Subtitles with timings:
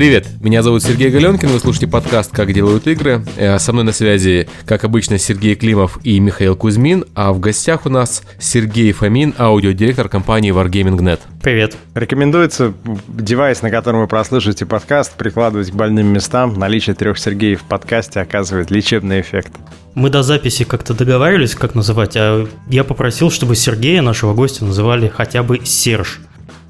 [0.00, 3.22] Привет, меня зовут Сергей Галенкин, вы слушаете подкаст «Как делают игры».
[3.36, 7.84] Э, со мной на связи, как обычно, Сергей Климов и Михаил Кузьмин, а в гостях
[7.84, 11.20] у нас Сергей Фомин, аудиодиректор компании Wargaming.net.
[11.42, 11.76] Привет.
[11.94, 12.72] Рекомендуется
[13.08, 16.54] девайс, на котором вы прослушаете подкаст, прикладывать к больным местам.
[16.54, 19.52] Наличие трех Сергеев в подкасте оказывает лечебный эффект.
[19.94, 25.12] Мы до записи как-то договаривались, как называть, а я попросил, чтобы Сергея, нашего гостя, называли
[25.14, 26.20] хотя бы Серж.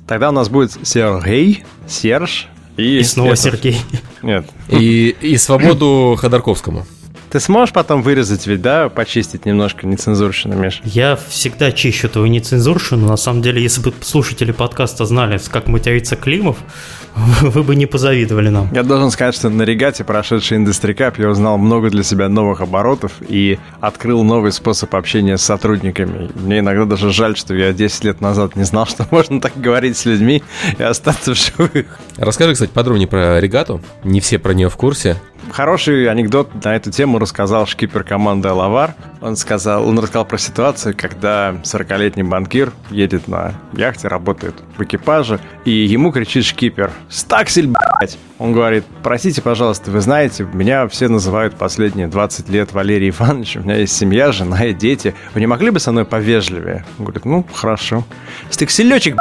[0.09, 2.98] Тогда у нас будет Сергей, Серж и...
[2.98, 3.37] И снова это...
[3.42, 3.80] Сергей.
[4.23, 4.47] Нет.
[4.69, 6.87] И, и свободу Ходорковскому.
[7.30, 10.80] Ты сможешь потом вырезать ведь, да, почистить немножко нецензурщину, Миш?
[10.84, 13.06] Я всегда чищу твою нецензурщину.
[13.06, 16.56] На самом деле, если бы слушатели подкаста знали, как матерится Климов,
[17.42, 18.69] вы бы не позавидовали нам.
[18.73, 22.60] Я должен сказать, что на регате, прошедший Industry Cup, я узнал много для себя новых
[22.60, 26.30] оборотов и открыл новый способ общения с сотрудниками.
[26.34, 29.97] Мне иногда даже жаль, что я 10 лет назад не знал, что можно так говорить
[29.97, 30.42] с людьми
[30.78, 31.98] и остаться в живых.
[32.17, 33.80] Расскажи, кстати, подробнее про регату.
[34.05, 35.17] Не все про нее в курсе.
[35.52, 38.95] Хороший анекдот на эту тему рассказал шкипер команды «Алавар».
[39.20, 45.41] Он сказал, он рассказал про ситуацию, когда 40-летний банкир едет на яхте, работает в экипаже,
[45.64, 51.56] и ему кричит шкипер «Стаксель, блядь!» Он говорит, простите, пожалуйста, вы знаете, меня все называют
[51.56, 55.14] последние 20 лет Валерий Иванович, у меня есть семья, жена и дети.
[55.34, 56.86] Вы не могли бы со мной повежливее?
[56.98, 58.05] Он говорит, ну, хорошо.
[58.48, 59.17] Стакселечек,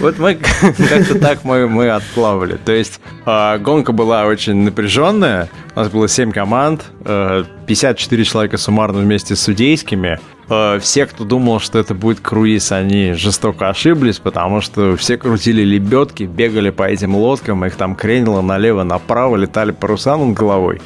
[0.00, 2.58] вот мы как-то так мы, мы отплавали.
[2.64, 5.48] То есть а, гонка была очень напряженная.
[5.74, 6.84] У нас было 7 команд,
[7.72, 10.20] 54 э, человека суммарно вместе с судейскими.
[10.48, 15.62] Э, все, кто думал, что это будет круиз, они жестоко ошиблись, потому что все крутили
[15.62, 20.80] лебедки, бегали по этим лодкам, их там кренило налево-направо, летали паруса над головой.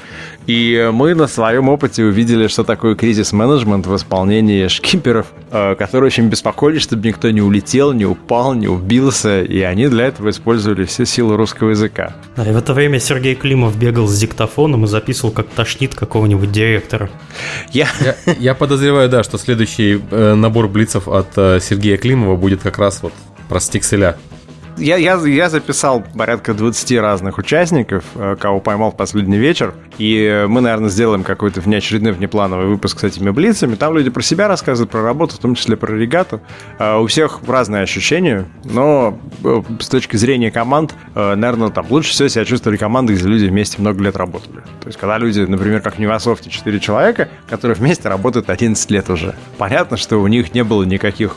[0.46, 6.28] И мы на своем опыте увидели, что такое кризис-менеджмент в исполнении шкиперов, э, которые очень
[6.28, 11.04] беспокоились, чтобы никто не улетел, не упал, не убился, и они для этого использовали все
[11.04, 12.14] силы русского языка.
[12.36, 16.52] Да, и в это время Сергей Климов бегал с диктофоном и записывал, как тошнит какого-нибудь
[16.52, 17.10] директора.
[17.72, 22.62] Я, я, я подозреваю, да, что следующий э, набор блицев от э, Сергея Климова будет
[22.62, 23.12] как раз вот
[23.48, 24.16] про стикселя
[24.78, 29.74] я, я, я записал порядка 20 разных участников, э, кого поймал в последний вечер.
[29.98, 33.74] И мы, наверное, сделаем какой-то внеочередной внеплановый выпуск с этими блицами.
[33.74, 36.40] Там люди про себя рассказывают, про работу, в том числе про регату.
[36.78, 42.28] Э, у всех разные ощущения, но э, с точки зрения команд, наверное, там лучше всего
[42.28, 44.60] себя чувствовали команды, где люди вместе много лет работали.
[44.80, 49.10] То есть, когда люди, например, как в Невософте, 4 человека, которые вместе работают 11 лет
[49.10, 49.34] уже.
[49.58, 51.36] Понятно, что у них не было никаких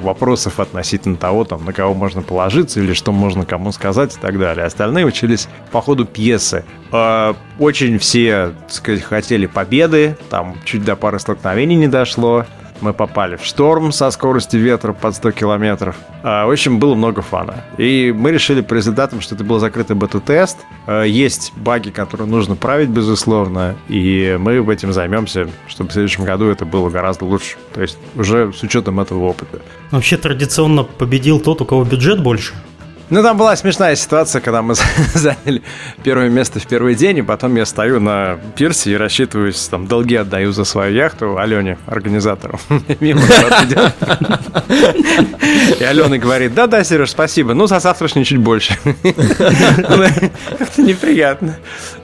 [0.00, 4.20] вопросов относительно того, там, на кого можно положиться, учиться или что можно кому сказать и
[4.20, 4.66] так далее.
[4.66, 6.64] Остальные учились по ходу пьесы.
[6.90, 12.46] А, очень все, так сказать, хотели победы, там чуть до пары столкновений не дошло.
[12.80, 15.96] Мы попали в шторм со скоростью ветра под 100 километров.
[16.22, 17.64] А, в общем, было много фана.
[17.78, 20.58] И мы решили по результатам, что это был закрытый бета-тест.
[20.86, 23.76] А, есть баги, которые нужно править, безусловно.
[23.88, 27.56] И мы этим займемся, чтобы в следующем году это было гораздо лучше.
[27.72, 29.60] То есть уже с учетом этого опыта.
[29.90, 32.54] Вообще традиционно победил тот, у кого бюджет больше.
[33.10, 34.74] Ну, там была смешная ситуация, когда мы
[35.14, 35.62] заняли
[36.02, 40.16] первое место в первый день, и потом я стою на пирсе и рассчитываюсь, там, долги
[40.16, 42.58] отдаю за свою яхту Алене, организатору.
[43.00, 43.20] Мимо.
[45.78, 48.78] И Алена говорит, да-да, Сереж, спасибо, ну, за завтрашний чуть больше.
[50.58, 51.56] Как-то неприятно.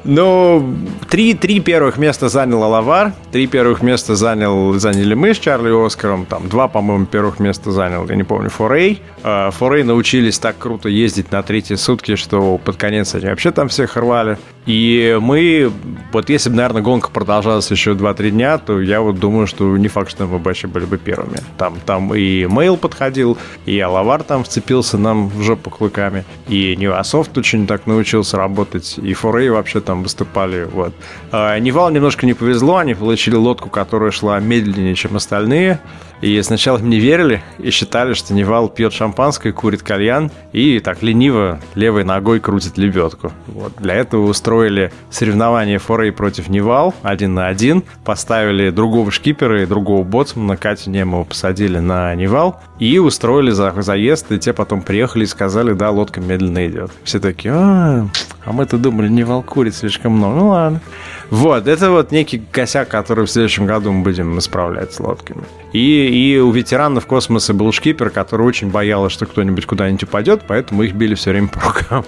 [0.05, 0.77] Ну,
[1.09, 6.27] три, три первых места занял Алавар, три первых места занял, заняли мы с Чарли Оскаром,
[6.27, 9.03] там, два, по-моему, первых места занял, я не помню, Форей.
[9.23, 13.69] А, Форей научились так круто ездить на третьи сутки, что под конец они вообще там
[13.69, 14.39] всех рвали.
[14.67, 15.73] И мы,
[16.13, 19.89] вот если бы, наверное, гонка продолжалась еще 2-3 дня, то я вот думаю, что не
[19.89, 21.39] факт, что мы вообще были бы первыми.
[21.57, 27.37] Там, там и Мейл подходил, и Алавар там вцепился нам в жопу клыками, и Nevosoft
[27.39, 30.65] очень так научился работать, и Форей вообще там выступали.
[30.65, 30.93] Вот.
[31.33, 35.81] А Nival немножко не повезло, они получили лодку, которая шла медленнее, чем остальные,
[36.21, 41.03] и сначала им не верили и считали, что Nival пьет шампанское, курит кальян и так
[41.03, 43.33] лениво левой ногой крутит лебедку.
[43.47, 43.73] Вот.
[43.79, 50.05] Для этого устроили соревнование Форей против Nival один на один, поставили другого шкипера и другого
[50.05, 55.27] боцмана, Катю Немову посадили на Nival и устроили за заезд, и те потом приехали и
[55.27, 56.91] сказали, да, лодка медленно идет.
[57.05, 58.07] Все такие, а,
[58.45, 60.37] а мы-то думали, Nival курит слишком много.
[60.37, 60.81] Ну ладно.
[61.31, 65.45] Вот, это вот некий косяк, который в следующем году мы будем исправлять с лодками.
[65.73, 70.83] И, и у ветеранов космоса был шкипер, который очень боялся, что кто-нибудь куда-нибудь упадет, поэтому
[70.83, 72.05] их били все время по рукам.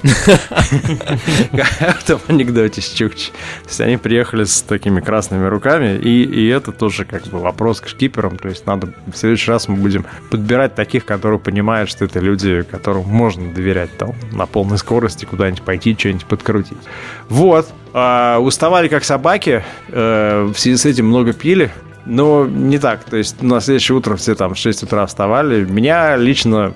[2.00, 3.30] В том анекдоте с Чукчи.
[3.62, 7.80] То есть они приехали с такими красными руками, и, и это тоже как бы вопрос
[7.80, 8.36] к шкиперам.
[8.38, 12.62] То есть надо в следующий раз мы будем подбирать таких, которые понимают, что это люди,
[12.62, 16.78] которым можно доверять там на полной скорости куда-нибудь пойти, что-нибудь подкрутить.
[17.28, 17.68] Вот.
[17.94, 21.70] А, уставали как собаки, э, в связи с этим много пили,
[22.06, 23.04] но не так.
[23.04, 25.64] То есть на следующее утро все там в 6 утра вставали.
[25.64, 26.74] Меня лично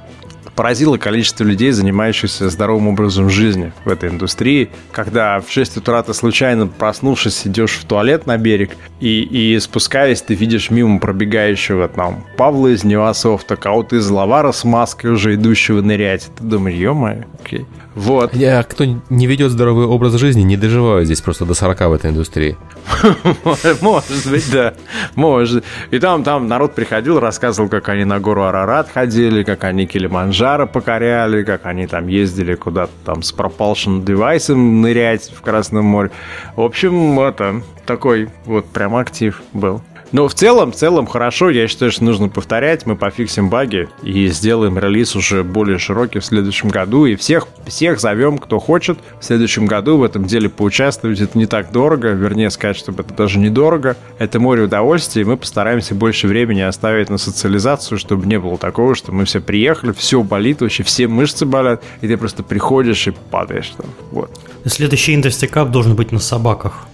[0.55, 4.71] поразило количество людей, занимающихся здоровым образом жизни в этой индустрии.
[4.91, 8.71] Когда в 6 утра ты случайно проснувшись, идешь в туалет на берег,
[9.01, 14.65] и, и спускаясь, ты видишь мимо пробегающего там Павла из Невософта, кого-то из Лавара с
[14.65, 16.31] маской уже идущего нырять.
[16.37, 17.67] Ты думаешь, ё-моё, окей.
[17.97, 18.35] Вот.
[18.35, 22.11] Я, кто не ведет здоровый образ жизни, не доживаю здесь просто до 40 в этой
[22.11, 22.59] индустрии.
[23.81, 24.75] Может быть, да.
[25.15, 25.65] Может.
[25.91, 30.67] И там, там народ приходил, рассказывал, как они на гору Арарат ходили, как они Килиманджаро
[30.67, 36.11] покоряли, как они там ездили куда-то там с propulsion девайсом нырять в Красном море.
[36.55, 39.81] В общем, это такой вот прям актив был.
[40.17, 41.51] Но в целом, в целом хорошо.
[41.51, 42.87] Я считаю, что нужно повторять.
[42.87, 47.05] Мы пофиксим баги и сделаем релиз уже более широкий в следующем году.
[47.05, 51.21] И всех, всех зовем, кто хочет в следующем году в этом деле поучаствовать.
[51.21, 52.13] Это не так дорого.
[52.13, 53.95] Вернее, сказать, чтобы это даже недорого.
[54.19, 55.21] Это море удовольствия.
[55.21, 59.43] И мы постараемся больше времени оставить на социализацию, чтобы не было такого, что мы все
[59.43, 63.91] приехали, все болит, вообще все мышцы болят, и ты просто приходишь и падаешь там.
[64.13, 64.31] Вот.
[64.65, 66.87] Следующий Industry Cup должен быть на собаках.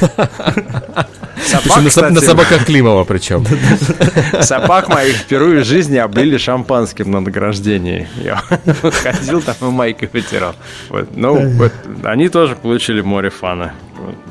[1.44, 3.46] Собак, на, кстати, на собаках Климова причем.
[4.40, 8.08] Собак моих впервые в жизни облили шампанским на награждении.
[8.22, 8.36] Я
[9.02, 10.54] ходил там и майкой вытирал.
[10.88, 11.08] Вот.
[11.14, 11.72] Ну, вот,
[12.04, 13.74] они тоже получили море фана.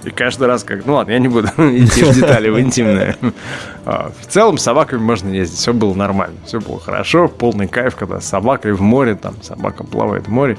[0.04, 0.86] И каждый раз как...
[0.86, 3.18] Ну ладно, я не буду идти в детали, в интимное.
[3.86, 7.96] А, в целом с собаками можно ездить, все было нормально, все было хорошо, полный кайф,
[7.96, 10.58] когда с собакой в море, там собака плавает в море.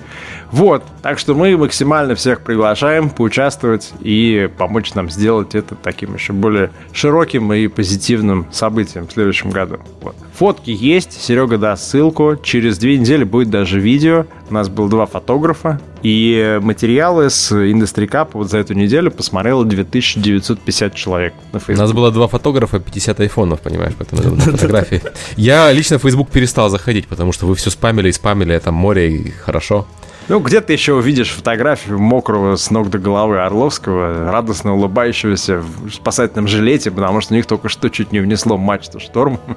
[0.50, 6.32] Вот, так что мы максимально всех приглашаем поучаствовать и помочь нам сделать это таким еще
[6.32, 9.78] более широким и позитивным событием в следующем году.
[10.00, 10.16] Вот.
[10.34, 14.24] Фотки есть, Серега даст ссылку, через две недели будет даже видео.
[14.48, 19.64] У нас было два фотографа, и материалы с Industry Cup вот за эту неделю посмотрело
[19.64, 21.78] 2950 человек на Facebook.
[21.78, 25.02] У нас было два фотографа, 50 айфонов, понимаешь, поэтому на фотографии.
[25.36, 29.16] Я лично в Facebook перестал заходить, потому что вы все спамили и спамили, это море
[29.16, 29.86] и хорошо.
[30.28, 35.90] Ну, где ты еще увидишь фотографию мокрого с ног до головы Орловского, радостно улыбающегося в
[35.90, 39.40] спасательном жилете, потому что у них только что чуть не внесло матч-то шторм.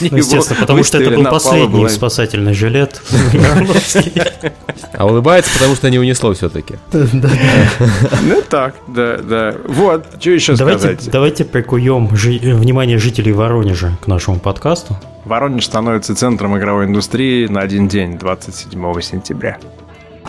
[0.00, 3.00] Ну, естественно, потому что это был последний спасательный жилет.
[4.94, 6.74] А улыбается, потому что не унесло все-таки.
[6.92, 9.54] Ну так, да, да.
[9.66, 11.08] Вот, что еще сказать?
[11.10, 14.96] Давайте прикуем внимание жителей Воронежа к нашему подкасту.
[15.24, 19.58] Воронеж становится центром игровой индустрии на один день, 27 сентября.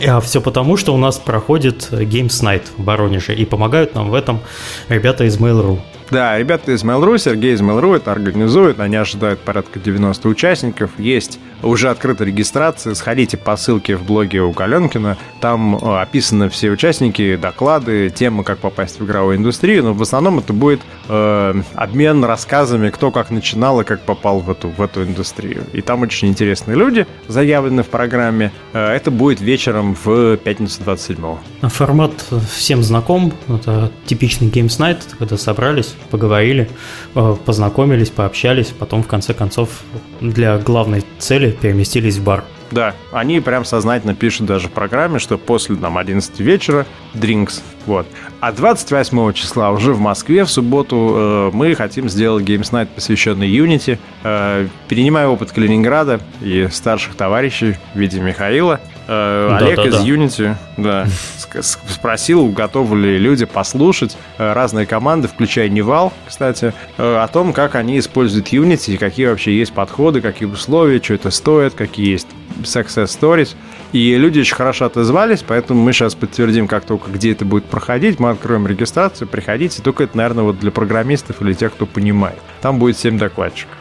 [0.06, 4.14] А все потому, что у нас проходит Games Night в Воронеже, и помогают нам в
[4.14, 4.40] этом
[4.88, 5.78] ребята из Mail.ru.
[6.10, 11.38] Да, ребята из Mail.ru, Сергей из Mail.ru это организует, они ожидают порядка 90 участников, есть
[11.62, 17.36] уже открыта регистрация, сходите по ссылке в блоге у Каленкина, там э, описаны все участники,
[17.36, 22.90] доклады, темы, как попасть в игровую индустрию, но в основном это будет э, обмен рассказами,
[22.90, 25.64] кто как начинал и как попал в эту, в эту индустрию.
[25.72, 28.52] И там очень интересные люди заявлены в программе.
[28.72, 31.68] Э, это будет вечером в пятницу 27-го.
[31.68, 32.12] Формат
[32.52, 36.68] всем знаком, это типичный Games Night, когда собрались, поговорили,
[37.14, 39.82] э, познакомились, пообщались, потом в конце концов
[40.20, 42.44] для главной цели переместились в бар.
[42.70, 48.06] Да, они прям сознательно пишут даже в программе, что после там 11 вечера drinks, вот.
[48.40, 53.48] А 28 числа уже в Москве в субботу э, мы хотим сделать Games Night, посвященный
[53.48, 53.98] Unity.
[54.24, 60.02] Э, перенимая опыт Калининграда и старших товарищей в виде Михаила, да, Олег да, из да.
[60.02, 61.06] Unity да,
[61.60, 67.74] спросил, готовы ли люди послушать э, разные команды, включая Невал, кстати, э, о том, как
[67.74, 72.28] они используют Unity, какие вообще есть подходы, какие условия, что это стоит, какие есть
[72.62, 73.54] success stories.
[73.92, 78.18] И люди очень хорошо отозвались, поэтому мы сейчас подтвердим, как только где это будет проходить,
[78.18, 79.82] мы откроем регистрацию, приходите.
[79.82, 82.38] Только это, наверное, вот для программистов или тех, кто понимает.
[82.60, 83.76] Там будет 7 докладчиков.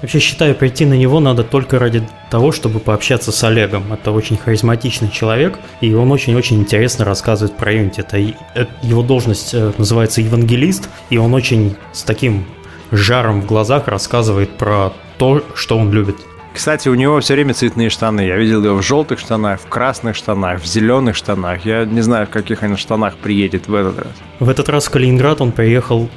[0.00, 3.92] Вообще считаю, прийти на него надо только ради того, чтобы пообщаться с Олегом.
[3.92, 8.00] Это очень харизматичный человек, и он очень-очень интересно рассказывает про Unity.
[8.00, 8.18] Это
[8.54, 12.46] э, его должность э, называется евангелист, и он очень с таким
[12.92, 16.16] жаром в глазах рассказывает про то, что он любит.
[16.58, 18.22] Кстати, у него все время цветные штаны.
[18.22, 21.64] Я видел его в желтых штанах, в красных штанах, в зеленых штанах.
[21.64, 24.12] Я не знаю, в каких он штанах приедет в этот раз.
[24.40, 26.08] В этот раз в Калининград он приехал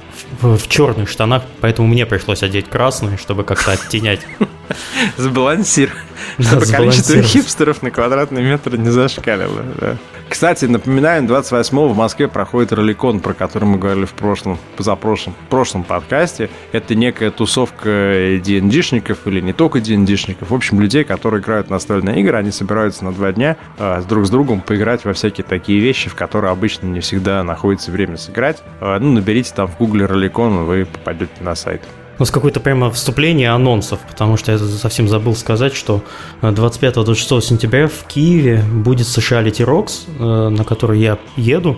[0.42, 4.22] в, в черных штанах, поэтому мне пришлось одеть красные, чтобы как-то оттенять.
[5.18, 6.11] Сбалансировать.
[6.42, 9.98] Чтобы количество хипстеров на квадратный метр не зашкалило.
[10.32, 15.50] Кстати, напоминаем, 28-го в Москве проходит роликон, про который мы говорили в прошлом, позапрошлом, в
[15.50, 16.50] прошлом подкасте.
[16.72, 17.90] Это некая тусовка
[18.38, 20.48] DND-шников или не только DND-шников.
[20.50, 24.26] В общем, людей, которые играют в настольные игры, они собираются на два дня э, друг
[24.26, 28.64] с другом поиграть во всякие такие вещи, в которые обычно не всегда находится время сыграть.
[28.80, 31.82] Э, ну, наберите там в гугле роликон, вы попадете на сайт.
[32.18, 36.04] У нас какое-то прямо вступление анонсов, потому что я совсем забыл сказать, что
[36.42, 41.78] 25-26 э, сентября в Киеве будет Sociality Rocks, э, на который я еду.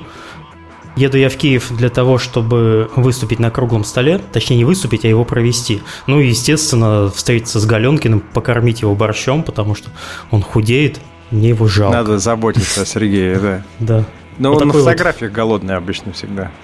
[0.95, 5.07] Еду я в Киев для того, чтобы выступить на круглом столе, точнее не выступить, а
[5.07, 5.81] его провести.
[6.05, 9.89] Ну и, естественно, встретиться с Галенкиным, покормить его борщом, потому что
[10.29, 10.99] он худеет,
[11.31, 11.97] мне его жалко.
[11.97, 13.63] Надо заботиться о Сергее, да.
[13.79, 14.05] Да.
[14.37, 15.35] Но вот он на фотографиях вот...
[15.35, 16.51] голодный обычно всегда.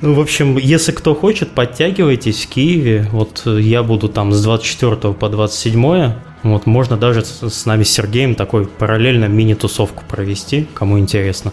[0.00, 3.06] Ну, в общем, если кто хочет, подтягивайтесь в Киеве.
[3.12, 6.12] Вот я буду там с 24 по 27.
[6.42, 11.52] Вот можно даже с нами с Сергеем такой параллельно мини-тусовку провести, кому интересно.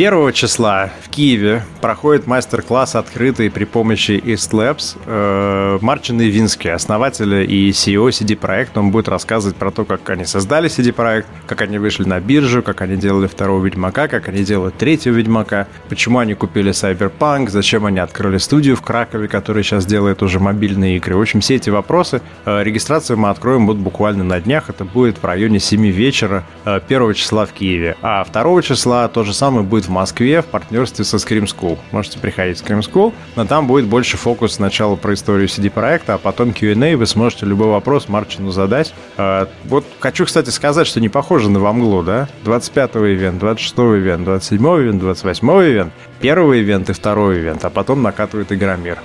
[0.00, 4.96] 1 числа в Киеве проходит мастер-класс открытый при помощи East Labs.
[5.04, 10.24] Э, Марчин Ивинский, основатель и CEO CD Projekt, он будет рассказывать про то, как они
[10.24, 14.42] создали CD Projekt, как они вышли на биржу, как они делали второго Ведьмака, как они
[14.42, 19.84] делают третьего Ведьмака, почему они купили Cyberpunk, зачем они открыли студию в Кракове, которая сейчас
[19.84, 21.14] делает уже мобильные игры.
[21.14, 22.22] В общем, все эти вопросы.
[22.46, 24.70] Э, регистрацию мы откроем вот буквально на днях.
[24.70, 27.98] Это будет в районе 7 вечера 1 э, числа в Киеве.
[28.00, 31.76] А 2 числа то же самое будет в Москве в партнерстве со Scream School.
[31.90, 36.18] Можете приходить в Scream School, но там будет больше фокус сначала про историю CD-проекта, а
[36.18, 38.94] потом Q&A, вы сможете любой вопрос Марчину задать.
[39.16, 42.28] А, вот хочу, кстати, сказать, что не похоже на Вамглу, да?
[42.44, 48.02] 25-го ивент, 26-го ивент, 27-го ивент, 28-го ивент, первый ивент и второй ивент, а потом
[48.02, 48.98] накатывает Игромир.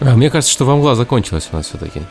[0.00, 2.02] А, мне кажется, что Вамгла закончилась у нас все-таки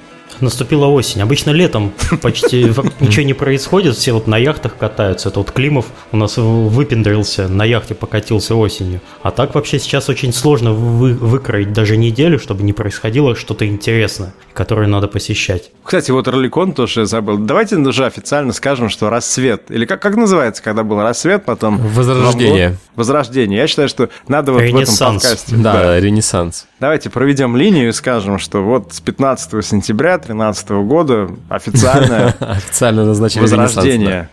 [0.42, 1.22] наступила осень.
[1.22, 2.64] Обычно летом почти
[3.00, 5.30] ничего не происходит, все вот на яхтах катаются.
[5.30, 9.02] Это вот Климов у нас выпендрился, на яхте покатился осенью.
[9.22, 14.34] А так вообще сейчас очень сложно вы, выкроить даже неделю, чтобы не происходило что-то интересное,
[14.54, 15.72] которое надо посещать.
[15.84, 17.38] Кстати, вот Роликон тоже забыл.
[17.38, 21.78] Давайте уже официально скажем, что рассвет, или как, как называется, когда был рассвет, потом...
[21.78, 22.78] Возрождение.
[22.96, 23.60] Возрождение.
[23.60, 25.56] Я считаю, что надо вот в этом подкасте...
[25.56, 26.68] Да, да, ренессанс.
[26.80, 33.42] Давайте проведем линию и скажем, что вот с 15 сентября 2013 года официальное официально назначили
[33.42, 34.30] возрождение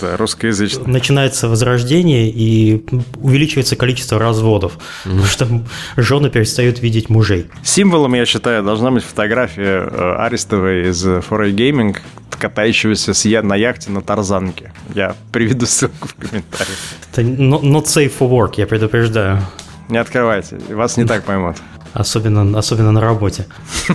[0.00, 0.86] русскоязычное.
[0.86, 2.84] Начинается возрождение и
[3.16, 5.48] увеличивается количество разводов, потому что
[5.96, 7.46] жены перестают видеть мужей.
[7.62, 11.96] Символом, я считаю, должна быть фотография э, Арестовой из 4A Gaming,
[12.38, 14.72] катающегося с я на яхте на тарзанке.
[14.94, 16.78] Я приведу ссылку в комментариях.
[17.12, 19.40] Это not safe for work, я предупреждаю.
[19.88, 21.56] Не открывайте, вас не так поймут.
[21.94, 23.46] Особенно, особенно на работе.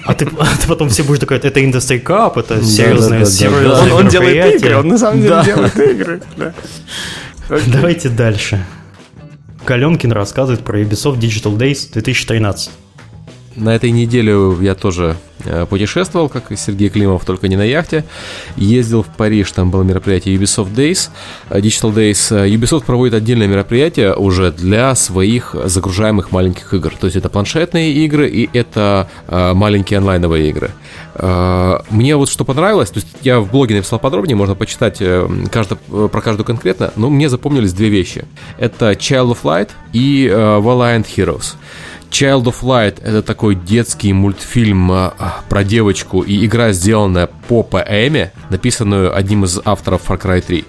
[0.05, 3.31] А ты, а ты потом все будешь такой, это Industry Cup, это серьезное, да, да,
[3.31, 3.83] серьезное да, да.
[3.83, 5.45] Он, он делает игры, он на самом деле да.
[5.45, 6.21] делает игры.
[6.37, 6.53] Да.
[7.67, 8.65] Давайте дальше.
[9.65, 12.71] Каленкин рассказывает про Ubisoft Digital Days 2013.
[13.55, 18.03] На этой неделе я тоже э, путешествовал, как и Сергей Климов, только не на яхте.
[18.55, 21.09] Ездил в Париж, там было мероприятие Ubisoft Days,
[21.49, 22.35] э, Digital Days.
[22.35, 26.93] Э, Ubisoft проводит отдельное мероприятие уже для своих загружаемых маленьких игр.
[26.99, 30.71] То есть это планшетные игры и это маленькие онлайновые игры.
[31.89, 35.01] Мне вот что понравилось, то есть я в блоге написал подробнее, можно почитать
[35.51, 38.25] каждый, про каждую конкретно, но мне запомнились две вещи.
[38.57, 41.55] Это Child of Light и Valiant Heroes.
[42.13, 48.31] Child of Light— это такой детский мультфильм а, про девочку и игра, сделанная по поэме,
[48.51, 50.63] написанную одним из авторов Far Cry 3.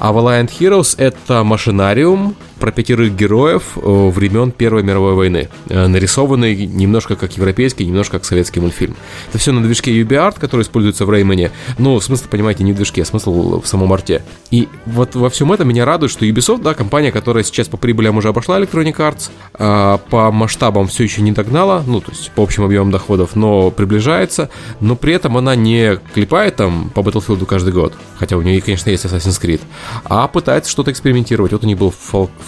[0.00, 6.54] А Valiant Heroes— это машинариум, про пятерых героев э, времен Первой мировой войны, э, нарисованный
[6.66, 8.94] немножко как европейский, немножко как советский мультфильм.
[9.30, 13.02] Это все на движке UbiArt, который используется в Реймоне, но смысл, понимаете, не в движке,
[13.02, 14.22] а смысл в самом арте.
[14.50, 18.18] И вот во всем этом меня радует, что Ubisoft, да, компания, которая сейчас по прибылям
[18.18, 22.42] уже обошла Electronic Arts, а по масштабам все еще не догнала, ну, то есть по
[22.42, 24.50] общим объемам доходов, но приближается,
[24.80, 28.90] но при этом она не клепает там по Battlefield каждый год, хотя у нее, конечно,
[28.90, 29.62] есть Assassin's Creed,
[30.04, 31.52] а пытается что-то экспериментировать.
[31.52, 31.90] Вот у них был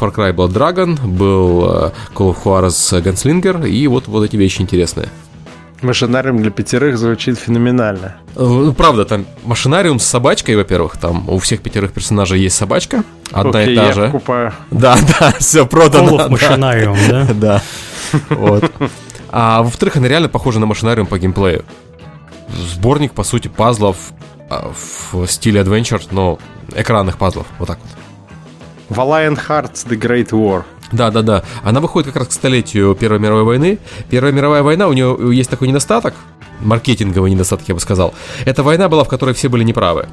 [0.03, 4.61] Far Cry Blood Dragon, был э, Call of Juarez Gunslinger, и вот, вот эти вещи
[4.61, 5.09] интересные.
[5.81, 8.17] Машинариум для пятерых звучит феноменально.
[8.35, 13.05] Э, ну, правда, там машинариум с собачкой, во-первых, там у всех пятерых персонажей есть собачка,
[13.31, 14.11] одна Окей, и та же.
[14.11, 14.53] Купаю.
[14.73, 16.17] Да, да, все продано.
[16.17, 17.29] Call of машинариум, да?
[17.35, 17.63] Да.
[18.31, 18.73] Вот.
[19.31, 21.65] А во-вторых, она реально похожа на машинариум по геймплею.
[22.75, 23.97] Сборник, по сути, пазлов
[24.51, 24.73] а,
[25.13, 26.41] в стиле adventure, но
[26.75, 27.47] экранных пазлов.
[27.61, 28.03] Вот так вот.
[28.93, 30.65] Valiant Hearts The Great War.
[30.93, 31.43] Да, да, да.
[31.63, 33.79] Она выходит как раз к столетию Первой мировой войны.
[34.11, 36.15] Первая мировая война, у нее есть такой недостаток,
[36.61, 38.15] маркетинговый недостаток, я бы сказал.
[38.45, 40.09] Эта война была, в которой все были неправы.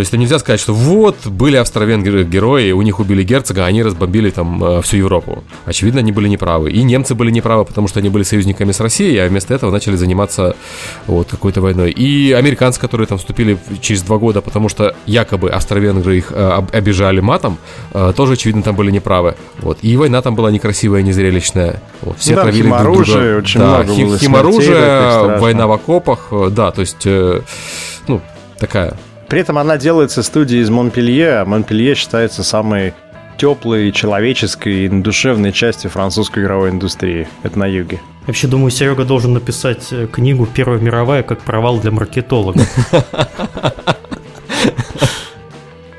[0.00, 3.82] То есть нельзя сказать, что вот были австро-венгры герои, у них убили герцога, а они
[3.82, 5.44] разбомбили там э, всю Европу.
[5.66, 6.70] Очевидно, они были неправы.
[6.70, 9.96] И немцы были неправы, потому что они были союзниками с Россией, а вместо этого начали
[9.96, 10.56] заниматься
[11.06, 11.90] вот какой-то войной.
[11.90, 17.20] И американцы, которые там вступили через два года, потому что якобы австро-венгры их э, обижали
[17.20, 17.58] матом,
[17.92, 19.34] э, тоже, очевидно, там были неправы.
[19.58, 19.80] Вот.
[19.82, 21.82] И война там была некрасивая, незрелищная.
[22.00, 22.16] Вот.
[22.18, 23.36] Все да, травили друг друга.
[23.36, 28.22] очень да, много было химоружие, война в окопах, да, то есть, ну,
[28.58, 28.96] такая
[29.30, 32.94] при этом она делается студией из Монпелье, а Монпелье считается самой
[33.38, 37.28] теплой, человеческой и душевной частью французской игровой индустрии.
[37.44, 38.00] Это на юге.
[38.26, 42.68] Вообще думаю, Серега должен написать э, книгу «Первая мировая как провал для маркетологов».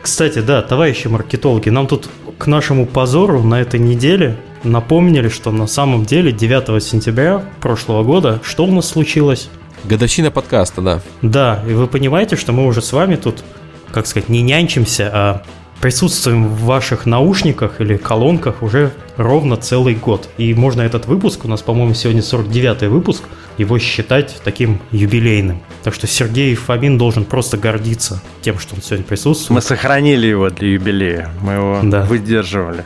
[0.01, 5.67] Кстати, да, товарищи маркетологи, нам тут к нашему позору на этой неделе напомнили, что на
[5.67, 9.49] самом деле 9 сентября прошлого года что у нас случилось?
[9.83, 11.01] Годовщина подкаста, да.
[11.21, 13.43] Да, и вы понимаете, что мы уже с вами тут,
[13.91, 15.43] как сказать, не нянчимся, а
[15.81, 20.29] присутствуем в ваших наушниках или колонках уже ровно целый год.
[20.37, 23.23] И можно этот выпуск, у нас, по-моему, сегодня 49-й выпуск,
[23.57, 25.61] его считать таким юбилейным.
[25.83, 29.55] Так что Сергей Фомин должен просто гордиться тем, что он сегодня присутствует.
[29.55, 32.03] Мы сохранили его для юбилея, мы его да.
[32.03, 32.85] выдерживали.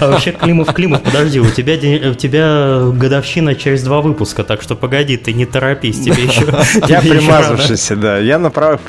[0.00, 1.74] А вообще, Климов, Климов, подожди, у тебя,
[2.10, 6.46] у тебя годовщина через два выпуска, так что погоди, ты не торопись, тебе еще...
[6.88, 8.80] Я примазавшийся, да, я на правах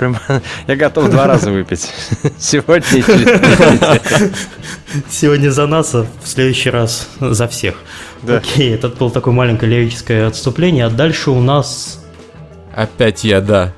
[0.68, 1.92] Я готов два раза выпить.
[2.38, 3.04] Сегодня и
[5.10, 7.76] Сегодня за нас, а в следующий раз за всех.
[8.22, 8.38] Да.
[8.38, 12.00] Окей, это было такое маленькое лирическое отступление, а дальше у нас...
[12.76, 13.74] Опять я, да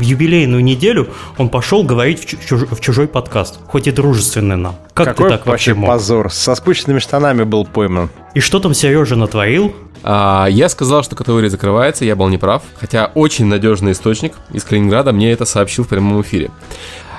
[0.00, 2.62] в юбилейную неделю он пошел говорить в, чуж...
[2.62, 4.76] в чужой подкаст, хоть и дружественный нам.
[4.94, 5.88] Как Какой ты так вообще мог?
[5.88, 6.32] позор.
[6.32, 8.08] Со спущенными штанами был пойман.
[8.34, 9.74] И что там Сережа натворил?
[10.02, 12.62] А, я сказал, что категория закрывается, я был неправ.
[12.78, 16.50] Хотя очень надежный источник из Калининграда мне это сообщил в прямом эфире.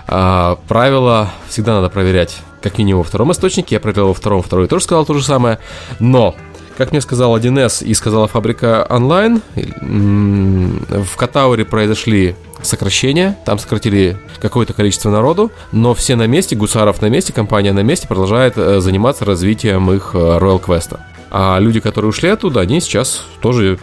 [0.08, 3.76] А, правила всегда надо проверять как минимум во втором источнике.
[3.76, 5.60] Я проверил во втором, второй тоже сказал то же самое.
[6.00, 6.36] Но
[6.82, 14.74] как мне сказал 1С и сказала фабрика онлайн, в Катауре произошли сокращения, там сократили какое-то
[14.74, 19.26] количество народу, но все на месте, Гусаров на месте, компания на месте продолжает э, заниматься
[19.26, 21.00] развитием их э, Royal Quest.
[21.30, 23.78] А люди, которые ушли оттуда, они сейчас тоже,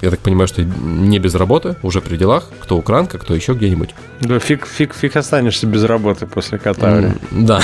[0.00, 3.90] я так понимаю, что не без работы, уже при делах, кто укранка, кто еще где-нибудь.
[4.22, 7.12] Да фиг, фиг, фиг останешься без работы после Катаури.
[7.32, 7.60] Да.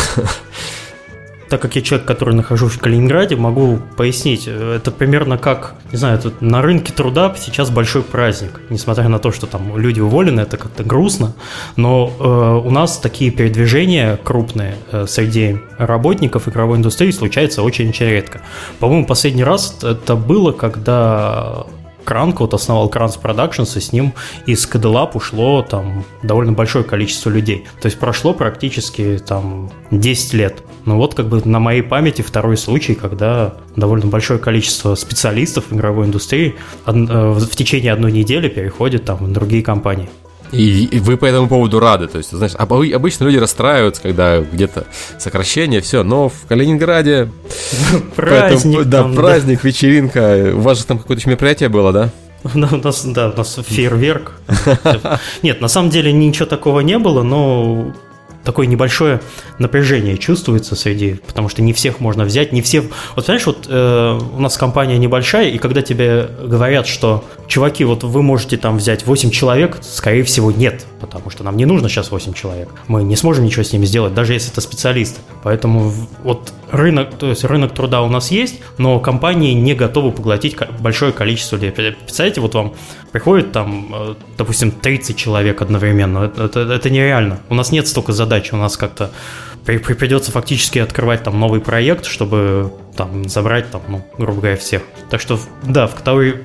[1.48, 4.48] Так как я человек, который нахожусь в Калининграде, могу пояснить.
[4.48, 8.60] Это примерно как, не знаю, тут на рынке труда сейчас большой праздник.
[8.70, 11.34] Несмотря на то, что там люди уволены, это как-то грустно.
[11.76, 18.40] Но э, у нас такие передвижения крупные э, среди работников игровой индустрии случаются очень-очень редко.
[18.80, 21.66] По-моему, последний раз это было, когда
[22.06, 24.14] Кранк, вот основал Кранс Productions, и с ним
[24.46, 27.66] из Кадылап ушло там довольно большое количество людей.
[27.82, 30.62] То есть прошло практически там 10 лет.
[30.86, 36.06] Ну вот как бы на моей памяти второй случай, когда довольно большое количество специалистов игровой
[36.06, 36.54] индустрии
[36.86, 40.08] э, в течение одной недели переходит там в другие компании.
[40.52, 42.06] И, вы по этому поводу рады.
[42.06, 44.86] То есть, знаешь, обычно люди расстраиваются, когда где-то
[45.18, 47.30] сокращение, все, но в Калининграде...
[48.16, 48.84] Праздник.
[48.84, 50.52] да, праздник, вечеринка.
[50.54, 52.10] У вас же там какое-то мероприятие было, да?
[52.54, 54.32] У нас, да, у нас фейерверк.
[55.42, 57.92] Нет, на самом деле ничего такого не было, но
[58.46, 59.20] такое небольшое
[59.58, 62.82] напряжение чувствуется среди, потому что не всех можно взять, не все...
[63.14, 68.04] Вот понимаешь, вот э, у нас компания небольшая, и когда тебе говорят, что, чуваки, вот
[68.04, 72.10] вы можете там взять 8 человек, скорее всего, нет, потому что нам не нужно сейчас
[72.10, 72.68] 8 человек.
[72.86, 75.20] Мы не сможем ничего с ними сделать, даже если это специалисты.
[75.42, 80.56] Поэтому вот рынок, то есть рынок труда у нас есть, но компании не готовы поглотить
[80.78, 81.72] большое количество людей.
[81.72, 82.74] Представляете, вот вам
[83.12, 86.30] приходит там, э, допустим, 30 человек одновременно.
[86.36, 87.40] Это, это нереально.
[87.48, 89.10] У нас нет столько задач, у нас как-то
[89.64, 94.82] придется фактически открывать там новый проект, чтобы там забрать там, ну, грубо говоря, всех.
[95.10, 96.44] Так что, да, в Катауи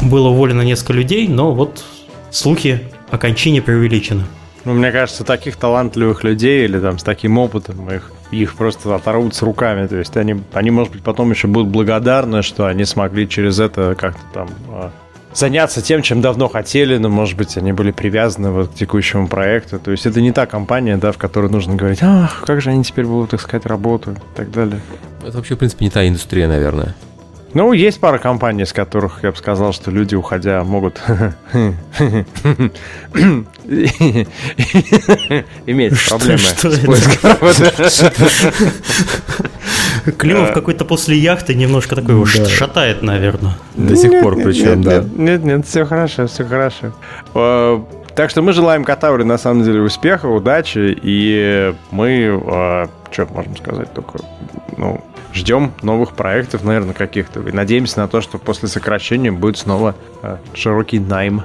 [0.00, 1.84] было уволено несколько людей, но вот
[2.30, 4.24] слухи о кончине преувеличены.
[4.64, 9.34] Ну, мне кажется, таких талантливых людей или там с таким опытом их, их просто оторвут
[9.36, 9.86] с руками.
[9.86, 13.94] То есть они, они, может быть, потом еще будут благодарны, что они смогли через это
[13.96, 14.90] как-то там а,
[15.36, 19.78] заняться тем, чем давно хотели, но, может быть, они были привязаны вот к текущему проекту.
[19.78, 22.84] То есть это не та компания, да, в которой нужно говорить, ах, как же они
[22.84, 24.80] теперь будут искать работу и так далее.
[25.24, 26.94] Это вообще, в принципе, не та индустрия, наверное.
[27.54, 31.00] Ну, есть пара компаний, с которых я бы сказал, что люди, уходя, могут
[35.66, 36.52] иметь проблемы с
[36.84, 37.72] поиском работы.
[40.18, 43.56] Климов какой-то после яхты немножко такой его шатает, наверное.
[43.74, 45.04] До сих пор причем, да.
[45.16, 46.92] Нет, нет, все хорошо, все хорошо.
[48.16, 53.26] Э, так что мы желаем Катауре на самом деле успеха, удачи, и мы, э, что
[53.32, 54.18] можем сказать, только,
[54.76, 55.00] ну,
[55.32, 57.40] ждем новых проектов, наверное, каких-то.
[57.40, 61.42] И надеемся на то, что после сокращения будет снова э, широкий найм.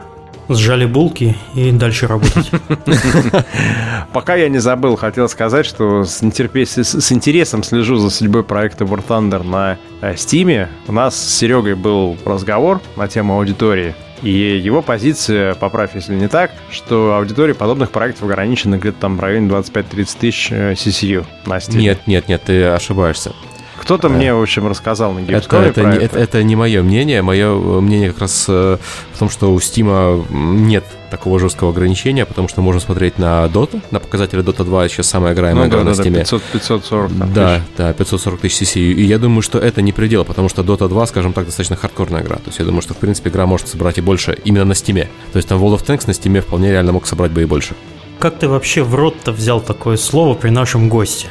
[0.49, 2.51] Сжали булки и дальше работать.
[4.13, 8.83] Пока я не забыл, хотел сказать, что с, с, с интересом слежу за судьбой проекта
[8.83, 10.67] War Thunder на Steam.
[10.87, 13.95] У нас с Серегой был разговор на тему аудитории.
[14.21, 19.19] И его позиция, поправь, если не так, что аудитория подобных проектов ограничена где-то там в
[19.19, 21.77] районе 25-30 тысяч э, CCU на Steam.
[21.77, 23.33] Нет, нет, нет, ты ошибаешься.
[23.81, 24.15] Кто-то да.
[24.15, 27.23] мне, в общем, рассказал на Gamescom это, это, это, это не мое мнение.
[27.23, 28.77] Мое мнение как раз э,
[29.11, 33.81] в том, что у Steam нет такого жесткого ограничения, потому что можно смотреть на Dota,
[33.89, 36.11] на показатели Dota 2, сейчас самая играемая ну, игра да, на Steam.
[36.11, 37.67] Да, 500, 540 там, Да, тысяч.
[37.77, 38.93] да, 540 тысяч CCU.
[38.93, 42.21] И я думаю, что это не предел, потому что Dota 2, скажем так, достаточно хардкорная
[42.21, 42.35] игра.
[42.35, 45.07] То есть я думаю, что, в принципе, игра может собрать и больше именно на Steam.
[45.33, 47.75] То есть там World of Tanks на Steam вполне реально мог собрать бы и больше
[48.21, 51.27] как ты вообще в рот-то взял такое слово при нашем госте?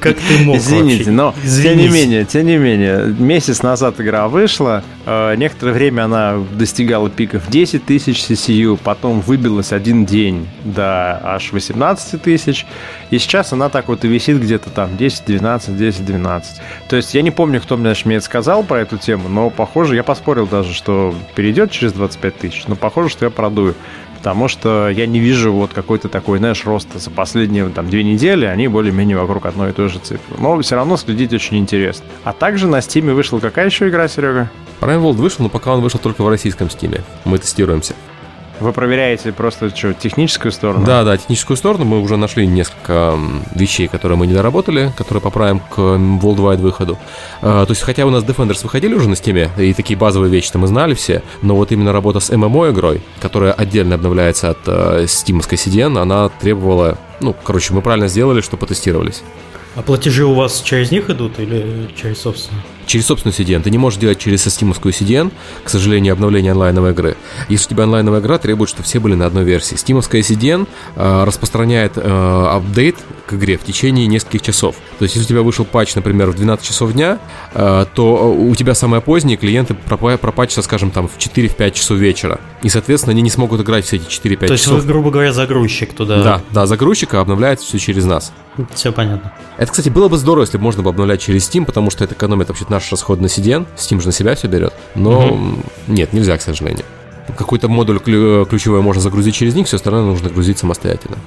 [0.00, 4.84] Как ты мог Извините, но тем не менее, тем не менее, месяц назад игра вышла,
[5.06, 11.50] э, некоторое время она достигала пиков 10 тысяч CCU, потом выбилась один день до аж
[11.52, 12.64] 18 тысяч,
[13.10, 16.60] и сейчас она так вот и висит где-то там 10, 12, 10, 12.
[16.88, 19.96] То есть я не помню, кто мне, мне это сказал про эту тему, но похоже,
[19.96, 23.74] я поспорил даже, что перейдет через 25 тысяч, но похоже, что я продую
[24.18, 28.44] потому что я не вижу вот какой-то такой, знаешь, роста за последние там две недели,
[28.44, 30.36] они более-менее вокруг одной и той же цифры.
[30.38, 32.04] Но все равно следить очень интересно.
[32.24, 34.50] А также на Стиме вышла какая еще игра, Серега?
[34.80, 37.02] Prime World вышел, но пока он вышел только в российском Стиме.
[37.24, 37.94] Мы тестируемся.
[38.60, 40.84] Вы проверяете просто что, техническую сторону?
[40.84, 41.84] Да, да, техническую сторону.
[41.84, 43.18] Мы уже нашли несколько
[43.54, 46.98] вещей, которые мы не доработали, которые поправим к Worldwide выходу.
[47.40, 50.48] А, то есть, хотя у нас Defenders выходили уже на Steam, и такие базовые вещи
[50.54, 55.04] мы знали все, но вот именно работа с MMO игрой, которая отдельно обновляется от uh,
[55.04, 59.22] Steam CDN, она требовала, ну, короче, мы правильно сделали, что потестировались.
[59.78, 62.64] А платежи у вас через них идут или через собственную?
[62.88, 63.62] через собственный CDN.
[63.62, 65.30] Ты не можешь делать через стимовскую CDN,
[65.62, 67.16] к сожалению, обновление онлайновой игры.
[67.48, 69.76] Если у тебя онлайновая игра требует, чтобы все были на одной версии.
[69.76, 72.96] Стимовская CDN э, распространяет э, апдейт
[73.28, 74.76] к игре в течение нескольких часов.
[74.98, 77.18] То есть, если у тебя вышел патч, например, в 12 часов дня,
[77.54, 82.40] э, то у тебя самые поздние клиенты пропатчатся, скажем, там в 4-5 часов вечера.
[82.62, 84.48] И, соответственно, они не смогут играть все эти 4-5 часов.
[84.48, 86.22] То есть, вы, грубо говоря, загрузчик туда.
[86.22, 88.32] Да, да, загрузчик обновляется все через нас.
[88.74, 89.32] Все понятно.
[89.56, 92.14] Это, кстати, было бы здорово, если бы можно было обновлять через Steam, потому что это
[92.14, 93.66] экономит вообще наш расход на CDN.
[93.76, 94.72] Steam же на себя все берет.
[94.94, 95.62] Но угу.
[95.86, 96.84] нет, нельзя, к сожалению.
[97.36, 101.18] Какой-то модуль ключевой можно загрузить через них, все остальное нужно грузить самостоятельно.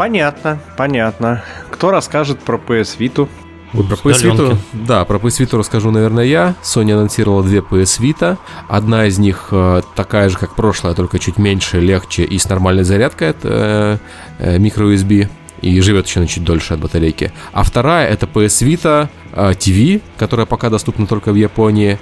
[0.00, 1.44] Понятно, понятно.
[1.70, 3.28] Кто расскажет про PS Vita?
[3.74, 6.54] Вот про PS Vita, да, про PS Vita расскажу, наверное, я.
[6.62, 8.38] Sony анонсировала две PS Vita.
[8.66, 12.84] Одна из них э, такая же, как прошлая, только чуть меньше, легче и с нормальной
[12.84, 13.28] зарядкой.
[13.28, 14.00] Это
[14.38, 15.28] э, microUSB
[15.60, 17.30] и живет еще на чуть дольше от батарейки.
[17.52, 21.98] А вторая это PS Vita TV, э, которая пока доступна только в Японии,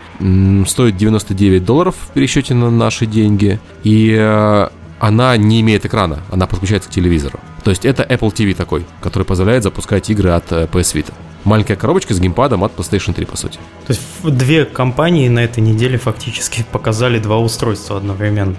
[0.69, 6.47] стоит 99 долларов в пересчете на наши деньги, и э, она не имеет экрана, она
[6.47, 7.41] подключается к телевизору.
[7.65, 11.13] То есть это Apple TV такой, который позволяет запускать игры от э, PS Vita.
[11.45, 13.59] Маленькая коробочка с геймпадом от PlayStation 3, по сути.
[13.87, 18.57] То есть две компании на этой неделе фактически показали два устройства одновременно.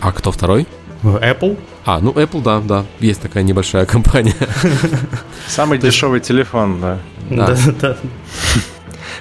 [0.00, 0.66] А кто второй?
[1.02, 1.58] Apple.
[1.84, 4.34] А, ну Apple, да, да, есть такая небольшая компания.
[5.48, 6.98] Самый дешевый телефон, да.
[7.30, 7.96] Да, да.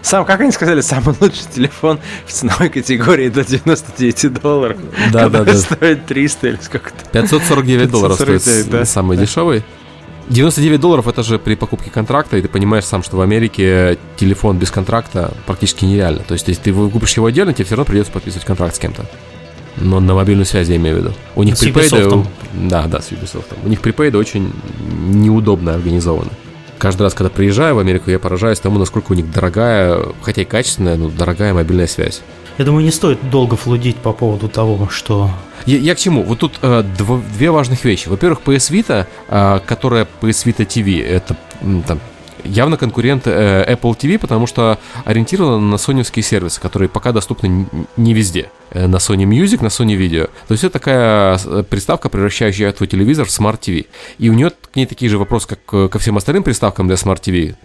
[0.04, 4.78] Сам, как они сказали, самый лучший телефон в ценовой категории до 99 долларов.
[5.13, 5.58] Да, да, да.
[5.58, 7.10] Стоит 300 или сколько-то.
[7.12, 8.84] 549 долларов стоит да?
[8.86, 9.63] самый дешевый.
[10.30, 14.58] 99 долларов это же при покупке контракта, и ты понимаешь сам, что в Америке телефон
[14.58, 16.24] без контракта практически нереально.
[16.24, 19.06] То есть, если ты купишь его отдельно, тебе все равно придется подписывать контракт с кем-то.
[19.78, 21.13] Но на мобильную связь я имею в виду.
[21.36, 22.26] У них припейды...
[22.54, 23.46] Да, да, с Ubisoft.
[23.63, 24.52] У них припейды очень
[25.08, 26.30] неудобно организованы.
[26.84, 30.46] Каждый раз, когда приезжаю в Америку, я поражаюсь тому, насколько у них дорогая, хотя и
[30.46, 32.22] качественная, но дорогая мобильная связь.
[32.58, 35.30] Я думаю, не стоит долго флудить по поводу того, что...
[35.65, 36.24] Я, я к чему?
[36.24, 38.10] Вот тут э, дв, две важных вещи.
[38.10, 41.38] Во-первых, PS Vita, э, которая PS Vita TV, это
[41.88, 42.02] там,
[42.43, 47.65] явно конкурент э, Apple TV, потому что ориентирована на соневские сервисы, которые пока доступны
[47.96, 48.50] не везде.
[48.74, 50.30] Э, на Sony Music, на Sony Video.
[50.48, 53.86] То есть это такая э, приставка, превращающая твой телевизор в Smart TV.
[54.20, 57.22] И у нее к ней такие же вопросы, как ко всем остальным приставкам для Smart
[57.22, 57.56] TV.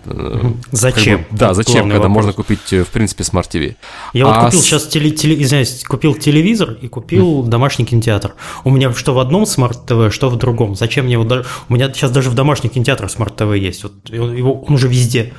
[0.73, 1.18] Зачем?
[1.18, 2.14] Как бы, да, зачем, когда вопрос.
[2.14, 3.77] можно купить, в принципе, Smart TV.
[4.12, 4.64] Я а вот купил с...
[4.64, 7.49] сейчас теле, теле, извиняюсь, купил телевизор и купил mm.
[7.49, 8.35] домашний кинотеатр.
[8.64, 10.75] У меня что в одном Smart TV, что в другом.
[10.75, 11.47] Зачем мне его даже...
[11.68, 13.83] У меня сейчас даже в домашних кинотеатрах Smart TV есть.
[13.83, 15.33] Вот его, он уже везде.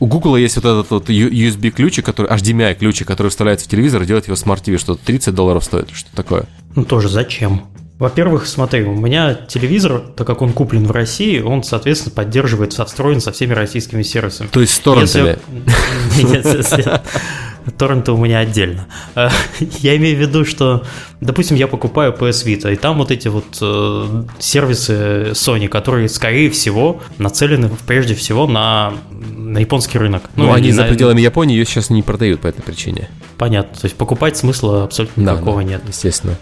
[0.00, 4.02] У Google есть вот этот вот USB ключик, который HDMI ключик, который вставляется в телевизор
[4.02, 6.46] и делает его Smart TV, что 30 долларов стоит, что такое.
[6.74, 7.62] Ну тоже зачем?
[7.98, 13.20] Во-первых, смотри, у меня телевизор, так как он куплен в России, он, соответственно, поддерживает, встроен
[13.20, 14.48] со всеми российскими сервисами.
[14.48, 15.38] То есть с торрентами?
[17.70, 18.86] торренты у меня отдельно.
[19.14, 19.28] Э,
[19.80, 20.84] я имею в виду, что,
[21.20, 26.50] допустим, я покупаю PS Vita, и там вот эти вот э, сервисы Sony, которые, скорее
[26.50, 30.22] всего, нацелены прежде всего на, на японский рынок.
[30.36, 30.76] Ну, ну они на...
[30.76, 33.08] за пределами Японии ее сейчас не продают по этой причине.
[33.38, 35.82] Понятно, то есть покупать смысла абсолютно да, никакого да, нет.
[35.86, 36.36] Естественно.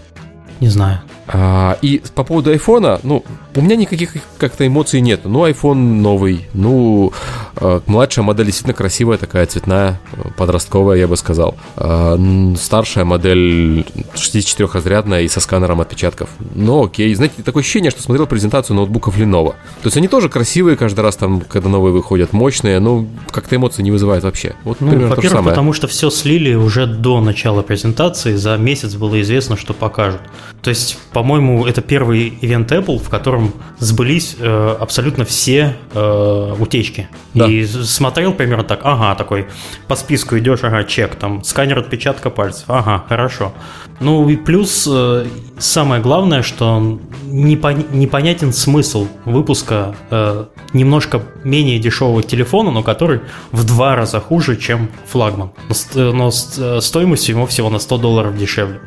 [0.63, 1.01] Не знаю.
[1.27, 3.25] А, и по поводу айфона, ну,
[3.57, 5.23] у меня никаких как-то эмоций нет.
[5.25, 7.13] Ну, iPhone новый, ну,
[7.57, 10.01] э, младшая модель действительно красивая, такая цветная,
[10.37, 11.57] подростковая, я бы сказал.
[11.77, 12.17] Э,
[12.57, 16.29] старшая модель 64-разрядная и со сканером отпечатков.
[16.55, 17.13] Ну, окей.
[17.15, 19.55] Знаете, такое ощущение, что смотрел презентацию ноутбуков Lenovo.
[19.83, 23.83] То есть они тоже красивые каждый раз, там, когда новые выходят, мощные, но как-то эмоции
[23.83, 24.55] не вызывают вообще.
[24.63, 29.57] Вот, ну, во-первых, потому что все слили уже до начала презентации, за месяц было известно,
[29.57, 30.21] что покажут.
[30.63, 37.09] То есть, по-моему, это первый ивент Apple, в котором сбылись э, абсолютно все э, утечки.
[37.35, 37.47] Да.
[37.47, 39.47] И смотрел примерно так, ага, такой,
[39.89, 43.53] по списку идешь, ага, чек, там, сканер отпечатка пальцев, ага, хорошо.
[43.99, 45.27] Ну и плюс э,
[45.59, 53.65] самое главное, что непон- непонятен смысл выпуска э, немножко менее дешевого телефона, но который в
[53.65, 55.51] два раза хуже, чем флагман.
[55.95, 58.81] Но, но э, стоимость ему всего на 100 долларов дешевле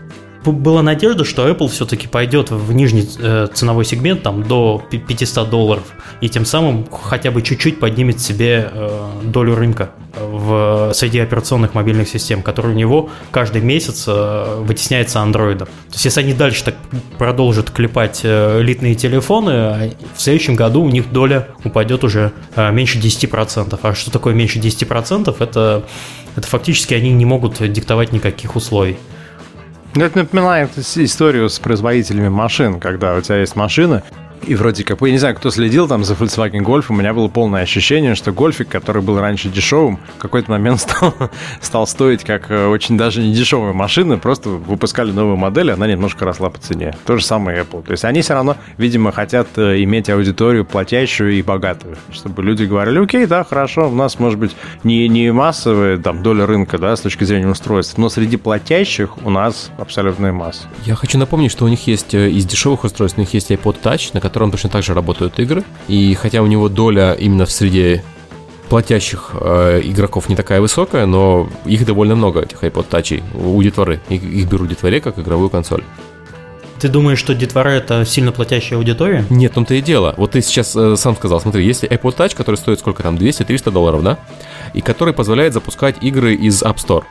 [0.51, 5.84] была надежда, что Apple все-таки пойдет в нижний э, ценовой сегмент, там, до 500 долларов,
[6.21, 12.08] и тем самым хотя бы чуть-чуть поднимет себе э, долю рынка в, среди операционных мобильных
[12.08, 15.67] систем, который у него каждый месяц э, вытесняется андроидом.
[15.67, 16.75] То есть, если они дальше так
[17.17, 22.71] продолжат клепать э, элитные телефоны, а в следующем году у них доля упадет уже э,
[22.71, 23.79] меньше 10%.
[23.81, 25.36] А что такое меньше 10%?
[25.39, 25.86] Это,
[26.36, 28.97] это фактически они не могут диктовать никаких условий.
[29.95, 34.03] Это напоминает историю с производителями машин, когда у тебя есть машина,
[34.43, 37.28] и вроде как, я не знаю, кто следил там за Volkswagen Golf, у меня было
[37.28, 41.13] полное ощущение, что гольфик, который был раньше дешевым, в какой-то момент стал,
[41.62, 46.26] стал стоить как э, очень даже не дешевая машина, просто выпускали новую модель, она немножко
[46.26, 46.95] росла по цене.
[47.06, 47.84] То же самое Apple.
[47.84, 52.63] То есть они все равно, видимо, хотят э, иметь аудиторию платящую и богатую, чтобы люди
[52.63, 56.95] говорили, окей, да, хорошо, у нас может быть не, не массовая там доля рынка, да,
[56.95, 60.63] с точки зрения устройств, но среди платящих у нас абсолютная масса.
[60.86, 63.78] Я хочу напомнить, что у них есть э, из дешевых устройств, у них есть iPod
[63.82, 65.64] Touch, на котором точно так же работают игры.
[65.88, 68.04] И хотя у него доля именно в среде
[68.70, 74.02] платящих э, игроков не такая высокая, но их довольно много, этих iPod Touch у детворы.
[74.10, 75.84] Их, их берут детворе как игровую консоль.
[76.80, 79.26] Ты думаешь, что детвора это сильно платящая аудитория?
[79.30, 80.16] Нет, ну то и дело.
[80.18, 83.72] Вот ты сейчас э, сам сказал, смотри, есть iPod Touch, который стоит сколько там, 200-300
[83.72, 84.18] долларов, да?
[84.74, 87.04] И который позволяет запускать игры из App Store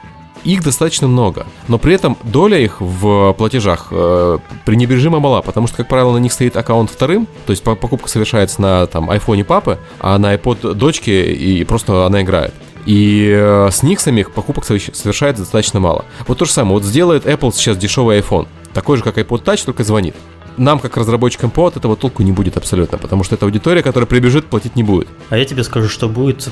[0.45, 5.79] их достаточно много, но при этом доля их в платежах э, пренебрежимо мала, потому что,
[5.79, 9.79] как правило, на них стоит аккаунт вторым, то есть покупка совершается на там айфоне папы,
[10.01, 12.55] а на iPod дочки и просто она играет.
[12.87, 16.05] И э, с них самих покупок совершается достаточно мало.
[16.27, 19.65] Вот то же самое, вот сделает Apple сейчас дешевый iPhone, такой же, как iPod Touch,
[19.65, 20.15] только звонит
[20.57, 24.07] нам, как разработчикам ПО, от этого толку не будет абсолютно, потому что это аудитория, которая
[24.07, 25.09] прибежит, платить не будет.
[25.31, 26.49] А я тебе скажу, что будет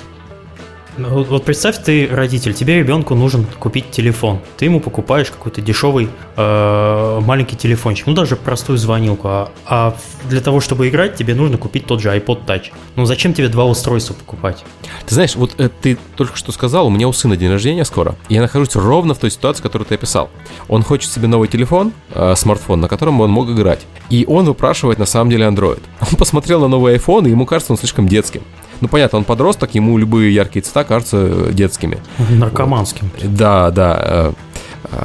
[0.97, 4.41] ну, вот представь, ты родитель, тебе ребенку нужен купить телефон.
[4.59, 9.29] Ты ему покупаешь какой-то дешевый э, маленький телефончик, ну даже простую звонилку.
[9.29, 9.97] А, а
[10.29, 12.73] для того, чтобы играть, тебе нужно купить тот же iPod Touch.
[12.97, 14.65] Ну зачем тебе два устройства покупать?
[15.07, 18.15] Ты знаешь, вот э, ты только что сказал, у меня у сына день рождения скоро.
[18.29, 20.31] Я нахожусь ровно в той ситуации, которую ты описал.
[20.69, 23.81] Он хочет себе новый телефон, э, смартфон, на котором он мог играть.
[24.11, 25.81] И он выпрашивает на самом деле Android.
[26.01, 28.43] Он посмотрел на новый iPhone, и ему кажется он слишком детским.
[28.83, 31.99] Ну, понятно, он подросток, ему любые яркие цвета кажутся детскими.
[32.31, 33.11] Наркоманским.
[33.15, 33.35] Вот.
[33.35, 33.99] Да, да.
[34.03, 34.33] Э,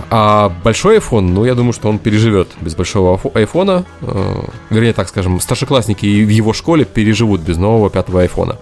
[0.10, 3.86] а большой iPhone, ну, я думаю, что он переживет без большого айфона.
[4.02, 8.58] Э, вернее, так скажем, старшеклассники в его школе переживут без нового пятого айфона.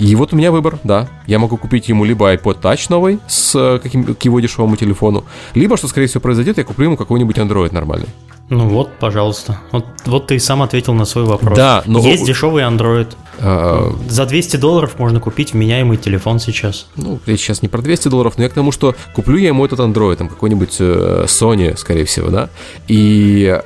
[0.00, 1.08] И вот у меня выбор, да.
[1.26, 5.24] Я могу купить ему либо iPod Touch новый с э, каким, к его дешевому телефону,
[5.54, 8.08] либо, что скорее всего произойдет, я куплю ему какой-нибудь Android нормальный.
[8.48, 9.60] Ну вот, пожалуйста.
[9.72, 11.54] Вот, вот ты и сам ответил на свой вопрос.
[11.56, 12.00] Да, но...
[12.00, 13.14] Есть дешевый Android.
[13.38, 13.94] А...
[14.08, 16.86] За 200 долларов можно купить вменяемый телефон сейчас.
[16.96, 19.66] Ну, я сейчас не про 200 долларов, но я к тому, что куплю я ему
[19.66, 22.48] этот Android, там какой-нибудь э, Sony, скорее всего, да,
[22.88, 23.60] и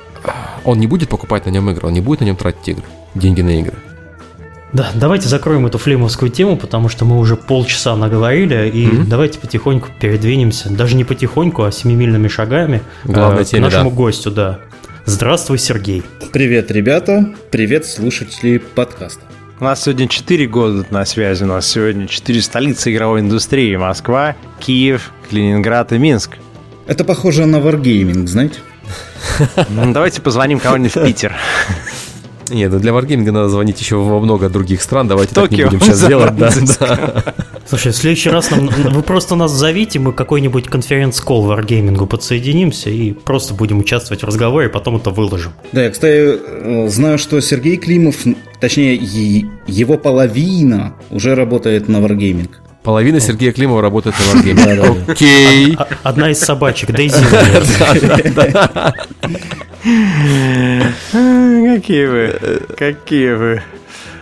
[0.65, 2.83] он не будет покупать на нем игры, он не будет на нем тратить игры,
[3.15, 3.75] деньги на игры.
[4.75, 9.05] Да, давайте закроем эту флеймовскую тему, потому что мы уже полчаса наговорили, и mm-hmm.
[9.05, 13.95] давайте потихоньку передвинемся, даже не потихоньку, а семимильными шагами Главной э, теме, к нашему да.
[13.95, 14.59] гостю, да.
[15.05, 16.03] Здравствуй, Сергей.
[16.33, 17.33] Привет, ребята.
[17.51, 19.21] Привет, слушатели подкаста.
[19.61, 21.45] У нас сегодня 4 года на связи.
[21.45, 23.77] У нас сегодня 4 столицы игровой индустрии.
[23.77, 26.31] Москва, Киев, Калининград и Минск.
[26.85, 28.59] Это похоже на Wargaming, знаете?
[29.69, 31.33] Ну, давайте позвоним кого-нибудь в Питер.
[32.49, 35.07] Нет, ну для Wargaming надо звонить еще во много других стран.
[35.07, 36.35] Давайте Токио, так не будем сейчас делать.
[36.35, 37.23] Да, да.
[37.67, 43.13] Слушай, в следующий раз нам, вы просто нас зовите, мы какой-нибудь конференц-колл Wargaming подсоединимся и
[43.13, 45.53] просто будем участвовать в разговоре, потом это выложим.
[45.71, 48.17] Да, я, кстати, э, знаю, что Сергей Климов,
[48.59, 48.95] точнее,
[49.67, 52.49] его половина уже работает на Wargaming.
[52.83, 55.11] Половина Сергея Климова работает на Wargaming.
[55.11, 55.75] Окей.
[56.03, 57.15] Одна из собачек, Дейзи.
[61.11, 62.39] Какие вы,
[62.75, 63.61] какие вы.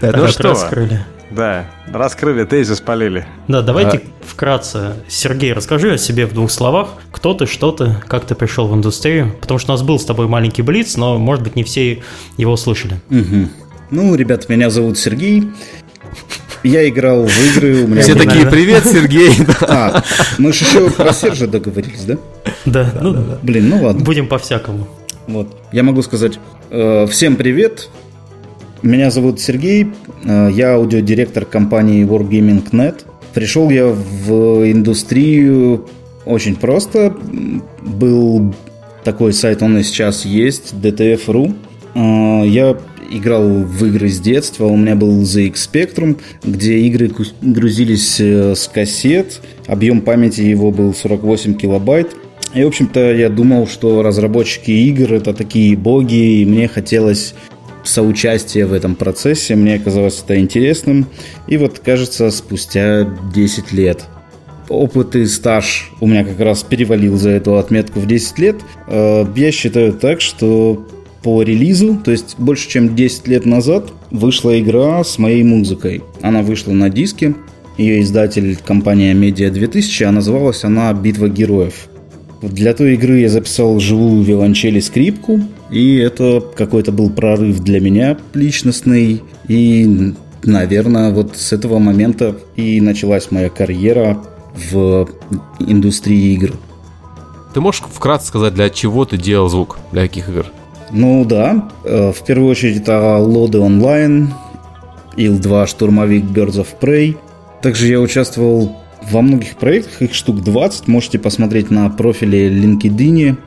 [0.01, 1.05] Ну что, раскрыли.
[1.31, 3.25] Да, раскрыли, тезис спалили.
[3.47, 4.01] Да, давайте а...
[4.25, 4.97] вкратце.
[5.07, 6.89] Сергей, расскажи о себе в двух словах.
[7.11, 9.33] Кто ты, что ты, как ты пришел в индустрию?
[9.39, 12.03] Потому что у нас был с тобой маленький блиц, но, может быть, не все
[12.35, 12.95] его слышали.
[13.09, 13.49] Угу.
[13.91, 15.49] Ну, ребят, меня зовут Сергей.
[16.63, 17.85] Я играл в игры.
[17.85, 19.31] У меня Все такие, привет, Сергей.
[19.61, 20.03] А,
[20.37, 22.17] мы же еще про Сержа договорились, да?
[22.65, 22.93] Да.
[23.01, 24.03] Ну, блин, ну ладно.
[24.03, 24.87] Будем по-всякому.
[25.27, 25.47] Вот.
[25.71, 27.89] Я могу сказать, э, всем привет.
[28.81, 29.87] Меня зовут Сергей,
[30.25, 33.05] э, я аудиодиректор компании Wargaming.net.
[33.33, 35.87] Пришел я в индустрию
[36.25, 37.15] очень просто.
[37.81, 38.53] Был
[39.03, 41.55] такой сайт, он и сейчас есть, DTF.ru.
[41.95, 42.77] Э, я
[43.09, 44.65] играл в игры с детства.
[44.65, 49.41] У меня был ZX Spectrum, где игры грузились с кассет.
[49.67, 52.15] Объем памяти его был 48 килобайт.
[52.53, 57.33] И, в общем-то, я думал, что разработчики игр это такие боги, и мне хотелось
[57.83, 61.07] соучастие в этом процессе, мне казалось это интересным.
[61.47, 64.05] И вот, кажется, спустя 10 лет
[64.69, 68.55] опыт и стаж у меня как раз перевалил за эту отметку в 10 лет.
[68.87, 70.87] Э, я считаю так, что
[71.21, 76.01] по релизу, то есть больше чем 10 лет назад, вышла игра с моей музыкой.
[76.21, 77.33] Она вышла на диске,
[77.77, 81.87] ее издатель компания Media 2000, а называлась она «Битва героев».
[82.43, 85.39] Для той игры я записал живую виолончель и скрипку,
[85.71, 92.81] и это какой-то был прорыв для меня личностный, и, наверное, вот с этого момента и
[92.81, 94.21] началась моя карьера
[94.71, 95.07] в
[95.59, 96.51] индустрии игр.
[97.53, 100.47] Ты можешь вкратце сказать, для чего ты делал звук, для каких игр?
[100.91, 104.33] Ну да, э, в первую очередь это Лоды онлайн,
[105.15, 107.15] Ил-2 Штурмовик Birds of Prey.
[107.61, 108.75] Также я участвовал
[109.11, 113.37] во многих проектах, их штук 20, можете посмотреть на профиле LinkedIn.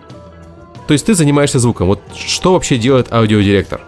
[0.86, 1.88] То есть ты занимаешься звуком.
[1.88, 3.80] Вот что вообще делает аудиодиректор?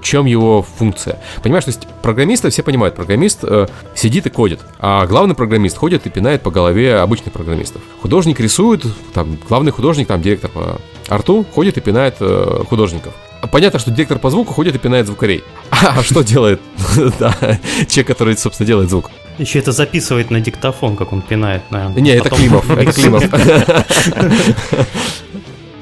[0.00, 1.20] В чем его функция?
[1.42, 6.06] Понимаешь, то есть программисты все понимают, программист э, сидит и кодит, а главный программист ходит
[6.06, 7.82] и пинает по голове обычных программистов.
[8.00, 13.14] Художник рисует, там, главный художник, там, директор по арту ходит и пинает э, художников.
[13.50, 15.42] Понятно, что директор по звуку ходит и пинает звукарей.
[15.70, 16.60] А что делает
[16.96, 19.10] человек, который, собственно, делает звук?
[19.38, 22.00] Еще это записывает на диктофон, как он пинает, наверное.
[22.00, 23.24] Не, это Климов, это Климов.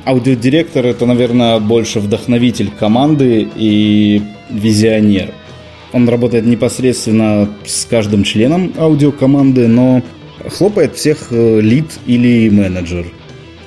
[0.06, 5.30] Аудиодиректор это, наверное, больше вдохновитель команды и визионер.
[5.92, 10.02] Он работает непосредственно с каждым членом аудиокоманды, но
[10.50, 13.06] хлопает всех э, лид или менеджер.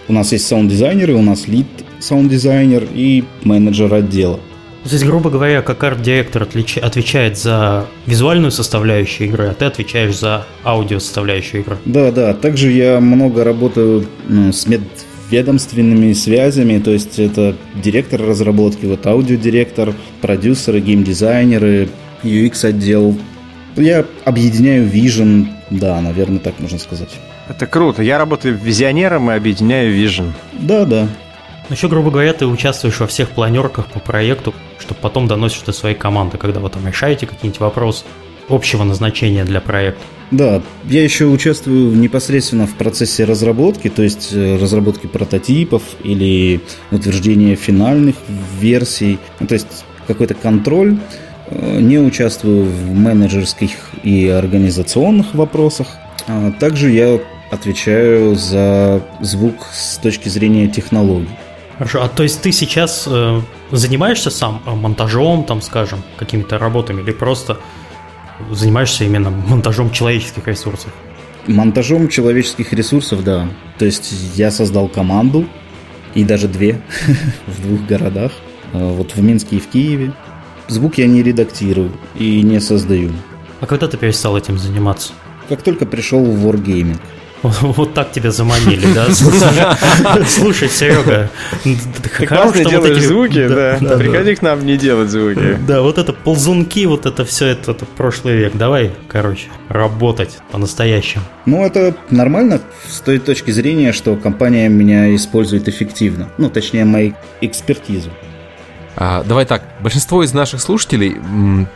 [0.07, 1.67] У нас есть саунд-дизайнеры, у нас лид
[1.99, 4.39] саунд-дизайнер и менеджер отдела.
[4.87, 6.77] То есть, грубо говоря, как арт-директор отлич...
[6.77, 11.77] отвечает за визуальную составляющую игры, а ты отвечаешь за аудио составляющую игры.
[11.85, 12.33] Да, да.
[12.33, 19.93] Также я много работаю ну, с медведомственными связями, то есть это директор разработки, вот аудиодиректор,
[20.21, 21.89] продюсеры, геймдизайнеры,
[22.23, 23.17] UX-отдел.
[23.75, 27.09] Я объединяю Vision, да, наверное, так можно сказать.
[27.49, 28.03] Это круто.
[28.03, 30.31] Я работаю визионером и объединяю Vision.
[30.53, 31.07] Да, да.
[31.69, 35.73] Ну, еще, грубо говоря, ты участвуешь во всех планерках по проекту, чтобы потом доносишь до
[35.73, 38.05] своей команды, когда вы там решаете какие-нибудь вопросы
[38.47, 40.01] общего назначения для проекта.
[40.31, 47.55] Да, я еще участвую непосредственно в процессе разработки, то есть э, разработки прототипов или утверждения
[47.55, 48.15] финальных
[48.59, 50.97] версий, ну, то есть какой-то контроль.
[51.49, 53.71] Э, не участвую в менеджерских
[54.03, 55.87] и организационных вопросах.
[56.27, 57.19] А также я
[57.51, 61.29] отвечаю за звук с точки зрения технологий.
[61.77, 67.01] Хорошо, а то есть ты сейчас э, занимаешься сам э, монтажом, там, скажем, какими-то работами,
[67.01, 67.59] или просто
[68.51, 70.91] занимаешься именно монтажом человеческих ресурсов?
[71.45, 73.47] Монтажом человеческих ресурсов, да.
[73.77, 75.47] То есть я создал команду,
[76.15, 76.81] и даже две
[77.47, 78.31] в двух городах,
[78.73, 80.13] э, вот в Минске и в Киеве.
[80.67, 83.11] Звук я не редактирую и не создаю.
[83.61, 85.13] А когда ты перестал этим заниматься?
[85.47, 86.99] Как только пришел в Wargaming.
[87.43, 89.07] Вот так тебя заманили, да?
[90.25, 91.29] Слушай, Серега,
[91.63, 93.77] ты классно делаешь звуки, да.
[93.97, 95.57] Приходи к нам не делать звуки.
[95.67, 98.53] Да, вот это ползунки, вот это все, это прошлый век.
[98.55, 101.23] Давай, короче, работать по-настоящему.
[101.45, 106.29] Ну, это нормально с той точки зрения, что компания меня использует эффективно.
[106.37, 108.09] Ну, точнее, моей экспертизу.
[108.99, 111.17] А, давай так, большинство из наших слушателей,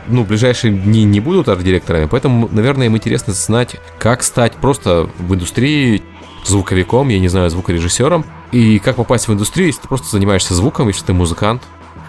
[0.07, 5.07] ну, в ближайшие дни не будут арт-директорами, поэтому, наверное, им интересно знать, как стать просто
[5.19, 6.01] в индустрии
[6.43, 10.87] звуковиком, я не знаю, звукорежиссером, и как попасть в индустрию, если ты просто занимаешься звуком,
[10.87, 11.61] если ты музыкант.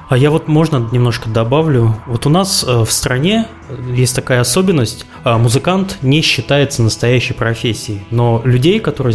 [0.09, 1.95] А я вот можно немножко добавлю.
[2.07, 3.47] Вот у нас э, в стране
[3.95, 5.07] есть такая особенность.
[5.25, 9.15] А, музыкант не считается настоящей профессией, но людей, которые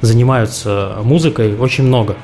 [0.00, 2.16] занимаются музыкой, очень много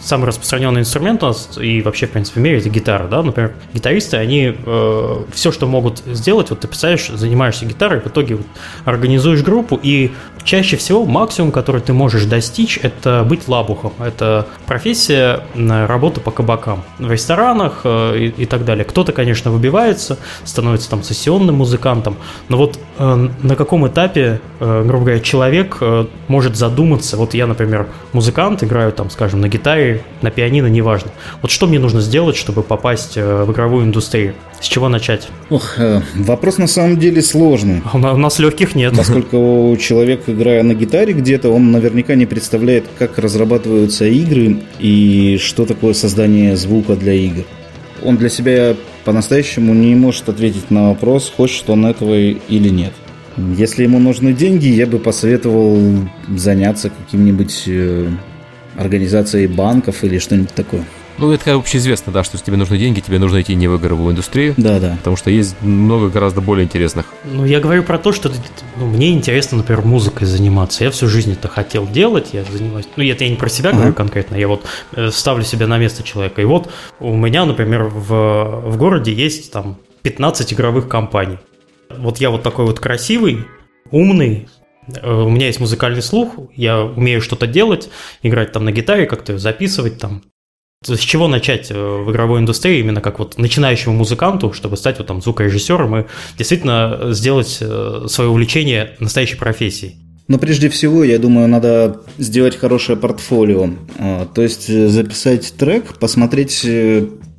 [0.00, 3.52] самый распространенный инструмент у нас и вообще, в принципе, в мире это гитара, да, например,
[3.72, 8.46] гитаристы, они э, все, что могут сделать, вот ты представляешь, занимаешься гитарой, в итоге вот,
[8.84, 10.12] организуешь группу, и
[10.44, 16.84] чаще всего максимум, который ты можешь достичь, это быть лабухом, это профессия, работа по кабакам,
[16.98, 18.84] в ресторанах э, и, и так далее.
[18.84, 22.16] Кто-то, конечно, выбивается, становится там сессионным музыкантом,
[22.48, 27.46] но вот э, на каком этапе, э, грубо говоря, человек э, может задуматься, вот я,
[27.46, 31.10] например, музыкант, играю там, скажем, на гитаре, на пианино, неважно.
[31.42, 34.34] Вот что мне нужно сделать, чтобы попасть э, в игровую индустрию?
[34.60, 35.28] С чего начать?
[35.50, 37.82] Ох, э, вопрос на самом деле сложный.
[37.92, 38.94] У нас легких нет.
[38.96, 45.66] Поскольку человек, играя на гитаре где-то, он наверняка не представляет, как разрабатываются игры и что
[45.66, 47.44] такое создание звука для игр.
[48.02, 48.74] Он для себя
[49.04, 52.92] по-настоящему не может ответить на вопрос, хочет он этого или нет.
[53.36, 55.78] Если ему нужны деньги, я бы посоветовал
[56.28, 57.68] заняться каким-нибудь
[58.76, 60.84] организацией банков или что-нибудь такое.
[61.16, 64.12] Ну, это общеизвестно, да, что если тебе нужны деньги, тебе нужно идти не в игровую
[64.12, 64.54] индустрию.
[64.56, 64.96] Да, да.
[64.98, 67.06] Потому что есть много гораздо более интересных.
[67.24, 68.32] Ну, я говорю про то, что
[68.76, 70.82] ну, мне интересно, например, музыкой заниматься.
[70.82, 72.86] Я всю жизнь это хотел делать, я занимаюсь.
[72.96, 73.76] Ну, это я не про себя uh-huh.
[73.76, 76.42] говорю конкретно, я вот э, ставлю себя на место человека.
[76.42, 81.38] И вот у меня, например, в, в городе есть там 15 игровых компаний.
[81.96, 83.44] Вот я вот такой вот красивый,
[83.92, 84.48] умный,
[85.02, 87.88] у меня есть музыкальный слух, я умею что-то делать,
[88.22, 90.22] играть там на гитаре, как-то записывать там.
[90.84, 95.06] С чего начать э, в игровой индустрии, именно как вот начинающему музыканту, чтобы стать вот
[95.06, 96.04] там звукорежиссером и
[96.36, 99.96] действительно сделать э, свое увлечение настоящей профессией?
[100.28, 103.70] Но прежде всего, я думаю, надо сделать хорошее портфолио.
[104.34, 106.66] То есть записать трек, посмотреть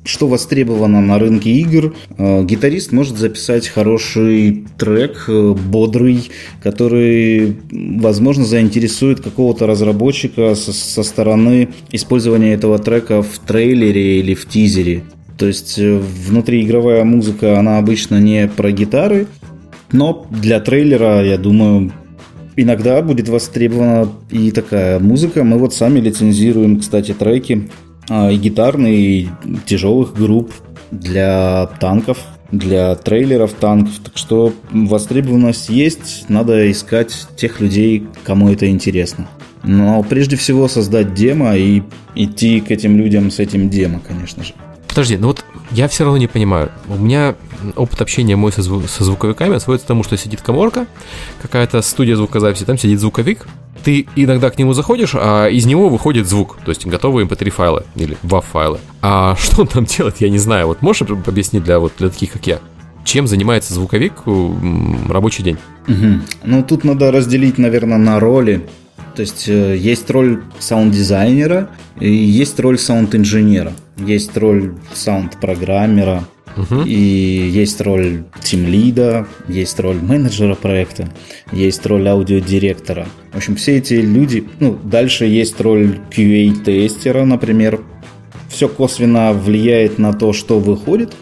[0.06, 1.94] что востребовано на рынке игр.
[2.16, 6.30] Э, гитарист может записать хороший трек, э, бодрый,
[6.62, 15.02] который, возможно, заинтересует какого-то разработчика со, стороны использования этого трека в трейлере или в тизере.
[15.38, 19.26] То есть э, внутриигровая музыка, она обычно не про гитары,
[19.92, 21.92] но для трейлера, я думаю,
[22.56, 25.44] иногда будет востребована и такая музыка.
[25.44, 27.68] Мы вот сами лицензируем, кстати, треки
[28.08, 29.28] и гитарных, и
[29.66, 30.52] тяжелых групп
[30.90, 32.18] для танков,
[32.52, 33.94] для трейлеров танков.
[34.04, 39.28] Так что востребованность есть, надо искать тех людей, кому это интересно.
[39.62, 41.82] Но прежде всего создать демо и
[42.14, 44.54] идти к этим людям с этим демо, конечно же.
[44.86, 46.70] Подожди, ну вот я все равно не понимаю.
[46.88, 47.34] У меня
[47.74, 50.86] опыт общения мой со, зву- со звуковиками сводится к тому, что сидит коморка,
[51.42, 53.48] какая-то студия звукозаписи, там сидит звуковик,
[53.86, 57.84] ты иногда к нему заходишь, а из него выходит звук, то есть готовые mp3 файлы
[57.94, 58.80] или WAV файлы.
[59.00, 60.66] А что он там делает, я не знаю.
[60.66, 62.58] Вот можешь объяснить для, вот, для таких, как я?
[63.04, 64.14] Чем занимается звуковик
[65.08, 65.58] рабочий день?
[65.86, 66.20] Угу.
[66.42, 68.66] Ну, тут надо разделить, наверное, на роли.
[69.14, 71.70] То есть э, есть роль саунд-дизайнера
[72.00, 73.72] и есть роль саунд-инженера.
[73.98, 76.24] Есть роль саунд-программера,
[76.56, 76.82] Угу.
[76.82, 81.12] И есть роль тимлида, есть роль менеджера проекта,
[81.52, 83.06] есть роль аудиодиректора.
[83.32, 84.48] В общем, все эти люди...
[84.58, 87.80] Ну, дальше есть роль QA-тестера, например.
[88.48, 91.14] Все косвенно влияет на то, что выходит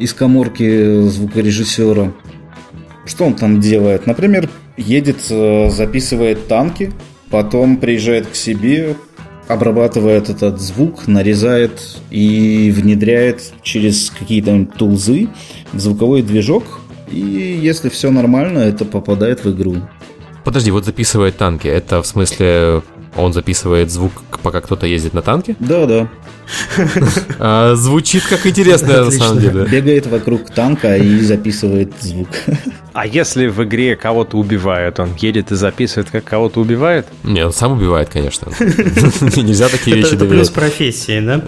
[0.00, 2.12] из коморки звукорежиссера.
[3.06, 4.06] Что он там делает?
[4.06, 6.92] Например, едет, э, записывает танки,
[7.30, 8.96] потом приезжает к себе,
[9.50, 15.28] обрабатывает этот звук, нарезает и внедряет через какие-то тулзы
[15.72, 16.64] в звуковой движок.
[17.10, 19.76] И если все нормально, это попадает в игру.
[20.44, 21.66] Подожди, вот записывает танки.
[21.66, 22.82] Это в смысле
[23.16, 25.56] он записывает звук, пока кто-то ездит на танке?
[25.58, 26.08] Да, да.
[27.38, 29.66] А, звучит как интересно, на самом деле.
[29.66, 32.28] Бегает вокруг танка и записывает звук.
[32.92, 37.06] А если в игре кого-то убивают, он едет и записывает, как кого-то убивает?
[37.22, 38.50] Не, он сам убивает, конечно.
[38.60, 41.42] Нельзя такие вещи Это плюс профессии, да?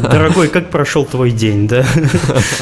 [0.00, 1.84] Дорогой, как прошел твой день, да?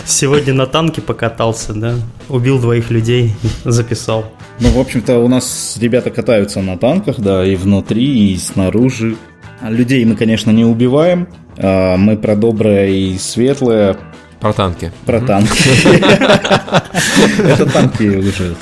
[0.04, 1.94] Сегодня на танке покатался, да?
[2.28, 4.32] Убил двоих людей, записал.
[4.60, 9.16] Ну, в общем-то, у нас ребята катаются на танках, да, и внутри, и снаружи.
[9.62, 11.28] Людей мы, конечно, не убиваем.
[11.56, 13.96] А, мы про доброе и светлое.
[14.40, 14.92] Про танки.
[15.04, 15.52] Про танки.
[17.42, 18.54] Это танки уже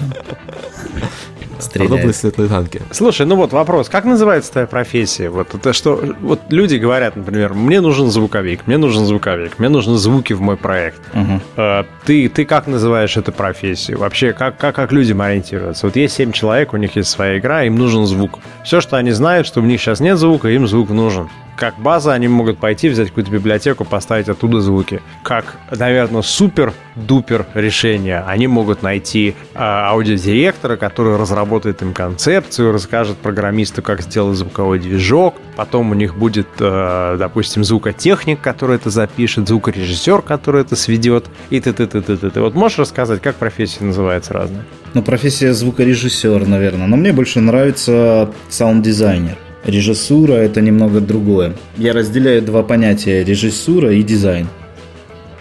[1.75, 2.83] Подобные светлые танки.
[2.91, 5.29] Слушай, ну вот вопрос, как называется твоя профессия?
[5.29, 9.97] Вот это что, вот люди говорят, например, мне нужен звуковик, мне нужен звуковик, мне нужны
[9.97, 11.01] звуки в мой проект.
[11.15, 11.87] Угу.
[12.05, 13.99] Ты, ты как называешь эту профессию?
[13.99, 15.87] Вообще, как, как, как людям ориентироваться?
[15.87, 18.39] Вот есть семь человек, у них есть своя игра, им нужен звук.
[18.65, 22.13] Все, что они знают, что у них сейчас нет звука, им звук нужен как база
[22.13, 25.01] они могут пойти, взять какую-то библиотеку, поставить оттуда звуки.
[25.23, 33.83] Как, наверное, супер-дупер решение, они могут найти э, аудиодиректора, который разработает им концепцию, расскажет программисту,
[33.83, 35.37] как сделать звуковой движок.
[35.57, 41.61] Потом у них будет, э, допустим, звукотехник, который это запишет, звукорежиссер, который это сведет, и
[41.61, 44.65] ты ты ты ты ты Вот можешь рассказать, как профессия называется разная?
[44.95, 46.87] Ну, профессия звукорежиссер, наверное.
[46.87, 49.46] Но мне больше нравится саунд-дизайнер.
[49.65, 51.55] Режиссура– это немного другое.
[51.77, 54.49] Я разделяю два понятия– режиссура и дизайн.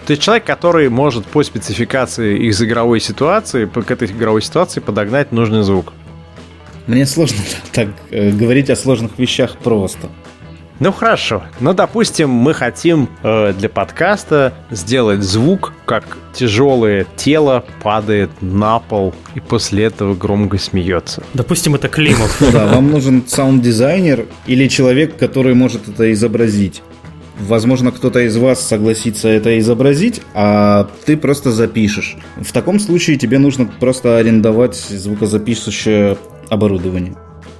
[0.08, 5.64] Есть человек, который может по спецификации из игровой ситуации, к этой игровой ситуации подогнать нужный
[5.64, 5.94] звук.
[6.88, 7.38] Мне сложно
[7.72, 10.10] так э, говорить о сложных вещах просто.
[10.80, 11.44] Ну хорошо.
[11.60, 19.14] Ну, допустим, мы хотим э, для подкаста сделать звук, как тяжелое тело падает на пол
[19.36, 21.24] и после этого громко смеется.
[21.34, 22.42] Допустим, это Климов.
[22.56, 26.84] Да, вам нужен саунд-дизайнер или человек, который может это изобразить.
[27.40, 32.16] Возможно, кто-то из вас согласится это изобразить, а ты просто запишешь.
[32.38, 36.18] В таком случае тебе нужно просто арендовать звукозаписывающее
[36.50, 37.16] оборудование.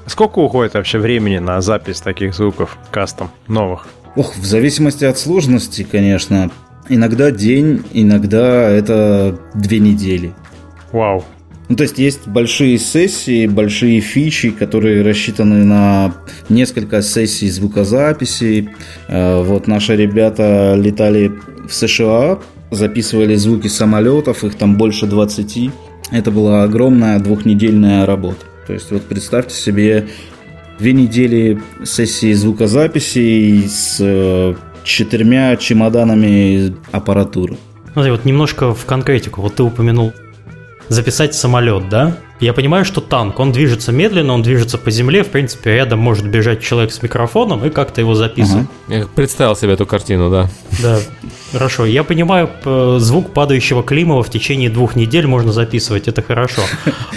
[0.08, 3.88] Сколько уходит вообще времени на запись таких звуков кастом новых?
[4.16, 6.52] Ох, в зависимости от сложности, конечно.
[6.88, 10.34] Иногда день, иногда это две недели.
[10.92, 11.24] Вау.
[11.68, 16.14] Ну, то есть есть большие сессии, большие фичи, которые рассчитаны на
[16.48, 18.70] несколько сессий звукозаписи.
[19.08, 21.32] Э, вот наши ребята летали
[21.68, 22.38] в США,
[22.70, 25.72] записывали звуки самолетов, их там больше 20.
[26.12, 28.46] Это была огромная двухнедельная работа.
[28.68, 30.08] То есть вот представьте себе
[30.80, 37.58] две недели сессии звукозаписи с э, четырьмя чемоданами аппаратуры.
[37.94, 39.42] Смотри, вот немножко в конкретику.
[39.42, 40.14] Вот ты упомянул
[40.90, 42.18] записать самолет, да?
[42.42, 46.28] Я понимаю, что танк, он движется медленно, он движется по земле, в принципе, рядом может
[46.28, 48.68] бежать человек с микрофоном и как-то его записывать.
[48.88, 48.98] Ага.
[48.98, 50.50] Я представил себе эту картину, да.
[50.82, 51.00] Да,
[51.54, 51.86] хорошо.
[51.86, 52.50] Я понимаю,
[53.00, 56.62] звук падающего Климова в течение двух недель можно записывать, это хорошо.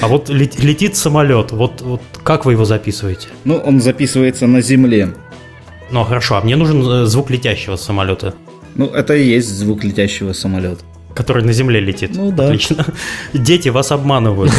[0.00, 3.28] А вот летит самолет, вот, вот как вы его записываете?
[3.44, 5.14] Ну, он записывается на земле.
[5.90, 8.34] Ну, хорошо, а мне нужен э, звук летящего самолета.
[8.76, 10.84] Ну, это и есть звук летящего самолета
[11.18, 12.12] который на земле летит.
[12.14, 12.44] Ну да.
[12.44, 12.86] Отлично.
[13.34, 14.52] Дети вас обманывают.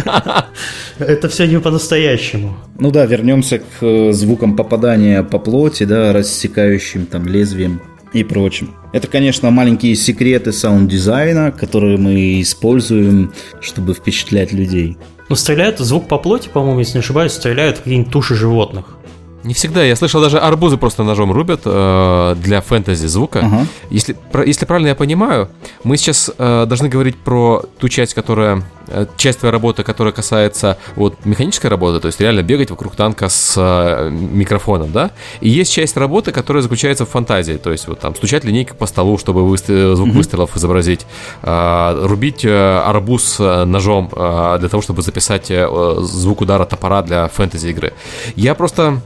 [1.00, 2.56] Это все не по-настоящему.
[2.78, 7.82] Ну да, вернемся к э, звукам попадания по плоти, да, рассекающим там лезвием
[8.12, 8.76] и прочим.
[8.92, 14.98] Это, конечно, маленькие секреты саунд-дизайна, которые мы используем, чтобы впечатлять людей.
[15.28, 18.96] Ну, стреляют звук по плоти, по-моему, если не ошибаюсь, стреляют в какие-нибудь туши животных.
[19.42, 19.82] Не всегда.
[19.82, 23.40] Я слышал, даже арбузы просто ножом рубят э, для фэнтези звука.
[23.40, 23.66] Ага.
[23.88, 25.48] Если, про, если правильно я понимаю,
[25.82, 30.76] мы сейчас э, должны говорить про ту часть, которая э, часть твоей работы, которая касается
[30.94, 35.10] вот механической работы, то есть реально бегать вокруг танка с э, микрофоном, да.
[35.40, 38.84] И есть часть работы, которая заключается в фантазии, то есть вот там стучать линейкой по
[38.84, 40.12] столу, чтобы выстрел, звук mm-hmm.
[40.12, 41.06] выстрелов изобразить,
[41.42, 45.66] э, рубить э, арбуз э, ножом э, для того, чтобы записать э,
[46.00, 47.94] звук удара топора для фэнтези игры.
[48.36, 49.00] Я просто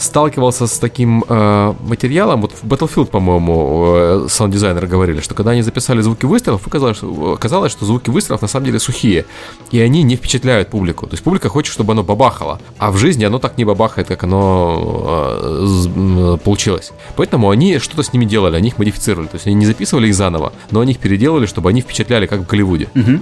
[0.00, 5.62] сталкивался с таким э, материалом, вот в Battlefield, по-моему, э, саунд-дизайнеры говорили, что когда они
[5.62, 9.26] записали звуки выстрелов, оказалось, оказалось, что звуки выстрелов на самом деле сухие,
[9.70, 11.06] и они не впечатляют публику.
[11.06, 14.24] То есть публика хочет, чтобы оно бабахало, а в жизни оно так не бабахает, как
[14.24, 16.92] оно э, получилось.
[17.16, 19.26] Поэтому они что-то с ними делали, они их модифицировали.
[19.26, 22.40] То есть они не записывали их заново, но они их переделали, чтобы они впечатляли, как
[22.40, 22.88] в Голливуде.
[22.94, 23.20] Угу.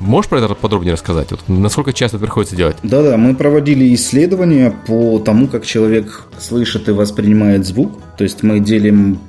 [0.00, 1.30] Можешь про это подробнее рассказать?
[1.30, 2.76] Вот насколько часто это приходится делать?
[2.82, 7.92] Да-да, мы проводили исследования по тому, как человек слышит и воспринимает звук.
[8.16, 9.20] То есть мы делим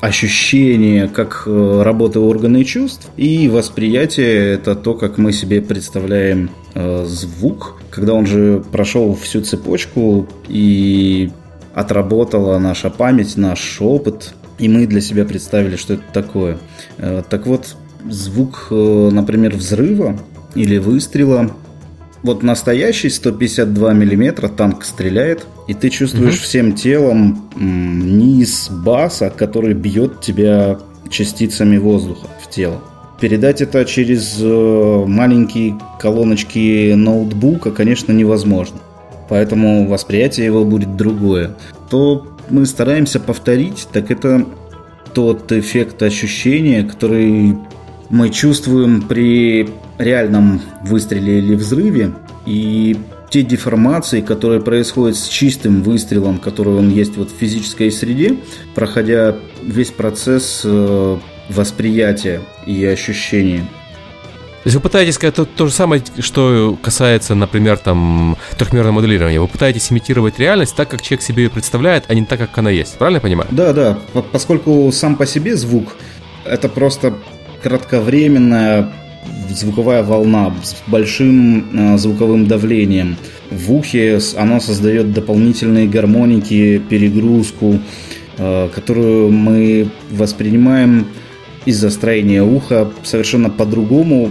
[0.00, 7.04] ощущение, как э, работа органы чувств, и восприятие– это то, как мы себе представляем э,
[7.06, 11.30] звук, когда он же прошел всю цепочку и
[11.74, 16.58] отработала наша память, наш опыт, и мы для себя представили, что это такое.
[16.98, 17.76] Э, так вот,
[18.10, 20.18] звук, э, например, взрыва
[20.54, 21.50] или выстрела
[22.22, 26.42] вот настоящий 152 миллиметра танк стреляет, и ты чувствуешь угу.
[26.42, 30.78] всем телом низ баса, который бьет тебя
[31.08, 32.82] частицами воздуха в тело.
[33.20, 38.78] Передать это через э, маленькие колоночки ноутбука, конечно, невозможно.
[39.28, 41.56] Поэтому восприятие его будет другое.
[41.88, 44.46] То мы стараемся повторить, так это
[45.14, 47.56] тот эффект ощущения, который
[48.08, 52.96] мы чувствуем при реальном выстреле или взрыве, и
[53.30, 58.36] те деформации, которые происходят с чистым выстрелом, который он есть вот в физической среде,
[58.74, 63.66] проходя весь процесс э, восприятия и ощущения.
[64.62, 69.40] То есть вы пытаетесь сказать то, то же самое, что касается, например, там, трехмерного моделирования.
[69.40, 72.70] Вы пытаетесь имитировать реальность так, как человек себе ее представляет, а не так, как она
[72.70, 72.98] есть.
[72.98, 73.48] Правильно я понимаю?
[73.52, 73.98] Да, да.
[74.32, 75.96] Поскольку сам по себе звук
[76.44, 77.14] это просто
[77.66, 78.92] кратковременная
[79.50, 83.16] звуковая волна с большим э, звуковым давлением.
[83.50, 87.80] В ухе оно создает дополнительные гармоники, перегрузку,
[88.38, 91.08] э, которую мы воспринимаем
[91.64, 94.30] из-за строения уха совершенно по-другому,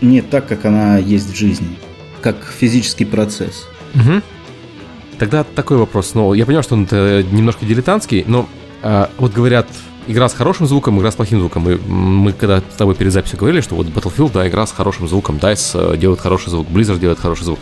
[0.00, 1.76] не так, как она есть в жизни,
[2.20, 3.66] как физический процесс.
[3.96, 4.22] Угу.
[5.18, 6.14] Тогда такой вопрос.
[6.14, 8.48] Ну, я понимаю, что он э, немножко дилетантский, но
[8.84, 9.66] э, вот говорят,
[10.06, 11.62] игра с хорошим звуком, игра с плохим звуком.
[11.62, 15.08] Мы, мы когда с тобой перед записью говорили, что вот Battlefield, да, игра с хорошим
[15.08, 17.58] звуком, DICE э, делает хороший звук, Blizzard делает хороший звук.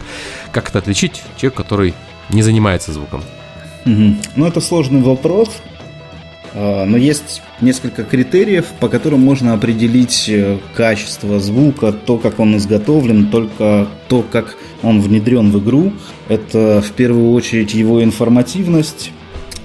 [0.52, 1.94] Как это отличить человек, который
[2.30, 3.22] не занимается звуком?
[3.86, 4.16] Угу.
[4.36, 5.50] Ну, это сложный вопрос.
[6.52, 12.56] А, но есть несколько критериев, по которым можно определить э, качество звука, то, как он
[12.56, 15.92] изготовлен, только то, как он внедрен в игру.
[16.28, 19.12] Это в первую очередь его информативность,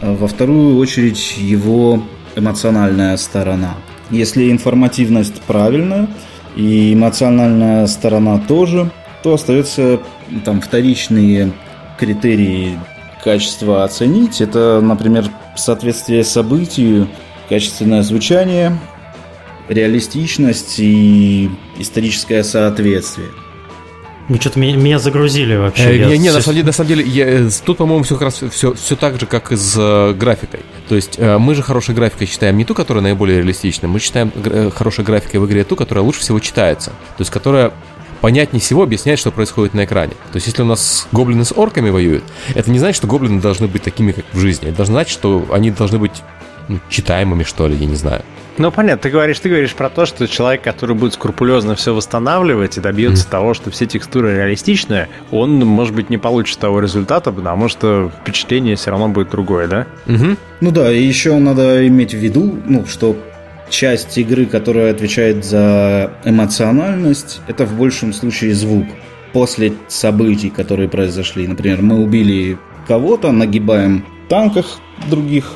[0.02, 2.04] а во вторую очередь его
[2.36, 3.76] эмоциональная сторона.
[4.10, 6.08] Если информативность правильная
[6.56, 8.92] и эмоциональная сторона тоже,
[9.24, 10.00] то остаются
[10.44, 11.52] там вторичные
[12.00, 12.80] критерии
[13.24, 14.42] качества оценить.
[14.42, 15.26] Это, например,
[15.56, 17.08] соответствие событию,
[17.50, 18.78] качественное звучание,
[19.68, 23.30] реалистичность и историческое соответствие.
[24.28, 25.84] Ну, что-то меня, меня загрузили вообще.
[25.84, 26.34] Э, я, не, все...
[26.34, 28.96] на самом деле, на самом деле я, э, тут, по-моему, все как раз все, все
[28.96, 30.62] так же, как и с э, графикой.
[30.90, 34.32] То есть э, мы же хорошей графикой считаем не ту, которая наиболее реалистична, мы считаем
[34.34, 36.90] э, хорошей графикой в игре ту, которая лучше всего читается.
[36.90, 37.72] То есть которая
[38.22, 40.14] понятнее всего объясняет, что происходит на экране.
[40.32, 42.24] То есть, если у нас гоблины с орками воюют,
[42.56, 44.70] это не значит, что гоблины должны быть такими, как в жизни.
[44.70, 46.24] Это значит, что они должны быть
[46.68, 48.24] ну, читаемыми, что ли, я не знаю.
[48.58, 52.78] Ну, понятно, ты говоришь, ты говоришь про то, что человек, который будет скрупулезно все восстанавливать
[52.78, 53.32] и добьется mm.
[53.32, 58.78] того, что все текстуры реалистичные, он, может быть, не получит того результата, потому что впечатление
[58.78, 59.88] все равно будет другое, да?
[60.06, 60.38] Mm-hmm.
[60.62, 63.18] Ну да, и еще надо иметь в виду, ну, что
[63.70, 68.86] часть игры, которая отвечает за эмоциональность, это в большем случае звук.
[69.34, 71.46] После событий, которые произошли.
[71.46, 72.58] Например, мы убили
[72.88, 75.52] кого-то, нагибаем в танках других,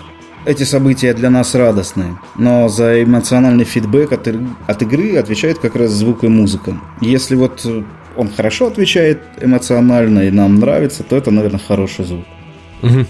[0.50, 4.28] эти события для нас радостные, но за эмоциональный фидбэк от,
[4.68, 6.76] от игры отвечает как раз звук и музыка.
[7.02, 7.66] Если вот
[8.18, 12.26] он хорошо отвечает эмоционально и нам нравится, то это, наверное, хороший звук.
[12.82, 13.06] Угу.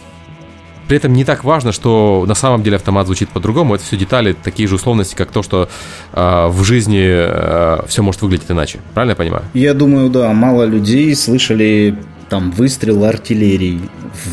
[0.89, 3.75] При этом не так важно, что на самом деле автомат звучит по-другому.
[3.75, 5.69] Это все детали, такие же условности, как то, что
[6.13, 8.79] э, в жизни э, все может выглядеть иначе.
[8.93, 9.43] Правильно я понимаю?
[9.53, 10.33] Я думаю, да.
[10.33, 11.95] Мало людей слышали
[12.27, 13.81] там выстрел артиллерии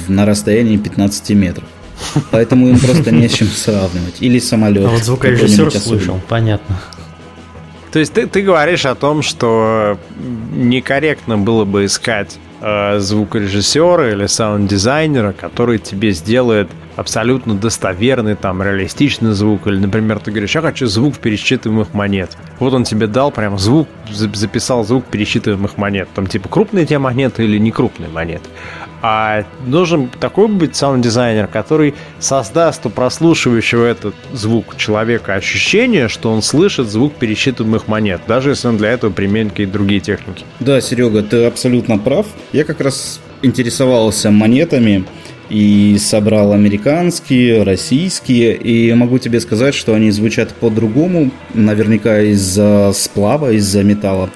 [0.08, 1.64] на расстоянии 15 метров.
[2.30, 4.20] Поэтому им просто не с чем сравнивать.
[4.20, 4.86] Или самолет.
[4.86, 6.80] А вот звукорежиссер слышал, понятно.
[7.92, 9.98] То есть ты, ты говоришь о том, что
[10.52, 19.32] некорректно было бы искать э, звукорежиссера или саунд-дизайнера, который тебе сделает абсолютно достоверный, там, реалистичный
[19.32, 19.66] звук.
[19.66, 22.36] Или, например, ты говоришь, я хочу звук пересчитываемых монет.
[22.58, 26.08] Вот он тебе дал прям звук, записал звук пересчитываемых монет.
[26.14, 28.48] Там, типа, крупные те монеты или не крупные монеты.
[29.08, 36.42] А должен такой быть саунд-дизайнер, который создаст у прослушивающего этот звук человека ощущение, что он
[36.42, 40.44] слышит звук пересчитываемых монет, даже если он для этого применит какие-то другие техники.
[40.58, 42.26] Да, Серега, ты абсолютно прав.
[42.52, 45.04] Я как раз интересовался монетами
[45.50, 53.52] и собрал американские, российские, и могу тебе сказать, что они звучат по-другому, наверняка из-за сплава,
[53.52, 54.30] из-за металла.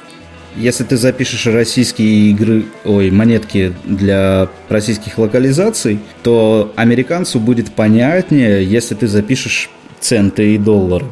[0.57, 8.95] Если ты запишешь российские игры, ой, монетки для российских локализаций, то американцу будет понятнее, если
[8.95, 9.71] ты запишешь
[10.01, 11.07] центы и доллары.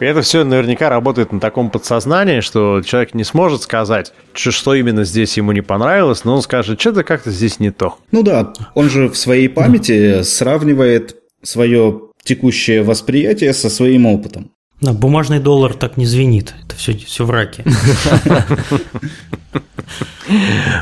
[0.00, 5.36] Это все наверняка работает на таком подсознании, что человек не сможет сказать, что именно здесь
[5.36, 7.96] ему не понравилось, но он скажет, что-то как-то здесь не то.
[8.12, 14.52] Ну да, он же в своей памяти сравнивает свое текущее восприятие со своим опытом.
[14.80, 16.54] Да, бумажный доллар так не звенит.
[16.64, 17.64] Это все, все в раке.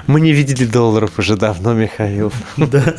[0.06, 2.32] Мы не видели долларов уже давно, Михаил.
[2.56, 2.94] Да.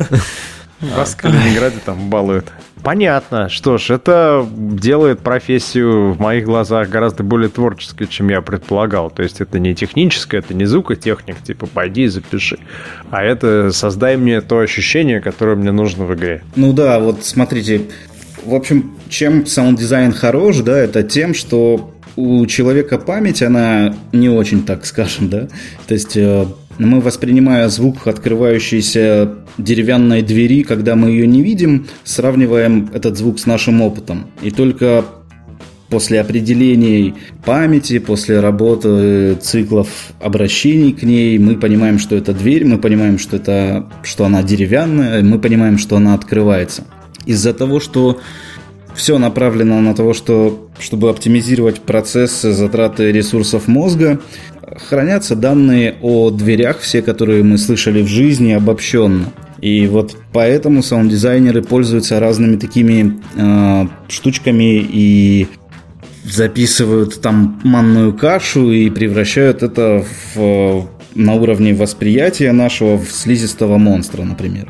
[0.80, 2.52] Вас в Калининграде там балуют.
[2.82, 3.48] Понятно.
[3.48, 9.10] Что ж, это делает профессию в моих глазах гораздо более творческой, чем я предполагал.
[9.10, 12.58] То есть это не техническое, это не звукотехник, типа пойди и запиши.
[13.10, 16.42] А это создай мне то ощущение, которое мне нужно в игре.
[16.54, 17.82] Ну да, вот смотрите,
[18.44, 24.64] в общем, чем саунд-дизайн хорош, да, это тем, что у человека память, она не очень,
[24.64, 25.48] так скажем, да.
[25.86, 26.46] То есть э,
[26.78, 33.46] мы, воспринимая звук открывающейся деревянной двери, когда мы ее не видим, сравниваем этот звук с
[33.46, 34.26] нашим опытом.
[34.42, 35.04] И только
[35.90, 37.14] после определений
[37.44, 43.36] памяти, после работы циклов обращений к ней, мы понимаем, что это дверь, мы понимаем, что,
[43.36, 46.84] это, что она деревянная, мы понимаем, что она открывается
[47.28, 48.18] из-за того, что
[48.94, 54.18] все направлено на того, что, чтобы оптимизировать процессы затраты ресурсов мозга,
[54.88, 59.26] хранятся данные о дверях, все, которые мы слышали в жизни, обобщенно.
[59.60, 65.48] И вот поэтому саунд-дизайнеры пользуются разными такими э, штучками и
[66.24, 70.04] записывают там манную кашу и превращают это
[70.34, 74.68] в, на уровне восприятия нашего в слизистого монстра, например.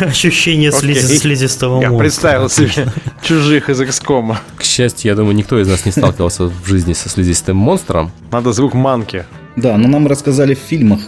[0.00, 2.86] Ощущение слизистого Я представил себе
[3.22, 4.36] чужих из XCOM.
[4.56, 8.10] К счастью, я думаю, никто из нас не сталкивался в жизни со слизистым монстром.
[8.30, 9.24] Надо звук манки.
[9.56, 11.00] Да, но нам рассказали в фильмах.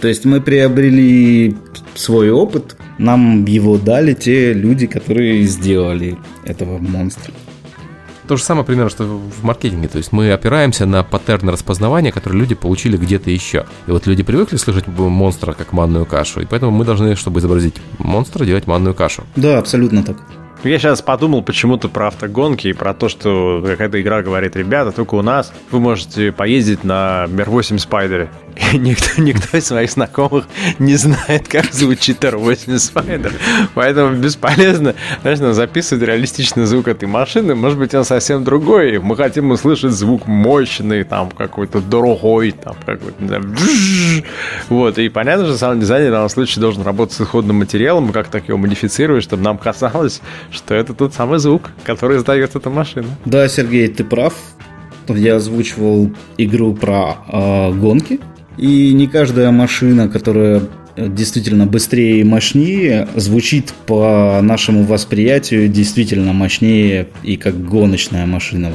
[0.00, 1.56] То есть мы приобрели
[1.94, 7.32] свой опыт, нам его дали те люди, которые сделали этого монстра.
[8.28, 9.88] То же самое примерно, что в маркетинге.
[9.88, 13.66] То есть мы опираемся на паттерны распознавания, которые люди получили где-то еще.
[13.86, 17.74] И вот люди привыкли слышать монстра как манную кашу, и поэтому мы должны, чтобы изобразить
[17.98, 19.24] монстра, делать манную кашу.
[19.36, 20.16] Да, абсолютно так.
[20.64, 25.16] Я сейчас подумал почему-то про автогонки и про то, что какая-то игра говорит, ребята, только
[25.16, 28.30] у нас вы можете поездить на Мир-8 Спайдере.
[28.72, 30.46] Никто, никто из моих знакомых
[30.78, 33.32] не знает, как звучит R8 Spider.
[33.74, 37.54] Поэтому бесполезно, знаешь, записывать реалистичный звук этой машины.
[37.54, 38.98] Может быть, он совсем другой.
[38.98, 43.44] Мы хотим услышать звук мощный, там, какой-то дорогой, там, какой-то, не знаю,
[44.68, 44.98] вот.
[44.98, 48.48] И понятно, что сам дизайнер в данном случае должен работать с исходным материалом, как так
[48.48, 53.08] его модифицировать, чтобы нам казалось, что это тот самый звук, который издает эта машина.
[53.24, 54.34] Да, Сергей, ты прав.
[55.08, 58.20] Я озвучивал игру про э, гонки,
[58.58, 60.62] и не каждая машина, которая
[60.96, 68.72] действительно быстрее и мощнее, звучит по нашему восприятию действительно мощнее и как гоночная машина.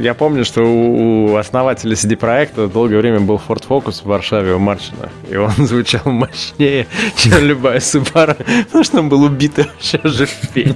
[0.00, 5.08] Я помню, что у основателя CD-проекта долгое время был Ford Focus в Варшаве у Марчина.
[5.30, 10.48] И он звучал мощнее, чем любая Subaru, потому что он был убитый вообще уже в
[10.52, 10.74] пень.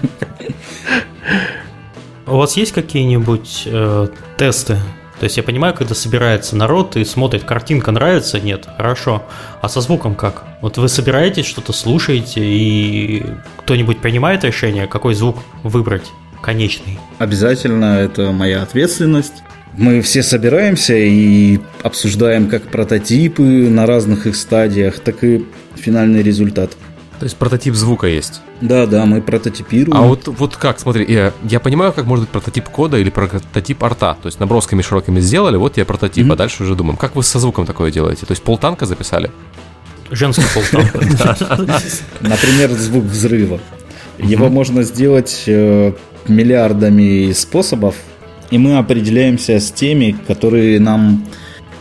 [2.27, 4.09] У вас есть какие-нибудь э,
[4.39, 4.79] тесты
[5.23, 9.23] то есть я понимаю, когда собирается народ и смотрит, картинка нравится, нет, хорошо.
[9.61, 10.43] А со звуком как?
[10.61, 13.25] Вот вы собираетесь, что-то слушаете, и
[13.59, 16.11] кто-нибудь принимает решение, какой звук выбрать
[16.43, 16.99] конечный?
[17.19, 19.45] Обязательно, это моя ответственность.
[19.75, 25.47] Мы все собираемся и обсуждаем как прототипы на разных их стадиях, так и
[25.77, 26.73] финальный результат.
[27.23, 28.41] То есть прототип звука есть?
[28.61, 29.97] Да, да, мы прототипируем.
[29.97, 33.85] А вот, вот как, смотри, я, я понимаю, как может быть прототип кода или прототип
[33.85, 34.17] арта.
[34.21, 36.33] То есть набросками широкими сделали, вот тебе прототип, mm-hmm.
[36.33, 36.97] а дальше уже думаем.
[36.97, 38.27] Как вы со звуком такое делаете?
[38.27, 39.31] То есть полтанка записали?
[40.11, 40.99] Женский полтанка.
[42.21, 43.61] Например, звук взрыва.
[44.19, 45.93] Его можно сделать э,
[46.27, 47.95] миллиардами способов,
[48.51, 51.25] и мы определяемся с теми, которые нам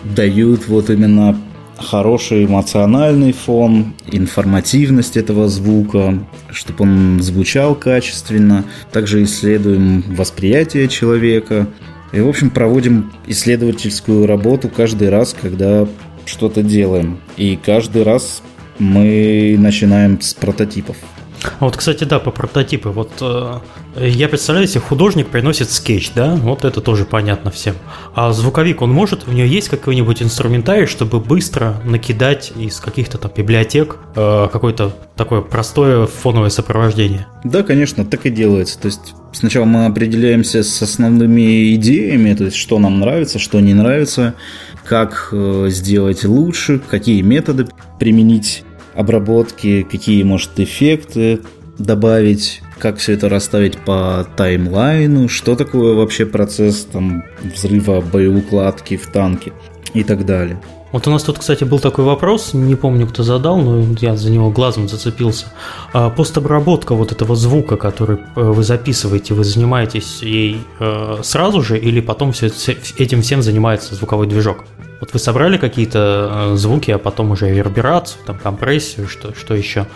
[0.04, 1.36] дают вот именно
[1.82, 6.20] хороший эмоциональный фон, информативность этого звука,
[6.52, 8.66] чтобы он звучал качественно.
[8.92, 11.68] Также исследуем восприятие человека.
[12.12, 15.88] И, в общем, проводим исследовательскую работу каждый раз, когда
[16.26, 17.20] что-то делаем.
[17.38, 18.42] И каждый раз
[18.80, 20.98] мы начинаем с прототипов.
[21.44, 22.90] А вот, кстати, да, по прототипы.
[22.90, 23.60] Вот э,
[23.98, 27.76] я представляю, если художник приносит скетч, да, вот это тоже понятно всем.
[28.14, 33.32] А звуковик, он может, у него есть какой-нибудь инструментарий, чтобы быстро накидать из каких-то там
[33.36, 37.28] библиотек э, какое-то такое простое фоновое сопровождение?
[37.44, 38.80] Да, конечно, так и делается.
[38.80, 43.74] То есть сначала мы определяемся с основными идеями, то есть что нам нравится, что не
[43.74, 44.36] нравится,
[44.84, 47.68] как э, сделать лучше, какие методы
[48.00, 48.64] применить
[48.96, 51.40] обработки, какие, может, эффекты
[51.78, 59.08] добавить, как все это расставить по таймлайну, что такое вообще процесс там, взрыва боеукладки в
[59.08, 59.54] танке
[59.94, 60.60] и так далее.
[60.92, 64.30] Вот у нас тут, кстати, был такой вопрос, не помню, кто задал, но я за
[64.30, 65.46] него глазом зацепился.
[65.94, 71.80] А, постобработка вот этого звука, который э, вы записываете, вы занимаетесь ей э, сразу же
[71.80, 72.52] или потом все,
[72.98, 74.66] этим всем занимается звуковой движок?
[75.00, 79.88] Вот вы собрали какие-то э, звуки, а потом уже реверберацию, там компрессию, что, что еще?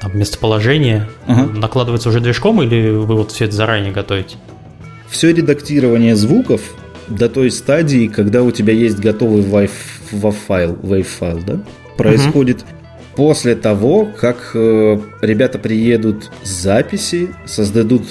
[0.00, 4.36] Там местоположение uh накладывается уже движком или вы вот все это заранее готовите?
[5.08, 6.62] Все редактирование звуков
[7.16, 11.64] до той стадии, когда у тебя есть готовый WAV-файл, WAV-файл, да,
[11.96, 12.82] происходит uh
[13.16, 18.04] после того, как э, ребята приедут с записи, создадут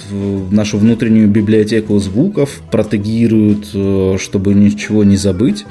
[0.52, 5.66] нашу внутреннюю библиотеку звуков, протегируют, э, чтобы ничего не забыть.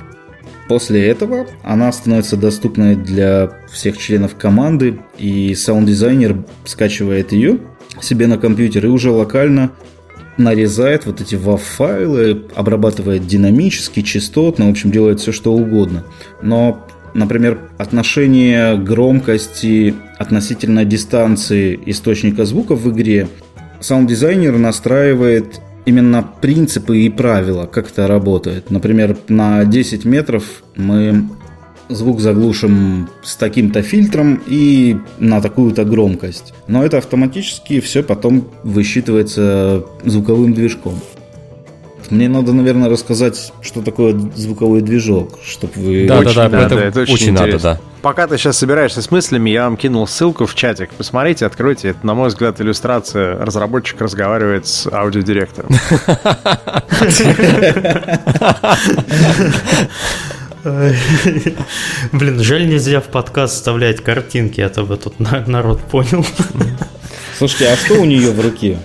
[0.69, 7.59] После этого она становится доступной для всех членов команды, и саунд-дизайнер скачивает ее
[8.01, 9.73] себе на компьютер и уже локально
[10.43, 16.05] нарезает вот эти WAV-файлы, обрабатывает динамически, частотно, в общем, делает все, что угодно.
[16.43, 23.29] Но, например, отношение громкости относительно дистанции источника звука в игре
[23.81, 28.71] саунд-дизайнер настраивает именно принципы и правила, как это работает.
[28.71, 31.29] Например, на 10 метров мы
[31.91, 36.55] звук заглушим с таким-то фильтром и на такую-то громкость.
[36.67, 40.95] Но это автоматически все потом высчитывается звуковым движком.
[42.11, 46.07] Мне надо, наверное, рассказать, что такое звуковой движок, чтобы вы...
[46.09, 47.81] Да, очень да, да, надо, это, это очень, очень надо, да.
[48.03, 50.91] Пока ты сейчас собираешься с мыслями, я вам кинул ссылку в чатик.
[50.91, 51.91] Посмотрите, откройте.
[51.91, 53.39] Это, на мой взгляд, иллюстрация.
[53.39, 55.71] Разработчик разговаривает с аудиодиректором.
[62.13, 66.25] Блин, жаль нельзя в подкаст вставлять картинки, а то бы тут народ понял.
[67.39, 68.79] Слушайте, а что у нее в руке?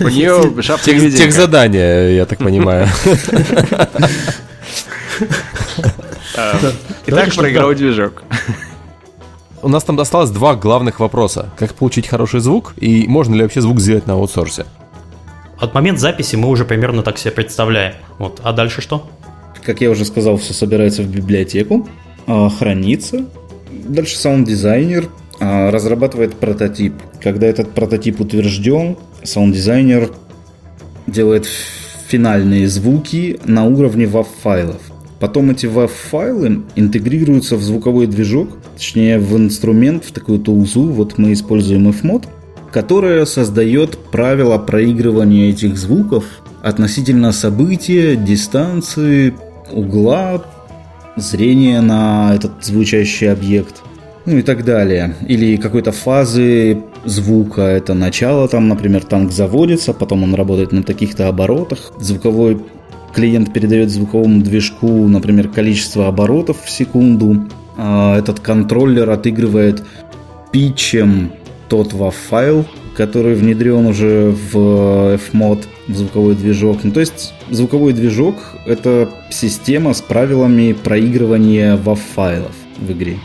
[0.00, 2.88] У нее шапка Тех задания, я так понимаю.
[7.06, 8.24] Итак, про игровой движок.
[9.62, 11.50] У нас там осталось два главных вопроса.
[11.56, 14.66] Как получить хороший звук и можно ли вообще звук сделать на аутсорсе?
[15.58, 17.94] От момента записи мы уже примерно так себе представляем.
[18.18, 18.40] Вот.
[18.42, 19.08] А дальше что?
[19.66, 21.88] Как я уже сказал, все собирается в библиотеку,
[22.28, 23.26] а, хранится.
[23.88, 25.08] Дальше саунд-дизайнер
[25.40, 26.94] а, разрабатывает прототип.
[27.20, 30.12] Когда этот прототип утвержден, саунд-дизайнер
[31.08, 31.48] делает
[32.06, 34.80] финальные звуки на уровне WAV-файлов.
[35.18, 41.32] Потом эти WAV-файлы интегрируются в звуковой движок, точнее в инструмент, в такую тулзу, вот мы
[41.32, 42.26] используем FMOD,
[42.70, 46.24] которая создает правила проигрывания этих звуков
[46.62, 49.34] относительно события, дистанции,
[49.72, 50.42] угла,
[51.16, 53.82] зрения на этот звучащий объект,
[54.24, 55.14] ну и так далее.
[55.26, 61.28] Или какой-то фазы звука, это начало там, например, танк заводится, потом он работает на таких-то
[61.28, 62.60] оборотах, звуковой
[63.14, 67.48] клиент передает звуковому движку, например, количество оборотов в секунду,
[67.78, 69.82] а этот контроллер отыгрывает
[70.52, 71.32] питчем
[71.68, 74.56] тот WAV-файл, который внедрен уже в
[75.16, 76.78] FMOD, в звуковой движок.
[76.82, 83.18] Ну, то есть звуковой движок— это система с правилами проигрывания WAV-файлов в игре.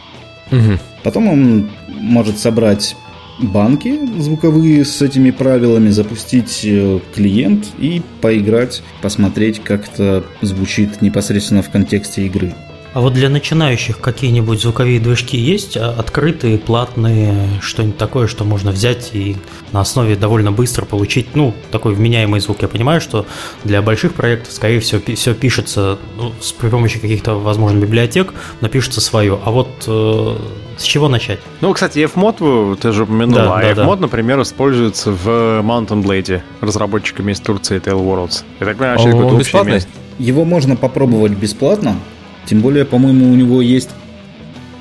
[0.52, 0.80] Угу.
[1.04, 2.96] Потом он может собрать
[3.40, 11.64] банки звуковые с этими правилами, запустить э, клиент и поиграть, посмотреть, как это звучит непосредственно
[11.64, 12.54] в контексте игры.
[12.94, 15.78] А вот для начинающих какие-нибудь звуковые движки есть?
[15.78, 19.38] А, открытые, платные, что-нибудь такое, что можно взять и
[19.72, 22.62] на основе довольно быстро получить, ну, такой вменяемый звук.
[22.62, 23.26] Я понимаю, что
[23.64, 28.68] для больших проектов, скорее всего, все пишется ну, с при помощи каких-то, возможно, библиотек, но
[28.68, 29.40] пишется свое.
[29.46, 30.36] А вот э,
[30.78, 31.40] с чего начать?
[31.62, 34.02] Ну, кстати, FMOD ты же упомянул, да, а да, FMOD, да.
[34.02, 35.28] например, используется в
[35.62, 38.44] Mountain Blade разработчиками из Турции Tail Worlds.
[38.60, 39.88] Я так понимаю, что это какой-то общий
[40.20, 41.96] Его можно попробовать бесплатно,
[42.52, 43.92] тем более, по-моему, у него есть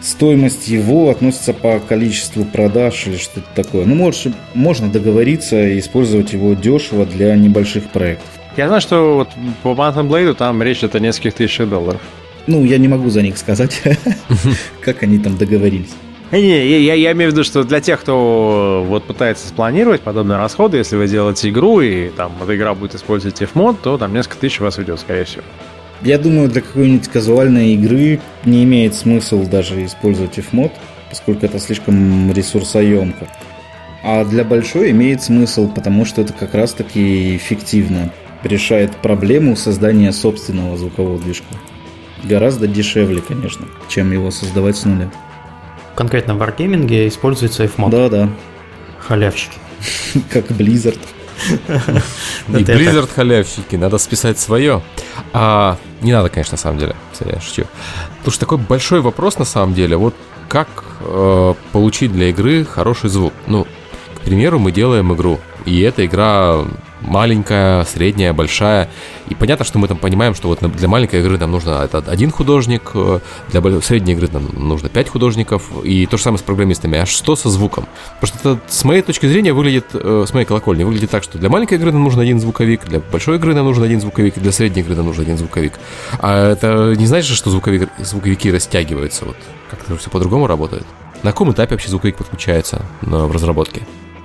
[0.02, 3.86] стоимость его относится по количеству продаж или что-то такое.
[3.86, 8.28] Ну, может, можно договориться и использовать его дешево для небольших проектов.
[8.56, 9.28] Я знаю, что вот
[9.62, 12.00] по Mountain Blade там речь идет о нескольких тысячах долларов.
[12.48, 13.80] Ну, я не могу за них сказать,
[14.80, 15.94] как они там договорились.
[16.32, 20.78] Не, я, я, имею в виду, что для тех, кто вот пытается спланировать подобные расходы,
[20.78, 24.60] если вы делаете игру, и там эта игра будет использовать Fmod, то там несколько тысяч
[24.60, 25.44] у вас уйдет, скорее всего.
[26.02, 30.72] Я думаю, для какой-нибудь казуальной игры не имеет смысла даже использовать Fmod,
[31.10, 33.28] поскольку это слишком ресурсоемко.
[34.02, 40.78] А для большой имеет смысл, потому что это как раз-таки эффективно решает проблему создания собственного
[40.78, 41.54] звукового движка.
[42.24, 45.10] Гораздо дешевле, конечно, чем его создавать с нуля.
[45.94, 47.90] Конкретно в Wargaming используется Fmod.
[47.90, 48.30] Да, да.
[48.98, 49.58] Халявщики.
[50.30, 50.98] Как Blizzard.
[52.48, 54.82] И Blizzard халявщики, надо списать свое.
[55.32, 56.96] А, не надо, конечно, на самом деле.
[57.20, 57.64] Я шучу.
[58.18, 59.96] Потому что такой большой вопрос на самом деле.
[59.96, 60.14] Вот
[60.48, 60.68] как
[61.00, 63.32] э, получить для игры хороший звук?
[63.46, 63.66] Ну,
[64.16, 66.64] к примеру, мы делаем игру, и эта игра
[67.00, 68.88] маленькая, средняя, большая.
[69.28, 72.90] И понятно, что мы там понимаем, что вот для маленькой игры нам нужно один художник,
[72.94, 73.20] э,
[73.50, 76.98] для средней игры нам нужно пять художников, и то же самое с программистами.
[76.98, 77.86] А что со звуком?
[78.20, 81.38] Потому что это, с моей точки зрения, выглядит, э, с моей колокольни, выглядит так, что
[81.38, 84.52] для маленькой игры нам нужен один звуковик, для большой игры нам нужен один звуковик, для
[84.52, 85.74] средней игры нам нужен один звуковик.
[86.18, 89.36] А это не значит, что звуковик, звуковики растягиваются, вот
[89.70, 90.84] как-то все по-другому работает.
[91.22, 93.82] На каком этапе вообще звуковик подключается в разработке?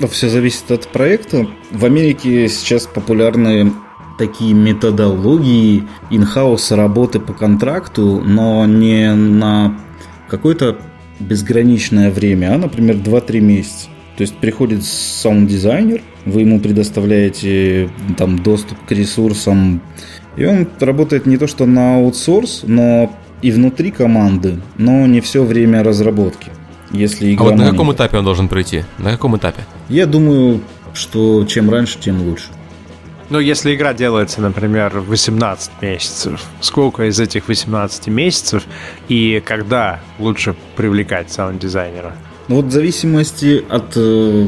[0.10, 1.48] Все зависит от проекта.
[1.72, 3.72] В Америке сейчас популярны
[4.18, 9.80] такие методологии инхаус работы по контракту, но не на
[10.30, 10.78] какое-то
[11.20, 13.88] безграничное время, а, например, 2-3 месяца.
[14.18, 19.82] То есть приходит саунд-дизайнер, вы ему предоставляете там доступ к ресурсам,
[20.38, 25.44] и он работает не то что на аутсорс, но и внутри команды, но не все
[25.44, 26.52] время разработки.
[26.92, 28.84] Если игра а вот на каком этапе он должен пройти?
[28.98, 29.66] На каком этапе?
[29.90, 30.62] Я думаю,
[30.94, 32.46] что чем раньше, тем лучше.
[33.30, 38.64] Ну, если игра делается, например, 18 месяцев, сколько из этих 18 месяцев
[39.08, 42.16] и когда лучше привлекать саунд-дизайнера?
[42.48, 44.48] Ну, вот в зависимости от э,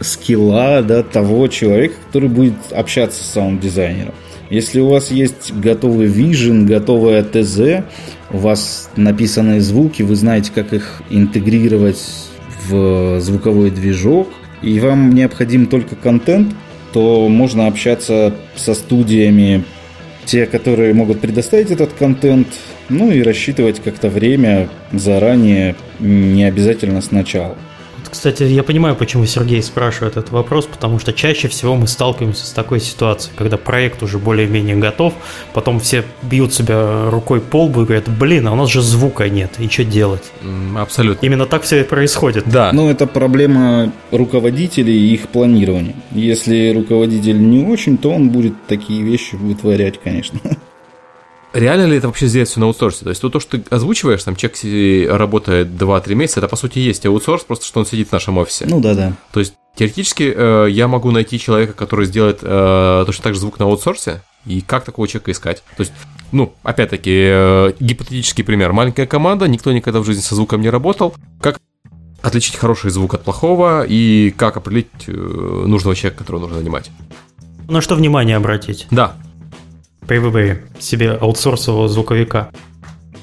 [0.00, 4.14] скилла, да, того человека, который будет общаться с саунд-дизайнером.
[4.50, 7.84] Если у вас есть готовый вижен, готовое ТЗ,
[8.30, 12.02] у вас написанные звуки, вы знаете, как их интегрировать
[12.68, 14.28] в звуковой движок,
[14.62, 16.54] и вам необходим только контент,
[16.92, 19.64] то можно общаться со студиями,
[20.24, 22.48] те, которые могут предоставить этот контент,
[22.88, 27.56] ну и рассчитывать как-то время заранее, не обязательно сначала.
[28.10, 32.50] Кстати, я понимаю, почему Сергей спрашивает этот вопрос, потому что чаще всего мы сталкиваемся с
[32.50, 35.14] такой ситуацией, когда проект уже более-менее готов,
[35.52, 39.28] потом все бьют себя рукой по лбу и говорят, блин, а у нас же звука
[39.28, 40.32] нет, и что делать?
[40.76, 41.24] Абсолютно.
[41.24, 42.44] Именно так все и происходит.
[42.46, 42.72] Да.
[42.72, 45.94] Но это проблема руководителей и их планирования.
[46.12, 50.40] Если руководитель не очень, то он будет такие вещи вытворять, конечно.
[51.54, 53.04] реально ли это вообще сделать все на аутсорсе?
[53.04, 56.80] То есть то, то что ты озвучиваешь, там человек работает 2-3 месяца, это по сути
[56.80, 58.66] есть аутсорс, просто что он сидит в нашем офисе.
[58.68, 59.12] Ну да, да.
[59.32, 63.58] То есть теоретически э, я могу найти человека, который сделает э, точно так же звук
[63.58, 65.62] на аутсорсе, и как такого человека искать?
[65.76, 65.92] То есть,
[66.32, 68.72] ну, опять-таки, э, гипотетический пример.
[68.72, 71.14] Маленькая команда, никто никогда в жизни со звуком не работал.
[71.40, 71.60] Как
[72.20, 76.90] отличить хороший звук от плохого и как определить э, нужного человека, которого нужно нанимать?
[77.68, 78.86] На что внимание обратить?
[78.90, 79.16] Да,
[80.08, 82.50] выборе себе аутсорсового звуковика,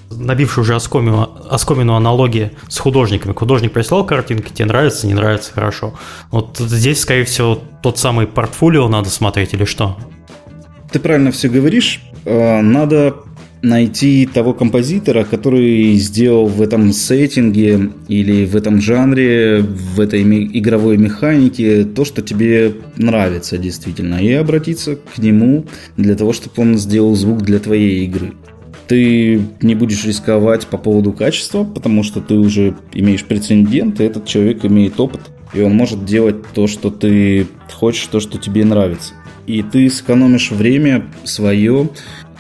[0.10, 3.34] набивший уже оскомину, оскомину аналогии с художниками.
[3.34, 5.94] Художник прислал картинки, тебе нравится, не нравится, хорошо.
[6.30, 9.98] Вот здесь, скорее всего, тот самый портфолио надо смотреть или что?
[10.92, 12.02] Ты правильно все говоришь.
[12.26, 13.16] Э, надо
[13.62, 20.98] найти того композитора, который сделал в этом сеттинге или в этом жанре, в этой игровой
[20.98, 25.66] механике то, что тебе нравится действительно, и обратиться к нему
[25.98, 28.34] для того, чтобы он сделал звук для твоей игры.
[28.88, 34.26] Ты не будешь рисковать по поводу качества, потому что ты уже имеешь прецедент, и этот
[34.26, 35.22] человек имеет опыт,
[35.54, 39.14] и он может делать то, что ты хочешь, то, что тебе нравится.
[39.48, 41.90] И ты сэкономишь время свое,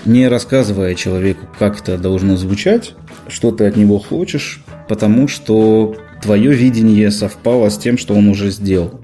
[0.05, 2.93] не рассказывая человеку, как это должно звучать,
[3.27, 8.51] что ты от него хочешь, потому что твое видение совпало с тем, что он уже
[8.51, 8.99] сделал.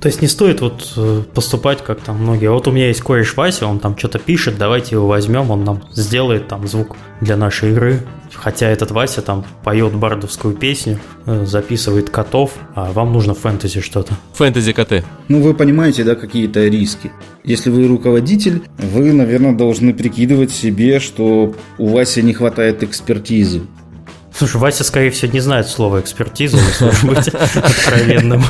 [0.00, 2.50] То есть не стоит вот э, поступать, как там многие.
[2.50, 5.82] Вот у меня есть кореш Вася, он там что-то пишет, давайте его возьмем, он нам
[5.92, 8.00] сделает там звук для нашей игры.
[8.32, 14.14] Хотя этот Вася там поет бардовскую песню, э, записывает котов, а вам нужно фэнтези что-то.
[14.34, 15.04] Фэнтези коты.
[15.28, 17.10] Ну, вы понимаете, да, какие-то риски.
[17.44, 23.62] Если вы руководитель, вы, наверное, должны прикидывать себе, что у Васи не хватает экспертизы
[24.38, 28.44] Слушай, Вася, скорее всего, не знает слова экспертиза, если быть откровенным.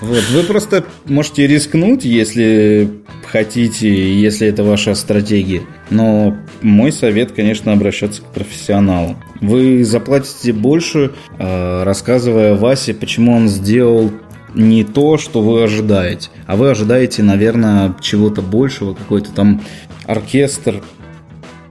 [0.00, 2.88] Вот, вы просто можете рискнуть, если
[3.26, 5.62] хотите, если это ваша стратегия.
[5.90, 9.16] Но мой совет, конечно, обращаться к профессионалу.
[9.40, 14.12] Вы заплатите больше, э, рассказывая Васе, почему он сделал
[14.54, 19.60] не то, что вы ожидаете, а вы ожидаете, наверное, чего-то большего, какой-то там
[20.06, 20.84] оркестр.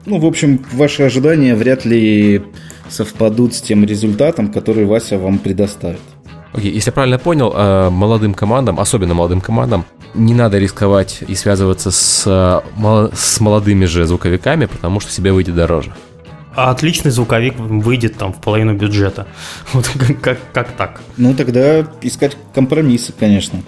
[0.05, 2.41] Ну, в общем, ваши ожидания вряд ли
[2.93, 6.01] совпадут с тем результатом, который Вася вам предоставит.
[6.53, 11.23] Окей, okay, если я правильно понял, э, молодым командам, особенно молодым командам, не надо рисковать
[11.27, 15.91] и связываться с, э, с молодыми же звуковиками, потому что себе выйдет дороже.
[16.55, 19.25] А отличный звуковик выйдет там в половину бюджета.
[19.73, 21.01] Вот как, как, как так?
[21.17, 23.59] Ну, тогда искать компромиссы, конечно.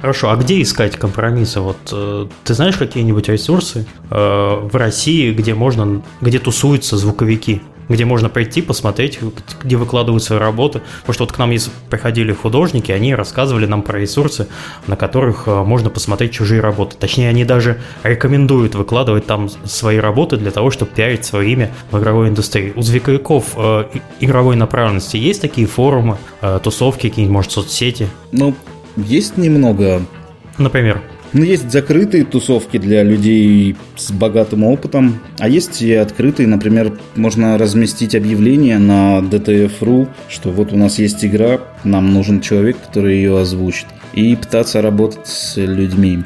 [0.00, 1.60] Хорошо, а где искать компромиссы?
[1.60, 7.62] Вот э, ты знаешь какие-нибудь ресурсы э, в России, где можно, где тусуются звуковики?
[7.88, 9.18] Где можно прийти, посмотреть,
[9.62, 10.82] где выкладывают свои работы.
[11.00, 11.52] Потому что вот к нам
[11.90, 14.48] приходили художники, они рассказывали нам про ресурсы,
[14.86, 16.96] на которых э, можно посмотреть чужие работы.
[16.98, 21.98] Точнее, они даже рекомендуют выкладывать там свои работы для того, чтобы пиарить свое имя в
[21.98, 22.72] игровой индустрии.
[22.74, 23.84] У звуковиков э,
[24.20, 28.08] игровой направленности есть такие форумы, э, тусовки, какие-нибудь, может, соцсети?
[28.30, 28.54] Ну,
[28.96, 30.02] есть немного.
[30.58, 31.02] Например?
[31.32, 37.56] Ну, есть закрытые тусовки для людей с богатым опытом, а есть и открытые, например, можно
[37.56, 43.38] разместить объявление на DTF.ru, что вот у нас есть игра, нам нужен человек, который ее
[43.38, 46.22] озвучит, и пытаться работать с людьми.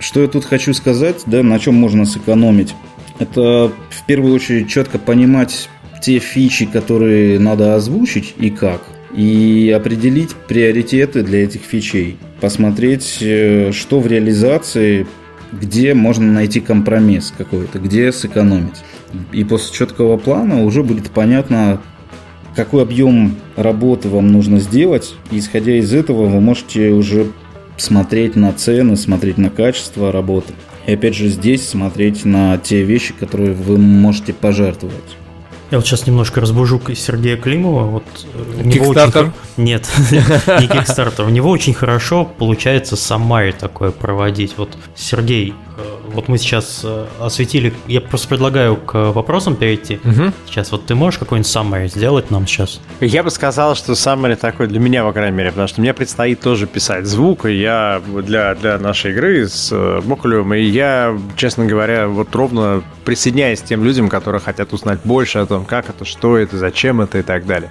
[0.00, 2.74] Что я тут хочу сказать, да, на чем можно сэкономить?
[3.20, 5.68] Это в первую очередь четко понимать
[6.02, 8.82] те фичи, которые надо озвучить и как–
[9.14, 12.18] и определить приоритеты для этих фичей.
[12.40, 15.06] Посмотреть, э, что в реализации,
[15.52, 18.82] где можно найти компромисс какой-то, где сэкономить.
[19.32, 21.80] И после четкого плана уже будет понятно,
[22.54, 25.14] какой объем работы вам нужно сделать.
[25.30, 27.28] И исходя из этого вы можете уже
[27.76, 30.52] смотреть на цены, смотреть на качество работы.
[30.86, 35.16] И опять же здесь смотреть на те вещи, которые вы можете пожертвовать.
[35.70, 37.84] Я вот сейчас немножко разбужу Сергея Климова.
[37.84, 38.04] Вот
[38.72, 39.22] Кикстартер?
[39.22, 39.32] Очень...
[39.64, 41.26] Нет, не Кикстартер.
[41.26, 44.54] У него очень хорошо получается саммари такое проводить.
[44.56, 50.00] Вот Сергей, э, вот мы сейчас э, осветили, я просто предлагаю к вопросам перейти.
[50.04, 50.32] Угу.
[50.46, 52.80] Сейчас вот ты можешь какой-нибудь summary сделать нам сейчас?
[53.00, 56.40] Я бы сказал, что summary такой для меня, по крайней мере, потому что мне предстоит
[56.40, 59.72] тоже писать звук, и я для, для нашей игры с
[60.04, 65.38] Бокулевым, и я, честно говоря, вот ровно присоединяюсь к тем людям, которые хотят узнать больше
[65.38, 67.70] о том, как это, что это, зачем это и так далее.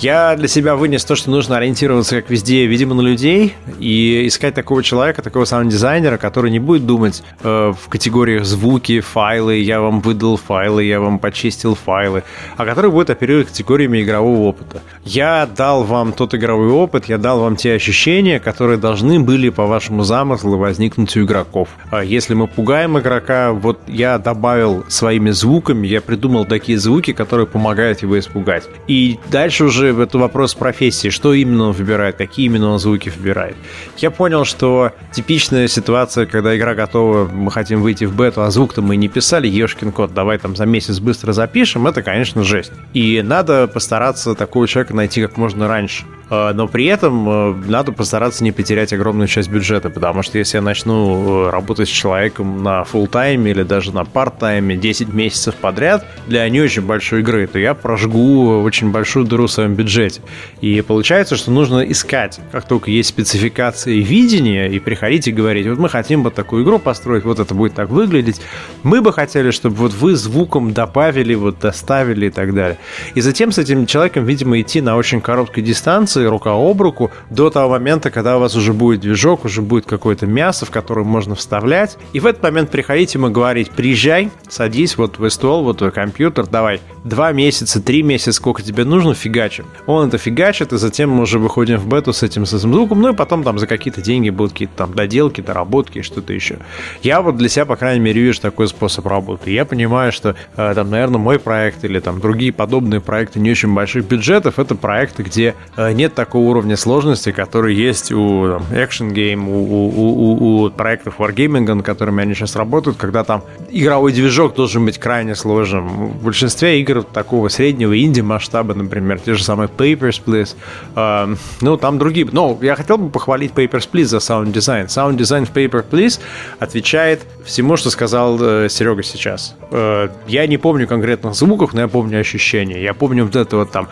[0.00, 4.54] Я для себя вынес то, что нужно ориентироваться, как везде, видимо, на людей и искать
[4.54, 10.00] такого человека, такого саунд-дизайнера, который не будет думать э, в категориях звуки, файлы, я вам
[10.00, 12.22] выдал файлы, я вам почистил файлы,
[12.56, 14.82] а который будет оперировать категориями игрового опыта.
[15.04, 19.66] Я дал вам тот игровой опыт, я дал вам те ощущения, которые должны были по
[19.66, 21.70] вашему замыслу возникнуть у игроков.
[21.90, 27.48] А если мы пугаем игрока, вот я добавил своими звуками, я придумал такие звуки, которые
[27.48, 28.62] помогают его испугать.
[28.86, 33.56] И дальше уже это вопрос профессии, что именно он выбирает, какие именно он звуки выбирает.
[33.96, 38.82] Я понял, что типичная ситуация, когда игра готова, мы хотим выйти в бету, а звук-то
[38.82, 42.72] мы не писали, ешкин код, давай там за месяц быстро запишем, это, конечно, жесть.
[42.94, 46.04] И надо постараться такого человека найти как можно раньше.
[46.30, 50.58] А, но при этом э, надо постараться не потерять огромную часть бюджета, потому что если
[50.58, 55.54] я начну э, работать с человеком на full тайме или даже на парт-тайме 10 месяцев
[55.54, 60.20] подряд для не очень большой игры, то я прожгу очень большую дыру в своем бюджете.
[60.60, 65.78] И получается, что нужно искать, как только есть спецификации видения, и приходить и говорить, вот
[65.78, 68.40] мы хотим вот такую игру построить, вот это будет так выглядеть.
[68.82, 72.78] Мы бы хотели, чтобы вот вы звуком добавили, вот доставили и так далее.
[73.14, 77.50] И затем с этим человеком, видимо, идти на очень короткой дистанции, рука об руку, до
[77.50, 81.34] того момента, когда у вас уже будет движок, уже будет какое-то мясо, в которое можно
[81.34, 81.96] вставлять.
[82.12, 86.46] И в этот момент приходить ему говорить, приезжай, садись вот твой стол, вот твой компьютер,
[86.46, 89.66] давай, два месяца, три месяца, сколько тебе нужно, фигачим.
[89.86, 93.00] Он это фигачит, и затем мы уже выходим в бету с этим, с этим звуком,
[93.00, 96.58] ну и потом там за какие-то деньги будут какие-то там доделки, доработки что-то еще.
[97.02, 99.50] Я вот для себя, по крайней мере, вижу такой способ работы.
[99.50, 103.72] Я понимаю, что э, там, наверное, мой проект или там другие подобные проекты не очень
[103.74, 109.12] больших бюджетов, это проекты, где э, нет такого уровня сложности, который есть у там, Action
[109.12, 114.12] Game, у, у, у, у проектов Wargaming, над которыми они сейчас работают, когда там игровой
[114.12, 115.88] движок должен быть крайне сложным.
[115.88, 120.56] В большинстве игр игр такого среднего инди-масштаба, например, те же самые Papers, Please,
[120.96, 122.26] э, ну, там другие.
[122.30, 124.88] Но я хотел бы похвалить Papers, Please за саунд-дизайн.
[124.88, 126.20] Саунд-дизайн в Paper, Please
[126.58, 129.54] отвечает всему, что сказал э, Серега сейчас.
[129.70, 132.82] Э, я не помню конкретных звуков, но я помню ощущения.
[132.82, 133.88] Я помню вот это вот там,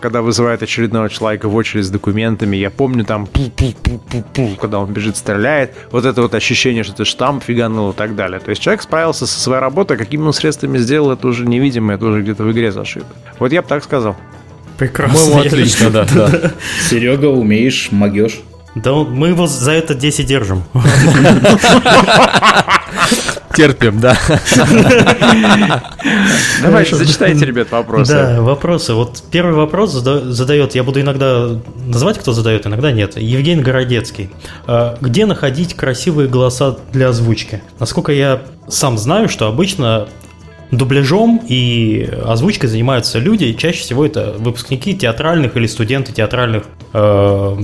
[0.00, 2.56] когда вызывает очередного человека в очередь с документами.
[2.56, 3.28] Я помню там,
[4.60, 5.74] когда он бежит, стреляет.
[5.90, 8.40] Вот это вот ощущение, что ты штамп фиганул и так далее.
[8.40, 12.06] То есть человек справился со своей работой, какими он средствами сделал, это уже невидимо, это
[12.06, 13.06] уже где-то в игре зашито.
[13.38, 14.16] Вот я бы так сказал.
[14.78, 15.18] Прекрасно.
[15.18, 16.52] По-моему, отлично, да, да.
[16.88, 18.40] Серега, умеешь, могешь.
[18.74, 20.64] Да мы его за это 10 держим.
[23.54, 24.18] Терпим, да.
[26.60, 28.12] Давайте, зачитайте, ребят, вопросы.
[28.12, 28.94] Да, вопросы.
[28.94, 31.50] Вот первый вопрос задает, я буду иногда
[31.86, 33.16] называть, кто задает, иногда нет.
[33.16, 34.30] Евгений Городецкий.
[34.66, 37.62] А, где находить красивые голоса для озвучки?
[37.78, 40.08] Насколько я сам знаю, что обычно
[40.76, 47.56] дубляжом и озвучкой занимаются люди, чаще всего это выпускники театральных или студенты театральных, э,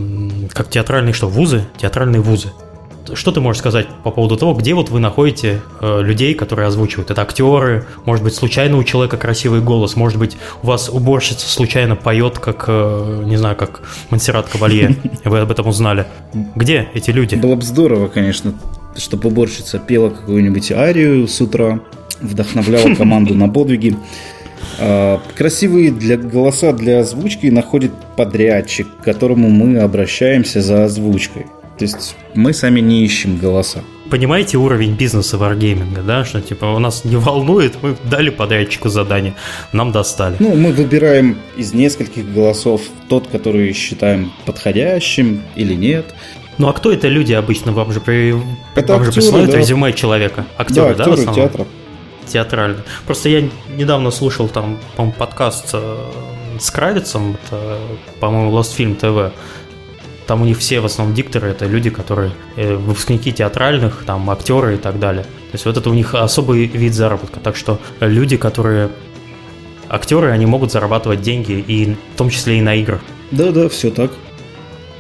[0.53, 1.65] как театральные что, вузы?
[1.79, 2.53] Театральные вузы.
[3.15, 7.11] Что ты можешь сказать по поводу того, где вот вы находите э, людей, которые озвучивают?
[7.11, 11.97] Это актеры, может быть, случайно у человека красивый голос, может быть, у вас уборщица случайно
[11.97, 16.07] поет, как, э, не знаю, как Монсеррат Кавалье, вы об этом узнали.
[16.55, 17.35] Где эти люди?
[17.35, 18.55] Было бы здорово, конечно,
[18.97, 21.81] чтобы уборщица пела какую-нибудь арию с утра,
[22.21, 23.97] вдохновляла команду на подвиги.
[24.79, 31.47] А, красивые для голоса для озвучки находит подрядчик, к которому мы обращаемся за озвучкой.
[31.79, 33.83] То есть мы сами не ищем голоса.
[34.11, 36.25] Понимаете уровень бизнеса варгейминга, да?
[36.25, 39.35] Что типа у нас не волнует, мы дали подрядчику задание,
[39.73, 40.37] нам достали.
[40.41, 46.07] Ну, мы выбираем из нескольких голосов тот, который считаем подходящим или нет.
[46.59, 48.35] Ну а кто это люди обычно вам же, при...
[48.75, 49.59] это вам актеры, же присылают да.
[49.59, 50.45] резюме человека?
[50.59, 51.49] Актеры, да, да, актеры в основном?
[51.49, 51.67] театра.
[52.31, 52.85] Театрально.
[53.07, 55.97] Просто я недавно слушал там, по подкаст э,
[56.59, 57.79] с Кравицем, это,
[58.21, 59.33] по-моему, Lost Film TV.
[60.27, 64.75] Там у них все в основном дикторы, это люди, которые э, выпускники театральных, там актеры
[64.75, 65.25] и так далее.
[65.25, 67.41] То есть вот это у них особый вид заработка.
[67.41, 68.91] Так что люди, которые
[69.89, 73.01] актеры, они могут зарабатывать деньги, и в том числе и на играх.
[73.33, 74.13] Да-да, все так.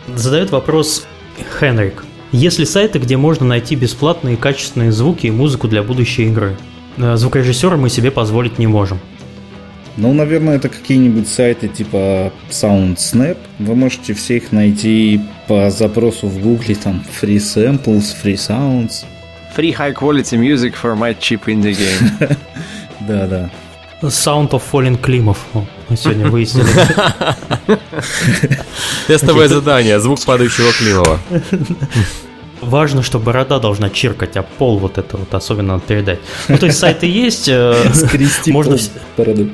[0.08, 1.06] Задает вопрос
[1.60, 2.04] Хенрик.
[2.32, 6.56] Есть ли сайты, где можно найти бесплатные качественные звуки и музыку для будущей игры?
[6.96, 8.98] Э, Звукорежиссера мы себе позволить не можем.
[9.96, 13.36] Ну, наверное, это какие-нибудь сайты типа SoundSnap.
[13.58, 19.04] Вы можете все их найти по запросу в гугле, там, free samples, free sounds.
[19.56, 22.36] Free high quality music for my cheap indie game.
[23.00, 23.50] Да-да.
[24.02, 25.38] Sound of Fallen Климов.
[25.88, 26.68] Мы сегодня выяснили.
[29.06, 30.00] Тестовое задание.
[30.00, 31.18] Звук падающего Климова.
[32.60, 36.18] Важно, что борода должна чиркать, а пол вот это вот особенно надо передать.
[36.48, 38.76] Ну, то есть сайты есть, э, Скрести можно...
[39.16, 39.50] бороду.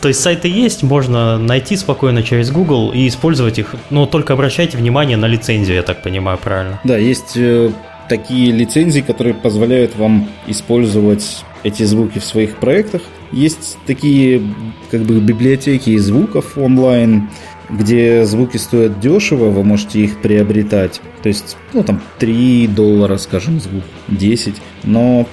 [0.00, 4.76] То есть сайты есть, можно найти спокойно через Google и использовать их, но только обращайте
[4.76, 6.80] внимание на лицензию, я так понимаю, правильно?
[6.84, 7.70] Да, есть э,
[8.08, 13.02] такие лицензии, которые позволяют вам использовать эти звуки в своих проектах.
[13.32, 14.42] Есть такие
[14.90, 17.30] как бы библиотеки звуков онлайн,
[17.72, 21.00] где звуки стоят дешево, вы можете их приобретать.
[21.22, 24.56] То есть, ну там 3 доллара, скажем, звук, 10.
[24.84, 25.26] Но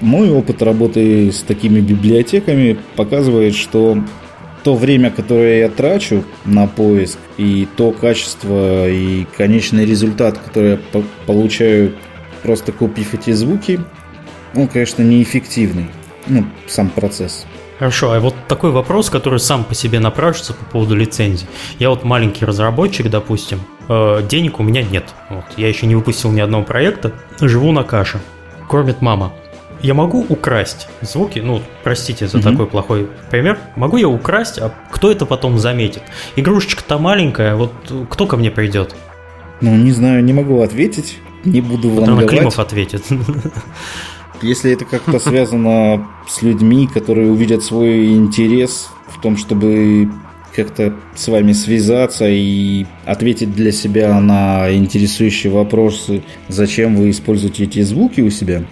[0.00, 3.98] мой опыт работы с такими библиотеками показывает, что
[4.62, 10.76] то время, которое я трачу на поиск, и то качество и конечный результат, который я
[10.90, 11.92] по- получаю
[12.42, 13.78] просто купив эти звуки,
[14.54, 15.86] он, конечно, неэффективный.
[16.26, 17.46] Ну, сам процесс.
[17.78, 21.46] Хорошо, а вот такой вопрос, который сам по себе напрашивается по поводу лицензий.
[21.78, 25.04] Я вот маленький разработчик, допустим, э, денег у меня нет.
[25.28, 28.20] Вот, я еще не выпустил ни одного проекта, живу на каше.
[28.68, 29.32] Кормит мама.
[29.82, 32.52] Я могу украсть звуки, ну, простите за Мгм.
[32.52, 36.02] такой плохой пример, могу я украсть, а кто это потом заметит?
[36.36, 37.72] Игрушечка-то маленькая, вот
[38.08, 38.94] кто ко мне придет?
[39.60, 41.18] Ну, не знаю, не могу ответить.
[41.44, 43.04] Не буду Вот она вам Климов ответит.
[44.44, 50.10] Если это как-то связано с людьми, которые увидят свой интерес в том, чтобы
[50.54, 57.80] как-то с вами связаться и ответить для себя на интересующие вопросы, зачем вы используете эти
[57.80, 58.64] звуки у себя,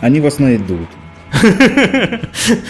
[0.00, 0.88] они вас найдут.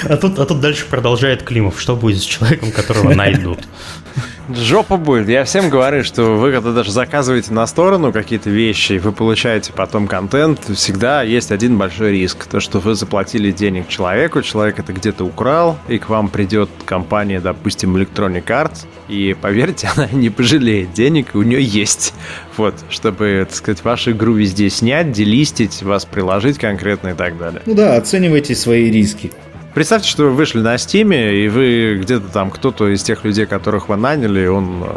[0.05, 1.81] А тут, а тут дальше продолжает Климов.
[1.81, 3.59] Что будет с человеком, которого найдут?
[4.53, 5.29] Жопа будет.
[5.29, 10.07] Я всем говорю, что вы когда даже заказываете на сторону какие-то вещи, вы получаете потом
[10.07, 12.45] контент, всегда есть один большой риск.
[12.47, 17.41] То, что вы заплатили денег человеку, человек это где-то украл, и к вам придет компания,
[17.41, 22.13] допустим, Electronic Arts, и поверьте, она не пожалеет денег, у нее есть.
[22.57, 27.63] Вот, чтобы, так сказать, вашу игру везде снять, делистить, вас приложить конкретно и так далее.
[27.65, 29.33] Ну да, оценивайте свои риски.
[29.75, 33.89] Представьте, что вы вышли на Стиме, и вы где-то там, кто-то из тех людей, которых
[33.89, 34.97] вы наняли, он э,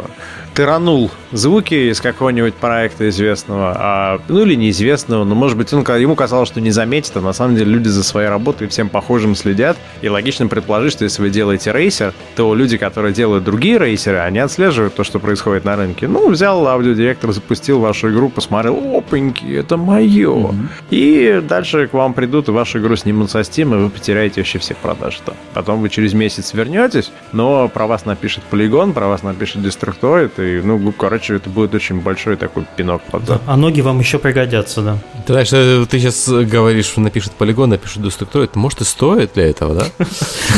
[0.58, 6.16] тыранул звуки из какого-нибудь проекта известного, а, ну или неизвестного, но может быть он, ему
[6.16, 9.76] казалось, что не заметит, а на самом деле люди за своей работой всем похожим следят,
[10.02, 14.40] и логично предположить, что если вы делаете рейсер, то люди, которые делают другие рейсеры, они
[14.40, 16.08] отслеживают то, что происходит на рынке.
[16.08, 20.28] Ну, взял аудиодиректор, запустил вашу игру, посмотрел, опаньки, это мое.
[20.28, 20.68] Mm-hmm.
[20.90, 24.58] И дальше к вам придут, и вашу игру снимут со Steam, и вы потеряете вообще
[24.58, 25.36] все продажи там.
[25.54, 30.47] Потом вы через месяц вернетесь, но про вас напишет полигон, про вас напишет Destructoid, и
[30.64, 33.40] ну, короче, это будет очень большой такой пинок под да.
[33.46, 34.98] А ноги вам еще пригодятся, да.
[35.26, 39.48] Ты знаешь, э, ты сейчас говоришь, что напишет полигон, напишет деструктор, может и стоит для
[39.48, 39.86] этого, да?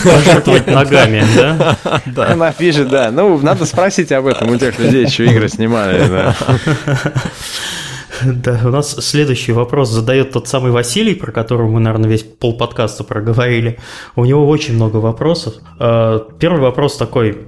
[0.05, 1.77] Пожертвовать ногами, да?
[2.07, 2.37] Да.
[2.37, 3.11] Напишет, да.
[3.11, 6.37] Ну, надо спросить об этом у тех людей, что игры снимали, да.
[8.42, 12.56] Да, у нас следующий вопрос задает тот самый Василий, про которого мы, наверное, весь пол
[12.56, 13.78] подкаста проговорили.
[14.16, 15.55] У него очень много вопросов.
[15.78, 17.38] А, первый вопрос такой.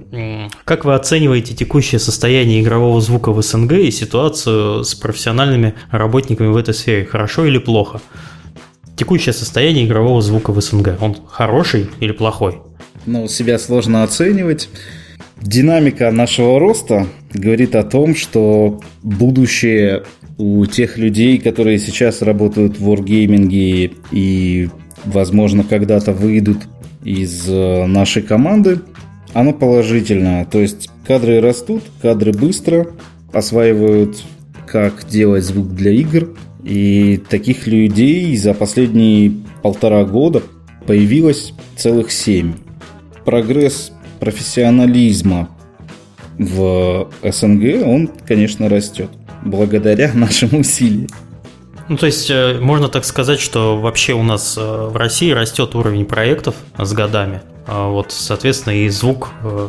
[0.65, 6.57] Как вы оцениваете текущее состояние игрового звука в СНГ и ситуацию с профессиональными работниками в
[6.57, 7.05] этой сфере?
[7.05, 8.01] Хорошо или плохо?
[8.95, 12.59] Текущее состояние игрового звука в СНГ, он хороший или плохой?
[13.05, 14.69] Ну, себя сложно оценивать.
[15.41, 20.03] Динамика нашего роста говорит о том, что будущее
[20.37, 24.69] у тех людей, которые сейчас работают в wargaming и,
[25.05, 26.57] возможно, когда-то выйдут
[27.03, 28.79] из э, нашей команды,
[29.33, 30.45] оно положительное.
[30.45, 32.87] То есть кадры растут, кадры быстро
[33.31, 34.23] осваивают,
[34.65, 36.35] как делать звук для игр.
[36.63, 40.41] И таких людей за последние полтора года
[40.87, 42.53] появилось целых семь.
[43.25, 45.49] Прогресс профессионализма
[46.37, 49.09] в СНГ, он, конечно, растет
[49.45, 51.09] благодаря нашим усилиям.
[51.89, 55.75] Ну, то есть, э, можно так сказать, что вообще у нас э, в России растет
[55.75, 57.41] уровень проектов с годами.
[57.65, 59.67] А вот, соответственно, и звук э,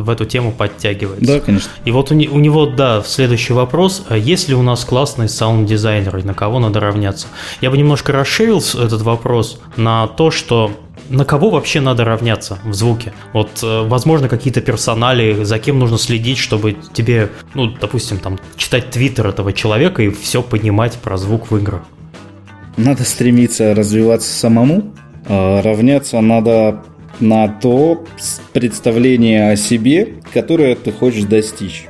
[0.00, 1.26] в эту тему подтягивается.
[1.26, 1.70] Да, конечно.
[1.84, 4.04] И вот у, него, да, следующий вопрос.
[4.08, 7.26] А есть ли у нас классные саунд-дизайнеры, на кого надо равняться?
[7.60, 10.70] Я бы немножко расширил этот вопрос на то, что
[11.10, 13.12] на кого вообще надо равняться в звуке?
[13.32, 18.90] Вот, э, возможно, какие-то персонали, за кем нужно следить, чтобы тебе, ну, допустим, там, читать
[18.90, 21.82] твиттер этого человека и все понимать про звук в играх.
[22.76, 24.94] Надо стремиться развиваться самому.
[25.26, 26.82] А равняться надо
[27.20, 28.04] на то
[28.52, 31.86] представление о себе, которое ты хочешь достичь.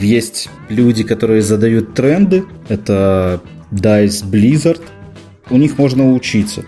[0.00, 2.44] Есть люди, которые задают тренды.
[2.68, 3.40] Это
[3.72, 4.82] DICE, Blizzard.
[5.50, 6.64] У них можно учиться.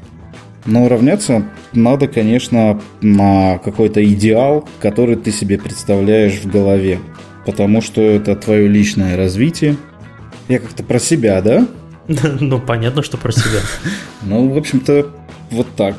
[0.69, 7.01] Но равняться надо, конечно, на какой-то идеал, который ты себе представляешь в голове.
[7.47, 9.79] Потому что это твое личное развитие.
[10.47, 11.67] Я как-то про себя, да?
[12.41, 13.61] Ну, понятно, что про себя.
[14.23, 15.07] Ну, в общем-то,
[15.51, 15.97] вот так.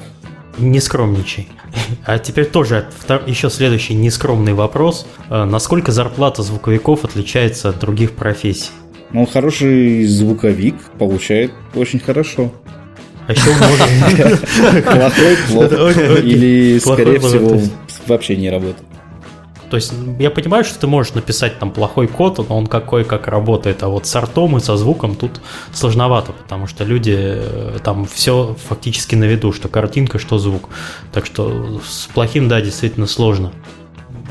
[0.59, 1.47] Не скромничай.
[2.05, 2.89] А теперь тоже
[3.25, 5.07] еще следующий нескромный вопрос.
[5.29, 8.69] А насколько зарплата звуковиков отличается от других профессий?
[9.13, 12.51] Ну, хороший звуковик получает очень хорошо.
[13.29, 14.83] А еще может...
[14.83, 16.15] Плохой, плохо.
[16.19, 17.61] Или, скорее всего,
[18.07, 18.87] вообще не работает.
[19.69, 23.27] То есть я понимаю, что ты можешь написать там плохой код, но он какой как
[23.27, 25.41] работает, а вот с артом и со звуком тут
[25.73, 30.69] сложновато, потому что люди э, там все фактически на виду, что картинка, что звук.
[31.13, 33.51] Так что с плохим, да, действительно сложно.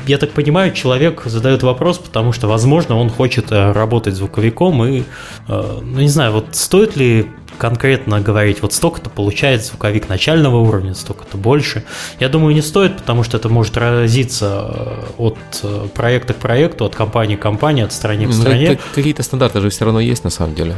[0.07, 5.03] Я так понимаю, человек задает вопрос, потому что, возможно, он хочет э, работать звуковиком и,
[5.47, 7.27] э, ну не знаю, вот стоит ли
[7.59, 11.83] конкретно говорить, вот столько-то получает звуковик начального уровня, столько-то больше.
[12.19, 16.85] Я думаю, не стоит, потому что это может разиться э, от э, проекта к проекту,
[16.85, 18.79] от компании к компании, от страны к ну, стране.
[18.95, 20.73] Какие-то стандарты же все равно есть на самом деле.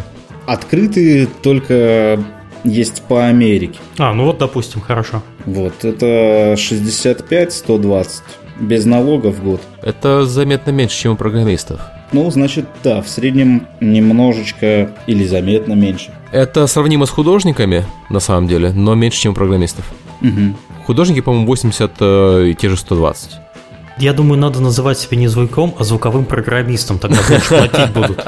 [0.48, 2.20] Открытые только
[2.64, 3.80] есть по Америке.
[3.98, 5.22] А, ну вот, допустим, хорошо.
[5.46, 8.08] Вот, это 65-120,
[8.60, 9.62] без налогов в год.
[9.82, 11.80] Это заметно меньше, чем у программистов.
[12.12, 16.12] Ну, значит, да, в среднем немножечко или заметно меньше.
[16.32, 19.86] Это сравнимо с художниками, на самом деле, но меньше, чем у программистов.
[20.22, 20.56] Угу.
[20.86, 23.32] Художники, по-моему, 80 э, и те же 120.
[23.98, 28.24] Я думаю, надо называть себя не звуком, а звуковым программистом, тогда больше платить будут.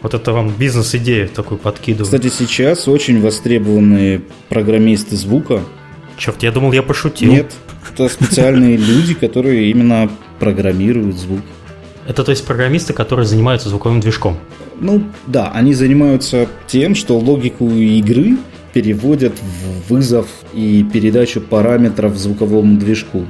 [0.00, 2.04] Вот это вам бизнес-идея такую подкидываю.
[2.04, 5.60] Кстати, сейчас очень востребованные программисты звука.
[6.16, 7.32] Черт, я думал, я пошутил.
[7.32, 7.52] Нет,
[7.92, 10.08] это специальные люди, которые именно
[10.38, 11.40] программируют звук.
[12.06, 14.36] Это то есть программисты, которые занимаются звуковым движком?
[14.80, 18.38] Ну да, они занимаются тем, что логику игры
[18.72, 23.26] переводят в вызов и передачу параметров звуковому движку.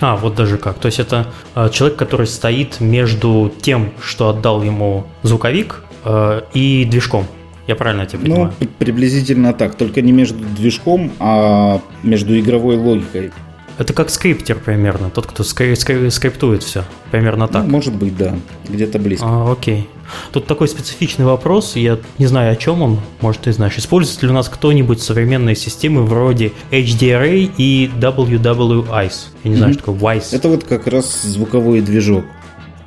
[0.00, 0.78] А, вот даже как.
[0.78, 6.84] То есть это э, человек, который стоит между тем, что отдал ему звуковик, э, и
[6.84, 7.26] движком.
[7.66, 8.52] Я правильно тебя понимаю?
[8.60, 13.32] Ну, приблизительно так, только не между движком, а между игровой логикой.
[13.78, 16.84] Это как скриптер примерно, тот, кто скри- скри- скриптует все.
[17.10, 17.64] Примерно так.
[17.64, 18.34] Ну, может быть, да,
[18.68, 19.26] где-то близко.
[19.28, 19.88] А, окей.
[20.32, 23.76] Тут такой специфичный вопрос, я не знаю, о чем он, может, ты знаешь.
[23.76, 29.12] Использует ли у нас кто-нибудь современные системы вроде HDRA и WWICE?
[29.44, 29.78] Я не знаю, Мгм.
[29.80, 30.36] что такое WICE.
[30.36, 32.24] Это вот как раз звуковой движок.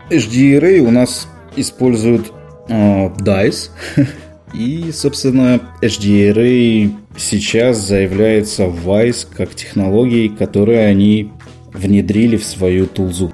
[0.10, 2.32] HDRA у нас используют
[2.68, 3.70] э, DICE.
[4.54, 11.32] И, собственно, HDRA сейчас заявляется VICE как технологией, которую они
[11.74, 13.34] внедрили в свою тулзу,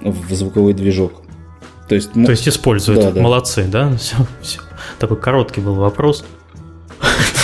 [0.00, 1.22] в звуковой движок.
[1.88, 3.00] То есть, То есть используют.
[3.00, 3.20] Да, да.
[3.20, 3.94] Молодцы, да?
[3.98, 4.60] Все, все.
[4.98, 6.24] Такой короткий был вопрос.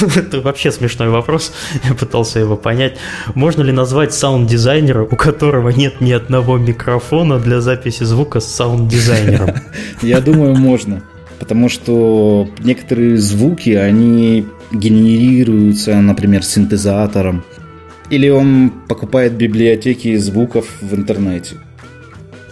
[0.17, 1.53] Это вообще смешной вопрос.
[1.85, 2.97] Я пытался его понять.
[3.35, 9.55] Можно ли назвать саунд-дизайнера, у которого нет ни одного микрофона для записи звука с саунд-дизайнером?
[10.03, 11.03] Я думаю, можно.
[11.41, 17.43] Потому что некоторые звуки, они генерируются, например, синтезатором.
[18.11, 21.57] Или он покупает библиотеки звуков в интернете.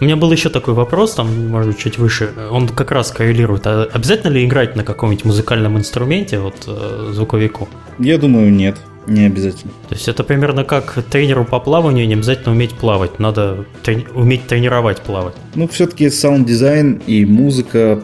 [0.01, 2.29] У меня был еще такой вопрос, там, может быть, чуть выше.
[2.51, 3.67] Он как раз коррелирует.
[3.67, 7.67] А обязательно ли играть на каком-нибудь музыкальном инструменте, вот э, звуковику?
[7.99, 9.73] Я думаю, нет, не обязательно.
[9.89, 14.47] То есть это примерно как тренеру по плаванию не обязательно уметь плавать, надо трени- уметь
[14.47, 15.35] тренировать плавать.
[15.55, 18.01] Ну, все-таки саунд-дизайн и музыка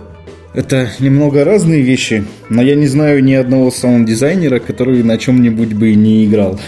[0.56, 5.94] это немного разные вещи, но я не знаю ни одного саунд-дизайнера, который на чем-нибудь бы
[5.96, 6.60] не играл.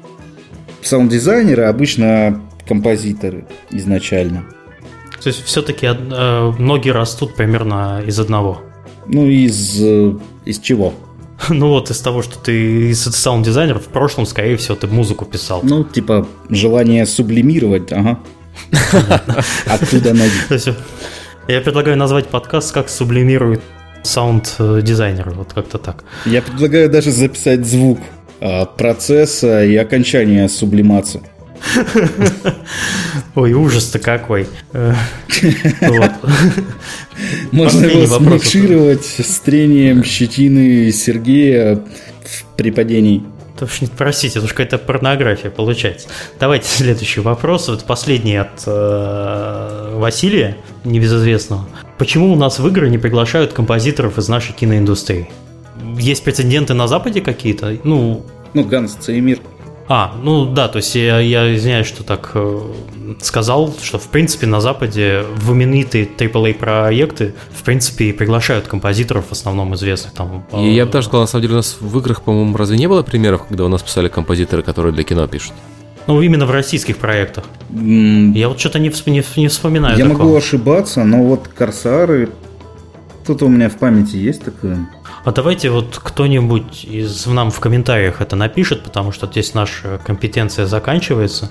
[0.82, 4.44] Саунд-дизайнеры обычно композиторы изначально.
[5.22, 5.88] То есть все-таки
[6.58, 8.60] ноги растут примерно из одного.
[9.06, 10.14] Ну, из, э,
[10.44, 10.92] из чего?
[11.48, 15.60] Ну вот из того, что ты из саунд-дизайнер, в прошлом, скорее всего, ты музыку писал.
[15.62, 18.18] Ну, типа, желание сублимировать, ага.
[19.66, 20.74] Оттуда ноги.
[21.48, 23.60] Я предлагаю назвать подкаст «Как сублимирует
[24.02, 25.30] саунд-дизайнер».
[25.30, 26.02] Вот как-то так.
[26.24, 28.00] Я предлагаю даже записать звук
[28.40, 31.22] а, процесса и окончания сублимации.
[33.36, 34.48] Ой, ужас-то какой.
[34.72, 34.94] Э.
[37.52, 41.80] Можно его смикшировать с трением щетины Сергея
[42.56, 43.22] при падении.
[43.56, 46.08] Это уж не простите, это уж какая-то порнография получается.
[46.38, 47.68] Давайте следующий вопрос.
[47.68, 51.66] Вот последний от э, Василия, небезызвестного.
[51.96, 55.30] Почему у нас в игры не приглашают композиторов из нашей киноиндустрии?
[55.96, 57.78] Есть прецеденты на Западе какие-то?
[57.82, 59.38] Ну, Ну, Ганс Цеймир.
[59.88, 62.60] А, ну да, то есть я, я извиняюсь, что так э,
[63.22, 69.26] сказал, что в принципе на Западе в именитые AAA проекты в принципе и приглашают композиторов
[69.28, 70.44] в основном известных там.
[70.52, 72.76] э, И я бы даже сказал, на самом деле, у нас в играх, по-моему, разве
[72.78, 75.52] не было примеров, когда у нас писали композиторы, которые для кино пишут?
[76.08, 77.44] Ну именно в российских проектах.
[77.70, 80.22] М, Я вот что-то не, не, не вспоминаю Я такого.
[80.24, 82.28] могу ошибаться, но вот Корсары...
[83.26, 84.88] Тут у меня в памяти есть такое.
[85.26, 90.66] А давайте вот кто-нибудь из нам в комментариях это напишет, потому что здесь наша компетенция
[90.66, 91.50] заканчивается.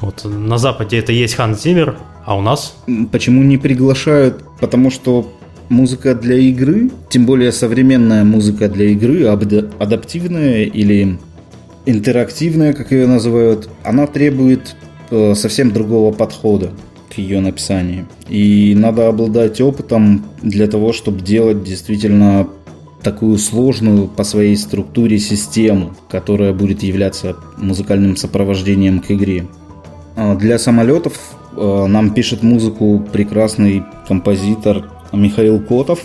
[0.00, 2.76] Вот на Западе это есть Ханс Зиммер, а у нас
[3.10, 4.44] Почему не приглашают?
[4.60, 5.28] Потому что
[5.68, 11.18] музыка для игры, тем более современная музыка для игры, адаптивная или
[11.84, 14.76] интерактивная, как ее называют, она требует
[15.10, 16.70] э, совсем другого подхода
[17.12, 18.06] к ее написанию.
[18.28, 22.46] И надо обладать опытом для того, чтобы делать действительно
[23.02, 29.46] такую сложную по своей структуре систему, которая будет являться музыкальным сопровождением к игре.
[30.16, 31.18] А, Для самолетов
[31.56, 36.00] э, нам пишет музыку прекрасный композитор Михаил Котов.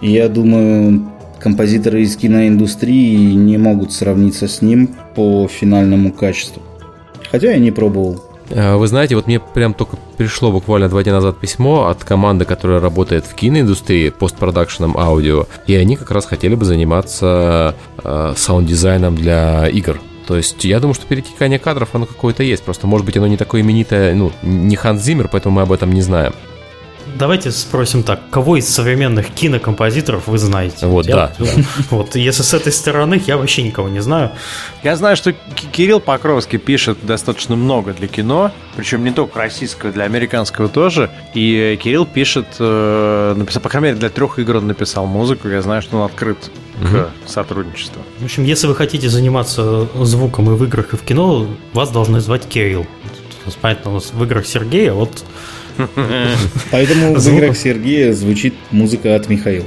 [0.00, 6.62] Я думаю, композиторы из киноиндустрии не могут сравниться с ним по финальному качеству.
[7.30, 8.22] Хотя я не пробовал.
[8.50, 12.44] Э, Вы знаете, вот мне прям только пришло буквально два дня назад письмо от команды,
[12.44, 19.16] которая работает в киноиндустрии, постпродакшеном аудио, и они как раз хотели бы заниматься э, саунд-дизайном
[19.16, 20.00] для игр.
[20.26, 22.64] То есть я думаю, что перетекание кадров, оно какое-то есть.
[22.64, 25.92] Просто, может быть, оно не такое именитое, ну, не Ханс Зиммер, поэтому мы об этом
[25.92, 26.32] не знаем.
[27.18, 30.86] Давайте спросим так, кого из современных кинокомпозиторов вы знаете?
[30.86, 31.32] Вот, Я-
[31.90, 34.30] Вот, если с этой стороны, я вообще никого не знаю.
[34.82, 35.32] Я знаю, что
[35.72, 41.10] Кирилл Покровский пишет достаточно много для кино, причем не только российского, для американского тоже.
[41.34, 45.48] И э, Кирилл пишет, э, написал, по крайней мере, для трех игр он написал музыку.
[45.48, 46.38] Я знаю, что он открыт
[46.78, 48.02] к сотрудничеству.
[48.20, 52.20] В общем, если вы хотите заниматься звуком и в играх, и в кино, вас должны
[52.20, 52.86] звать Кирилл.
[53.62, 55.24] Понятно, у нас в играх Сергей, а вот
[56.70, 59.66] Поэтому в играх Сергея звучит музыка от Михаила.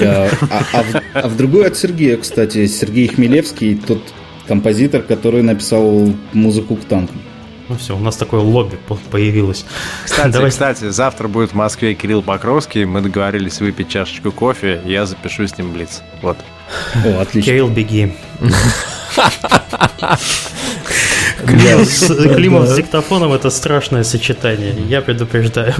[0.00, 4.02] А, а- а в, а в другой от Сергея, кстати, Сергей Хмелевский, тот
[4.46, 7.20] композитор, который написал музыку к танкам.
[7.68, 9.66] ну все, у нас такое лобби по- появилось.
[10.06, 12.86] Кстати, Давай- кстати, завтра будет в Москве Кирилл Покровский.
[12.86, 16.00] Мы договорились выпить чашечку кофе, я запишу с ним блиц.
[16.22, 16.38] Вот.
[17.04, 17.52] О, отлично.
[17.52, 18.14] Кирилл, беги.
[21.46, 25.74] Климов с диктофоном это страшное сочетание, я предупреждаю.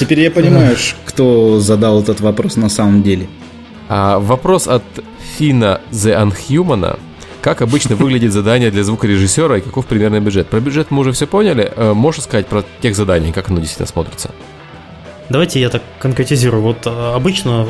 [0.00, 3.28] Теперь я понимаю, кто задал этот вопрос на самом деле.
[3.88, 4.82] А, вопрос от
[5.36, 6.98] Фина The Unhuman.
[7.40, 10.48] Как обычно выглядит задание для звукорежиссера и каков примерный бюджет?
[10.48, 11.72] Про бюджет мы уже все поняли.
[11.76, 14.30] Э, можешь сказать про тех заданий, как оно действительно смотрится?
[15.28, 16.62] Давайте я так конкретизирую.
[16.62, 17.68] Вот э, обычно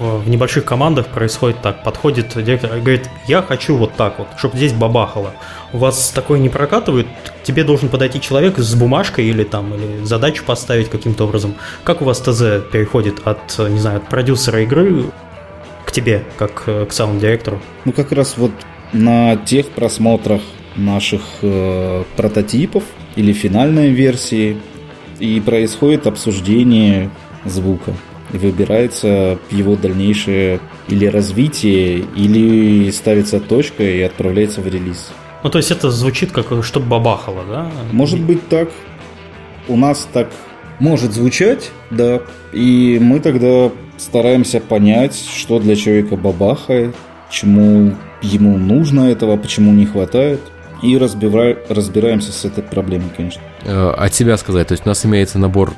[0.00, 1.84] в, небольших командах происходит так.
[1.84, 5.32] Подходит директор и говорит, я хочу вот так вот, чтобы здесь бабахало.
[5.72, 7.06] У вас такое не прокатывает?
[7.44, 11.54] Тебе должен подойти человек с бумажкой или там, или задачу поставить каким-то образом.
[11.84, 15.04] Как у вас ТЗ переходит от, не знаю, от продюсера игры
[15.84, 17.60] к тебе, как э, к саунд-директору?
[17.84, 18.52] Ну, как раз вот
[18.92, 20.40] на тех просмотрах
[20.76, 22.84] наших э, прототипов
[23.16, 24.56] или финальной версии
[25.18, 27.10] и происходит обсуждение
[27.44, 27.92] звука.
[28.32, 35.10] И выбирается его дальнейшее или развитие, или ставится точка и отправляется в релиз.
[35.42, 37.70] Ну, то есть это звучит как чтобы бабахало, да?
[37.92, 38.70] Может быть так.
[39.68, 40.28] У нас так
[40.78, 42.20] может звучать, да.
[42.52, 46.94] И мы тогда стараемся понять, что для человека бабахает,
[47.30, 50.40] чему ему нужно этого, почему не хватает
[50.82, 51.56] и разбира...
[51.68, 53.42] разбираемся с этой проблемой, конечно.
[53.92, 55.72] От себя сказать, то есть у нас имеется набор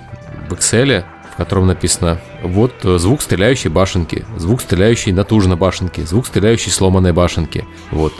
[0.48, 6.26] в Excel, в котором написано вот э, звук стреляющей башенки, звук стреляющей натужно башенки, звук
[6.26, 8.12] стреляющей сломанной башенки, вот.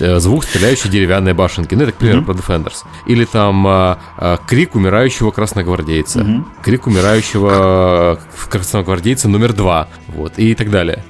[0.00, 1.74] Э, звук стреляющей деревянной башенки.
[1.74, 2.24] Ну, это, к примеру, mm-hmm.
[2.24, 2.84] про Defenders.
[3.06, 6.20] Или там а, а, крик умирающего красногвардейца.
[6.20, 6.44] Mm-hmm.
[6.62, 8.18] Крик умирающего
[8.48, 9.88] красногвардейца номер два.
[10.08, 11.04] Вот, и так далее.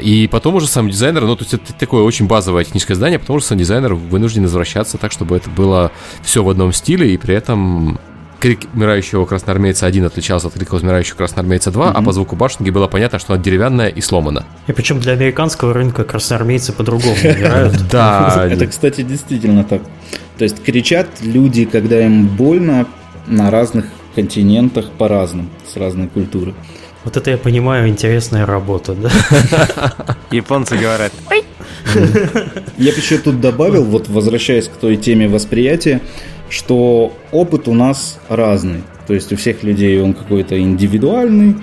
[0.00, 3.38] И потом уже сам дизайнер, ну, то есть это такое очень базовое техническое здание, потому
[3.40, 5.92] что сам дизайнер вынужден возвращаться так, чтобы это было
[6.22, 7.98] все в одном стиле, и при этом
[8.40, 11.92] крик умирающего красноармейца 1 отличался от крика умирающего красноармейца 2, mm-hmm.
[11.94, 14.44] а по звуку башенки было понятно, что она деревянная и сломана.
[14.66, 17.74] И причем для американского рынка красноармейцы по-другому умирают.
[17.90, 18.48] Да.
[18.50, 19.82] Это, кстати, действительно так.
[20.38, 22.86] То есть кричат люди, когда им больно
[23.26, 26.54] на разных континентах по-разному, с разной культуры.
[27.04, 29.10] Вот это я понимаю, интересная работа, да?
[30.30, 31.44] Японцы говорят, ой.
[32.78, 36.00] Я бы еще тут добавил, вот возвращаясь к той теме восприятия,
[36.48, 38.82] что опыт у нас разный.
[39.06, 41.56] То есть у всех людей он какой-то индивидуальный,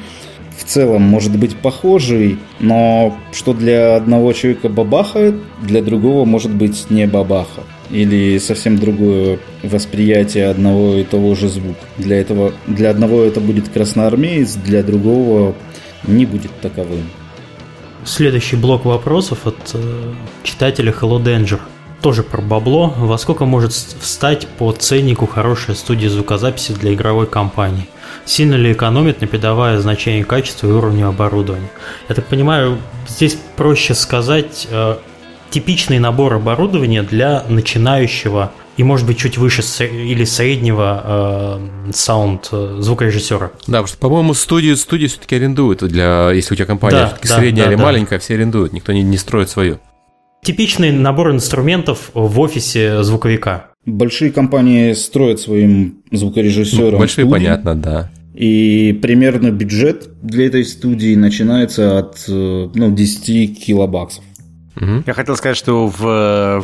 [0.58, 6.86] в целом может быть похожий, но что для одного человека бабахает, для другого может быть
[6.90, 11.80] не бабаха или совсем другое восприятие одного и того же звука.
[11.98, 15.56] Для, этого, для одного это будет красноармеец, для другого
[16.08, 17.10] не будет таковым.
[18.06, 20.14] Следующий блок вопросов от э,
[20.44, 21.60] читателя Hello Danger.
[22.02, 22.94] Тоже про бабло.
[22.98, 27.88] Во сколько может встать по ценнику хорошая студия звукозаписи для игровой компании?
[28.26, 31.70] Сильно ли экономит, не придавая значения качеству и уровню оборудования?
[32.10, 34.96] Я так понимаю, здесь проще сказать, э,
[35.52, 42.78] типичный набор оборудования для начинающего и, может быть, чуть выше или среднего э, саунд э,
[42.80, 43.52] звукорежиссера.
[43.68, 47.38] Да, потому что, по-моему, студию, студию все-таки арендуют для, если у тебя компания да, да,
[47.38, 47.84] средняя да, или да.
[47.84, 49.80] маленькая, все арендуют, никто не, не строит свою.
[50.44, 53.68] Типичный набор инструментов в офисе звуковика.
[53.86, 56.94] Большие компании строят своим звукорежиссерам.
[56.94, 58.12] Ну, большие, студии, понятно, да.
[58.34, 64.24] И примерно бюджет для этой студии начинается от э, ну, 10 килобаксов.
[64.78, 65.04] Угу.
[65.06, 66.04] Я хотел сказать, что в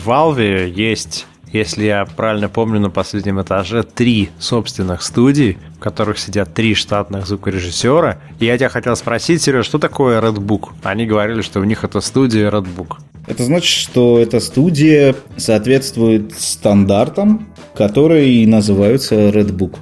[0.03, 6.53] Valve есть если я правильно помню, на последнем этаже три собственных студий, в которых сидят
[6.53, 8.19] три штатных звукорежиссера.
[8.39, 10.71] И я тебя хотел спросить, Сереж, что такое Redbook?
[10.83, 12.97] Они говорили, что у них это студия Redbook.
[13.27, 19.75] Это значит, что эта студия соответствует стандартам, которые называются Redbook.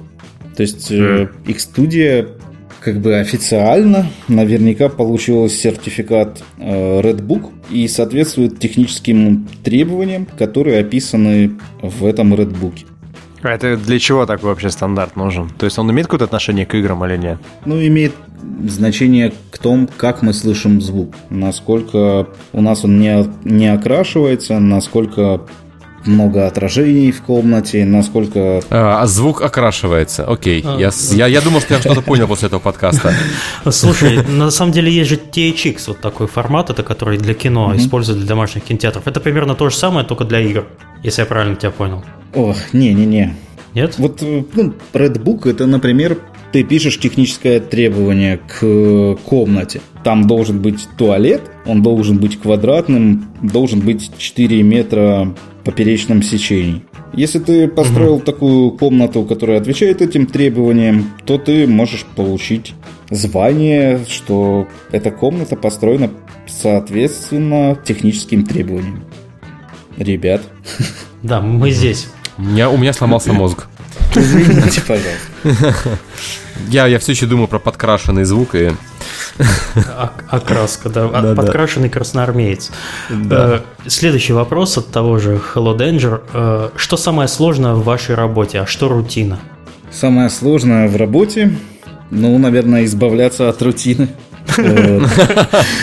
[0.56, 1.30] То есть mm.
[1.46, 2.28] их студия
[2.80, 11.52] как бы официально наверняка получил сертификат э, Red Book и соответствует техническим требованиям, которые описаны
[11.82, 12.74] в этом Red Book.
[13.46, 15.48] А это для чего такой вообще стандарт нужен?
[15.50, 17.38] То есть он имеет какое-то отношение к играм или нет?
[17.64, 18.12] Ну, имеет
[18.66, 21.14] значение к тому, как мы слышим звук.
[21.30, 25.42] Насколько у нас он не, не окрашивается, насколько
[26.04, 28.62] много отражений в комнате, насколько...
[28.70, 30.62] А, а звук окрашивается, окей.
[30.64, 31.16] А, я, да.
[31.16, 33.12] я, я думал, что я что-то понял после этого подкаста.
[33.70, 38.20] Слушай, на самом деле есть же THX, вот такой формат, это который для кино используют
[38.20, 39.06] для домашних кинотеатров.
[39.06, 40.66] Это примерно то же самое, только для игр,
[41.02, 42.04] если я правильно тебя понял.
[42.36, 43.34] Ох, не-не-не.
[43.74, 43.94] Нет?
[43.98, 46.18] Вот э, ну, Redbook это, например,
[46.52, 49.80] ты пишешь техническое требование к комнате.
[50.04, 55.34] Там должен быть туалет, он должен быть квадратным, должен быть 4 метра
[55.64, 56.82] поперечном сечении.
[57.14, 58.24] Если ты построил угу.
[58.24, 62.74] такую комнату, которая отвечает этим требованиям, то ты можешь получить
[63.10, 66.10] звание, что эта комната построена
[66.46, 69.04] соответственно техническим требованиям.
[69.96, 70.42] Ребят.
[71.22, 72.08] Да, мы здесь.
[72.38, 73.66] У меня, у меня сломался мозг.
[74.14, 75.98] Извините, пожалуйста.
[76.68, 78.72] Я, я все еще думаю про подкрашенный звук и...
[80.30, 81.06] Окраска, да.
[81.12, 81.34] Да, да.
[81.34, 82.70] Подкрашенный красноармеец.
[83.10, 83.62] Да.
[83.84, 86.22] Э, Следующий вопрос от того же Hello Danger.
[86.32, 89.38] Э, Что самое сложное в вашей работе, а что рутина?
[89.92, 91.56] Самое сложное в работе,
[92.10, 94.08] ну, наверное, избавляться от рутины.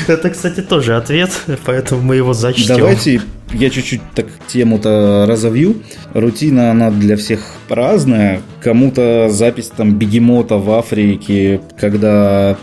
[0.08, 1.32] Это, кстати, тоже ответ,
[1.66, 2.78] поэтому мы его зачтем.
[2.78, 3.22] Давайте
[3.54, 5.76] я чуть-чуть так тему-то разовью.
[6.14, 8.42] Рутина, она для всех разная.
[8.62, 12.58] Кому-то запись там бегемота в Африке, когда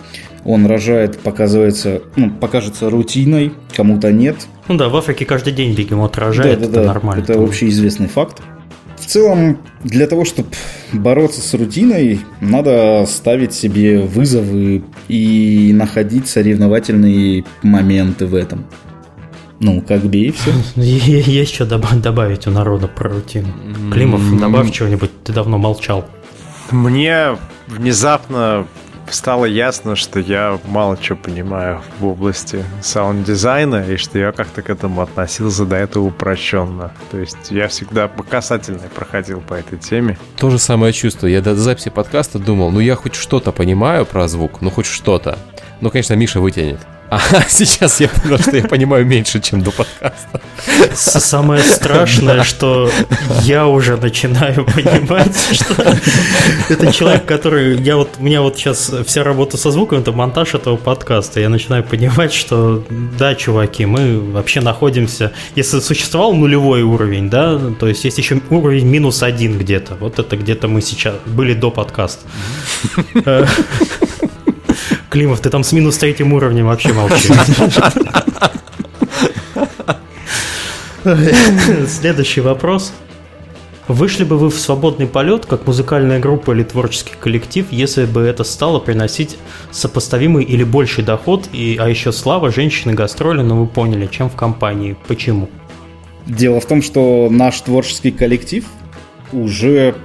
[0.45, 4.37] он рожает, показывается, ну, покажется рутиной, кому-то нет.
[4.69, 7.23] Ну да, в Африке каждый день бегемот рожает, это нормально.
[7.23, 8.41] Это Там общеизвестный факт.
[8.97, 10.49] В целом, для того, чтобы
[10.93, 18.67] бороться с рутиной, надо ставить себе вызовы и находить соревновательные моменты в этом.
[19.61, 20.51] Ну, как бы и все.
[20.77, 23.49] Е- Есть что добав- добавить у народа про рутину?
[23.93, 26.05] Климов, добавь чего-нибудь, ты давно молчал.
[26.71, 28.67] Мне внезапно
[29.11, 34.71] стало ясно, что я мало чего понимаю в области саунд-дизайна, и что я как-то к
[34.71, 36.93] этому относился до этого упрощенно.
[37.11, 40.17] То есть я всегда по касательной проходил по этой теме.
[40.37, 41.27] То же самое чувство.
[41.27, 45.39] Я до записи подкаста думал, ну я хоть что-то понимаю про звук, ну хоть что-то.
[45.81, 46.79] Ну, конечно, Миша вытянет.
[47.11, 47.19] А
[47.49, 50.41] сейчас я понял, что я понимаю меньше, чем до подкаста.
[50.95, 52.89] Самое страшное, что
[53.43, 55.97] я уже начинаю понимать, что
[56.69, 57.83] это человек, который...
[57.83, 61.41] Я вот, у меня вот сейчас вся работа со звуком, это монтаж этого подкаста.
[61.41, 62.85] Я начинаю понимать, что
[63.19, 65.33] да, чуваки, мы вообще находимся...
[65.57, 69.97] Если существовал нулевой уровень, да, то есть есть еще уровень минус один где-то.
[69.97, 72.25] Вот это где-то мы сейчас были до подкаста.
[75.11, 77.33] Климов, ты там с минус третьим уровнем вообще молчи.
[81.89, 82.93] Следующий вопрос.
[83.89, 88.45] Вышли бы вы в свободный полет, как музыкальная группа или творческий коллектив, если бы это
[88.45, 89.37] стало приносить
[89.73, 94.37] сопоставимый или больший доход, и, а еще слава, женщины, гастроли, но вы поняли, чем в
[94.37, 94.97] компании.
[95.09, 95.51] Почему?
[96.25, 98.65] Дело в том, что наш творческий коллектив
[99.33, 99.97] уже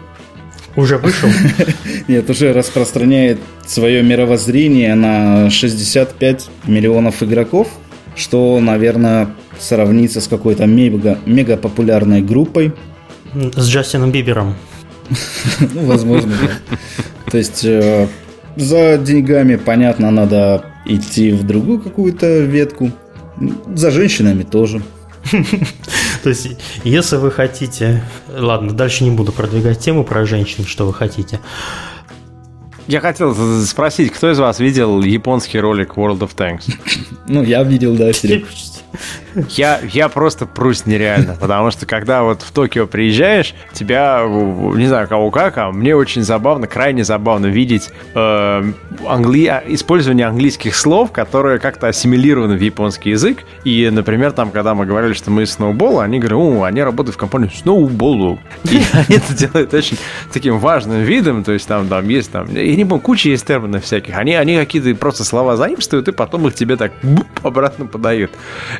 [0.75, 1.29] Уже вышел?
[2.07, 7.69] Нет, уже распространяет свое мировоззрение на 65 миллионов игроков,
[8.15, 12.73] что, наверное, сравнится с какой-то мега, мега популярной группой.
[13.33, 14.55] С Джастином Бибером.
[15.59, 16.77] Ну, возможно, да.
[17.31, 18.07] То есть э,
[18.55, 22.91] за деньгами, понятно, надо идти в другую какую-то ветку.
[23.73, 24.81] За женщинами тоже.
[26.25, 26.47] То есть,
[26.83, 28.03] если вы хотите...
[28.27, 31.39] Ладно, дальше не буду продвигать тему про женщин, что вы хотите.
[32.87, 36.73] Я хотел спросить, кто из вас видел японский ролик World of Tanks?
[37.27, 38.47] Ну, я видел, да, Серег.
[39.49, 45.07] Я, я просто прусь нереально, потому что когда вот в Токио приезжаешь, тебя, не знаю,
[45.07, 48.63] кого как, а мне очень забавно, крайне забавно видеть э,
[49.07, 49.61] англи...
[49.67, 53.39] использование английских слов, которые как-то ассимилированы в японский язык.
[53.63, 57.15] И, например, там, когда мы говорили, что мы из сноубола, они говорят, о, они работают
[57.15, 58.39] в компании сноуболу.
[58.63, 59.97] И они это делают очень
[60.31, 63.83] таким важным видом, то есть там, там есть там, я не помню, куча есть терминов
[63.83, 64.17] всяких.
[64.17, 68.31] Они, они какие-то просто слова заимствуют, и потом их тебе так буп, обратно подают.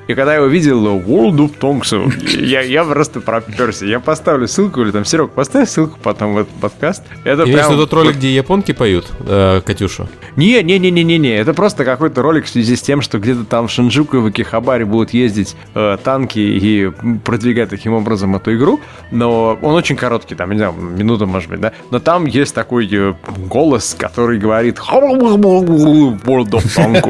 [0.08, 3.86] И когда я увидел World of Tanks, я, я просто проперся.
[3.86, 7.04] Я поставлю ссылку, или там, Серег, поставь ссылку потом в этот подкаст.
[7.24, 7.78] Это Имеешь прям...
[7.78, 10.08] тот ролик, где японки поют, э, Катюшу?
[10.36, 11.36] Не, не, не, не, не, не.
[11.36, 14.26] Это просто какой-то ролик в связи с тем, что где-то там в Шинджуку и в
[14.28, 16.92] Акихабаре будут ездить э, танки и
[17.24, 18.80] продвигать таким образом эту игру.
[19.12, 21.72] Но он очень короткий, там, не знаю, минута, может быть, да.
[21.92, 23.14] Но там есть такой э,
[23.50, 27.02] голос, который говорит World of Tank.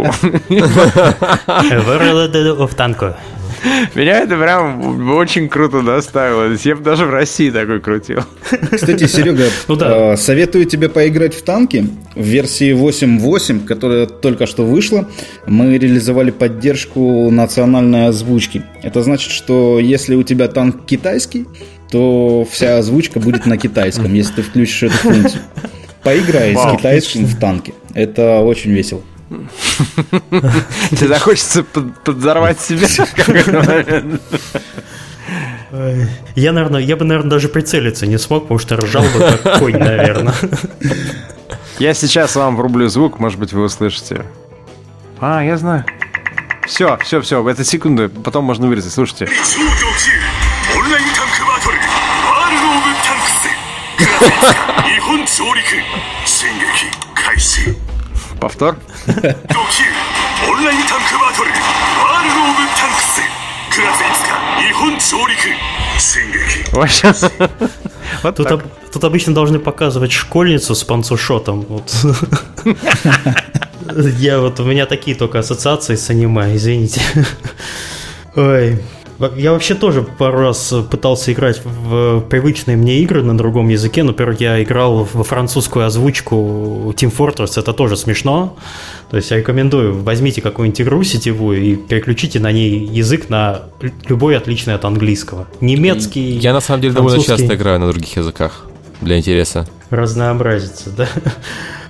[2.35, 3.15] World of Tanko.
[3.95, 6.53] Меня это прям очень круто доставило.
[6.63, 8.21] Я бы даже в России такой крутил.
[8.71, 10.13] Кстати, Серега, Ну да.
[10.13, 11.87] э, советую тебе поиграть в танки.
[12.15, 15.09] В версии 8.8, которая только что вышла,
[15.47, 18.63] мы реализовали поддержку национальной озвучки.
[18.83, 21.45] Это значит, что если у тебя танк китайский,
[21.91, 25.41] то вся озвучка будет на китайском, если ты включишь эту функцию.
[26.03, 26.75] Поиграй Вау.
[26.75, 27.73] с китайским в танке.
[27.93, 29.01] Это очень весело.
[30.91, 34.21] Тебе захочется под- подзорвать себя в какой-то момент.
[36.35, 39.77] Я, наверное, я бы, наверное, даже прицелиться не смог, потому что ржал бы как конь,
[39.77, 40.33] наверное.
[41.79, 44.25] Я сейчас вам врублю звук, может быть, вы услышите.
[45.19, 45.83] А, я знаю.
[46.67, 49.27] Все, все, все, это секунды, потом можно вырезать, слушайте.
[58.39, 58.77] Повтор.
[60.47, 60.77] 온라인
[68.23, 71.61] Вот тут, об, тут обычно должны показывать школьницу с панцушотом.
[71.61, 71.91] Вот.
[74.19, 77.01] Я вот у меня такие только ассоциации с аниме, извините.
[78.35, 78.81] Ой.
[79.37, 84.03] Я вообще тоже пару раз пытался играть в привычные мне игры на другом языке.
[84.03, 88.57] Например, я играл во французскую озвучку Team Fortress, это тоже смешно.
[89.09, 93.63] То есть я рекомендую, возьмите какую-нибудь игру сетевую и переключите на ней язык на
[94.09, 95.47] любой отличный от английского.
[95.61, 98.65] Немецкий, Я на самом деле довольно часто играю на других языках
[99.01, 99.65] для интереса.
[99.91, 101.07] разнообразиться, да?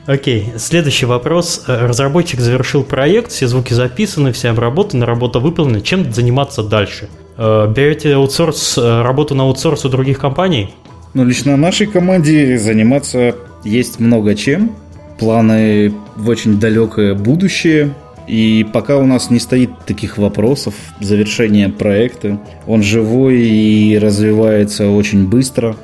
[0.06, 1.64] Окей, следующий вопрос.
[1.68, 5.82] Э, Разработчик завершил проект, все звуки записаны, все обработаны, работа выполнена.
[5.82, 7.10] Чем заниматься дальше?
[7.38, 10.76] Э, Берете аутсорс, э, работу на аутсорс у других компаний?
[11.15, 14.76] Ну, лично нашей команде заниматься есть много чем.
[15.18, 17.95] Планы в очень далекое будущее.
[18.27, 25.27] И пока у нас не стоит таких вопросов завершения проекта, он живой и развивается очень
[25.27, 25.76] быстро.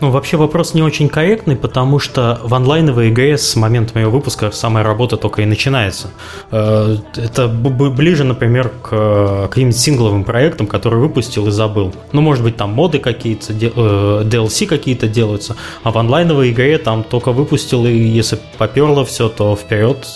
[0.00, 4.50] Ну, вообще вопрос не очень корректный, потому что в онлайновой игре с момента моего выпуска
[4.50, 6.08] самая работа только и начинается.
[6.50, 11.92] Э, Это ближе, например, к э, каким-нибудь сингловым проектам, которые выпустил и забыл.
[12.12, 16.78] Ну, может быть, там моды какие-то, де- э, DLC какие-то делаются, а в онлайновой игре
[16.78, 20.06] там только выпустил, и если поперло все, то вперед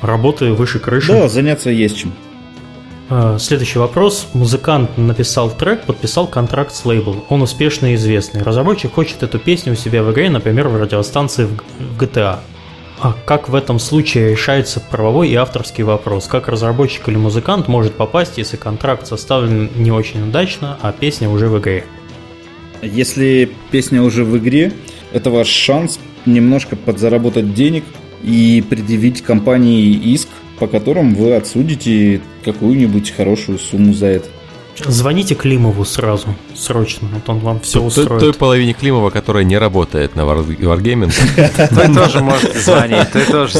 [0.00, 1.12] работы выше крыши.
[1.12, 2.12] Да, заняться есть чем.
[3.10, 4.28] Э, Следующий вопрос.
[4.32, 7.24] Музыкант написал трек, подписал контракт с лейблом.
[7.28, 8.42] Он успешный и известный.
[8.42, 12.38] Разработчик хочет эту песню у себя в игре, например, в радиостанции в GTA.
[13.00, 16.26] А как в этом случае решается правовой и авторский вопрос?
[16.26, 21.48] Как разработчик или музыкант может попасть, если контракт составлен не очень удачно, а песня уже
[21.48, 21.84] в игре?
[22.80, 24.72] Если песня уже в игре,
[25.12, 27.84] это ваш шанс немножко подзаработать денег
[28.24, 30.28] и предъявить компании иск,
[30.58, 34.28] по которым вы отсудите какую-нибудь хорошую сумму за это.
[34.86, 38.20] Звоните Климову сразу, срочно, вот он вам все Той- устроит.
[38.20, 41.12] Той половине Климова, которая не работает на War- Wargaming.
[41.68, 43.58] Ты тоже можете звонить, ты тоже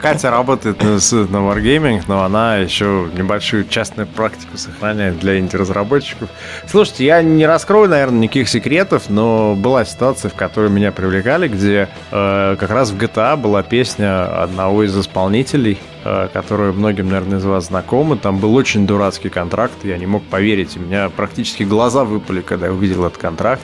[0.00, 6.28] Катя работает на, Wargaming, но она еще небольшую частную практику сохраняет для инди-разработчиков.
[6.68, 11.88] Слушайте, я не раскрою, наверное, никаких секретов, но была ситуация, в которой меня привлекали, где
[12.10, 17.44] э, как раз в GTA была песня одного из исполнителей, э, которая многим, наверное, из
[17.44, 18.16] вас знакома.
[18.16, 20.76] Там был очень дурацкий контракт, я не мог поверить.
[20.76, 23.62] У меня практически глаза выпали, когда я увидел этот контракт.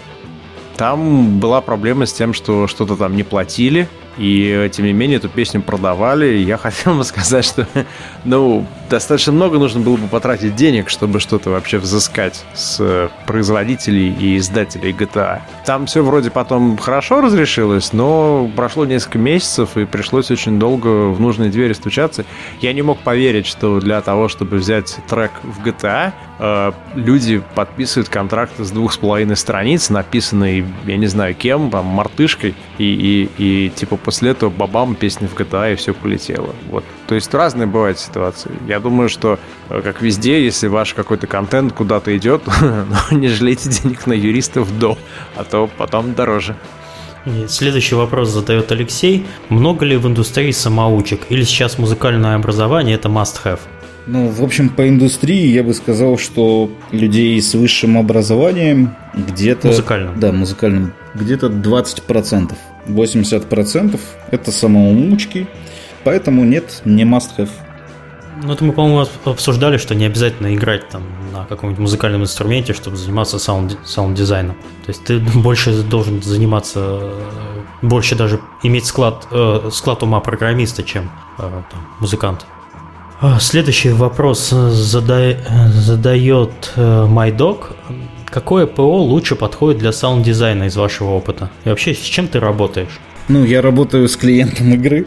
[0.77, 5.29] Там была проблема с тем, что что-то там не платили, и тем не менее эту
[5.29, 6.37] песню продавали.
[6.37, 7.67] Я хотел бы сказать, что
[8.25, 14.13] ну, достаточно много нужно было бы потратить денег, чтобы что-то вообще взыскать с э, производителей
[14.13, 15.41] и издателей GTA.
[15.65, 21.21] Там все вроде потом хорошо разрешилось, но прошло несколько месяцев, и пришлось очень долго в
[21.21, 22.25] нужные двери стучаться.
[22.61, 26.13] Я не мог поверить, что для того, чтобы взять трек в GTA,
[26.95, 32.55] люди подписывают контракты с двух с половиной страниц, написанные, я не знаю кем, там, мартышкой,
[32.79, 32.85] и,
[33.39, 36.55] и, и типа после этого бабам песня в GTA и все полетело.
[36.71, 36.85] Вот.
[37.07, 38.53] То есть разные бывают ситуации.
[38.69, 39.39] Я думаю, что,
[39.69, 44.79] э, как везде, если ваш какой-то контент куда-то идет, ну, не жалейте денег на юристов
[44.79, 44.97] до,
[45.37, 46.55] а то потом дороже.
[47.27, 49.27] И следующий вопрос задает Алексей.
[49.49, 51.23] Много ли в индустрии самоучек?
[51.31, 53.61] Или сейчас музыкальное образование это must-have?
[54.11, 59.69] Ну, в общем, по индустрии я бы сказал, что людей с высшим образованием где-то...
[59.69, 60.19] Музыкальным.
[60.19, 60.95] Да, музыкальным.
[61.15, 62.55] Где-то 20%.
[62.87, 65.47] 80% это самоучки,
[66.05, 67.51] поэтому нет, не must have.
[68.43, 71.03] Ну, это мы, по-моему, обсуждали, что не обязательно играть там
[71.33, 74.57] на каком-нибудь музыкальном инструменте, чтобы заниматься саунд- саунд-дизайном.
[74.87, 77.21] То есть ты больше должен заниматься, э,
[77.83, 82.47] больше даже иметь склад, э, склад ума программиста, чем э, там, музыкант.
[83.21, 85.37] А, Следующий вопрос э, зада-
[85.73, 87.75] задает э, MyDog.
[88.27, 91.51] Какое ПО лучше подходит для саунд-дизайна из вашего опыта?
[91.65, 93.01] И вообще, с чем ты работаешь?
[93.27, 95.07] Ну, я работаю с клиентом игры.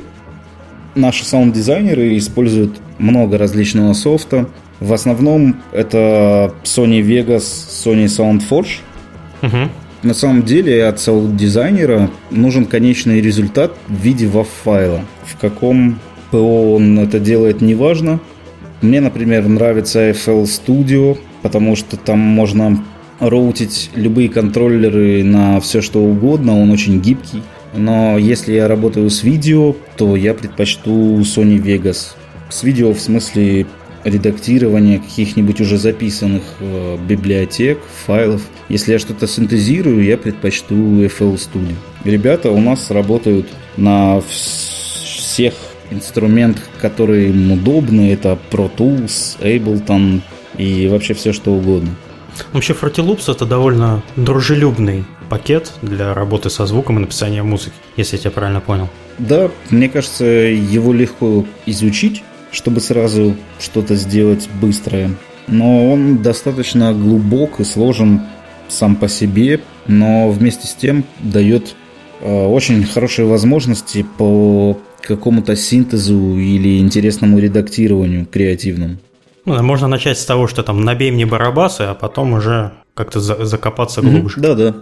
[0.96, 4.48] Наши саунд-дизайнеры используют много различного софта.
[4.82, 8.80] В основном это Sony Vegas, Sony Sound Forge.
[9.42, 9.70] Мгм.
[10.04, 15.02] На самом деле от саунд-дизайнера нужен конечный результат в виде WAV-файла.
[15.24, 16.00] В каком
[16.32, 18.20] ПО он это делает, неважно.
[18.82, 22.84] Мне, например, нравится FL Studio, потому что там можно
[23.20, 27.44] роутить любые контроллеры на все что угодно, он очень гибкий.
[27.76, 32.16] Но если я работаю с видео, то я предпочту Sony Vegas.
[32.50, 33.68] С видео в смысле
[34.04, 38.42] редактирования каких-нибудь уже записанных э, библиотек, файлов.
[38.68, 41.76] Если я что-то синтезирую, я предпочту FL Studio.
[42.04, 43.48] Ребята у нас работают
[43.78, 44.72] на вс-
[45.04, 45.54] всех
[45.92, 48.12] инструментах, которые им удобны.
[48.12, 50.22] Это Pro Tools, Ableton
[50.58, 51.92] и вообще все что угодно.
[52.54, 58.24] Вообще Fruity это довольно дружелюбный пакет для работы со звуком и написания музыки, если я
[58.24, 58.90] тебя правильно понял.
[59.18, 65.12] Да, мне кажется, его легко изучить, чтобы сразу что-то сделать быстрое.
[65.48, 68.22] Но он достаточно глубок и сложен
[68.68, 71.76] сам по себе, но вместе с тем дает
[72.22, 78.98] э, очень хорошие возможности по какому-то синтезу или интересному редактированию креативному.
[79.46, 83.46] Ну, можно начать с того, что там набей мне барабасы, а потом уже как-то за-
[83.46, 84.40] закопаться глубже.
[84.40, 84.76] Да-да.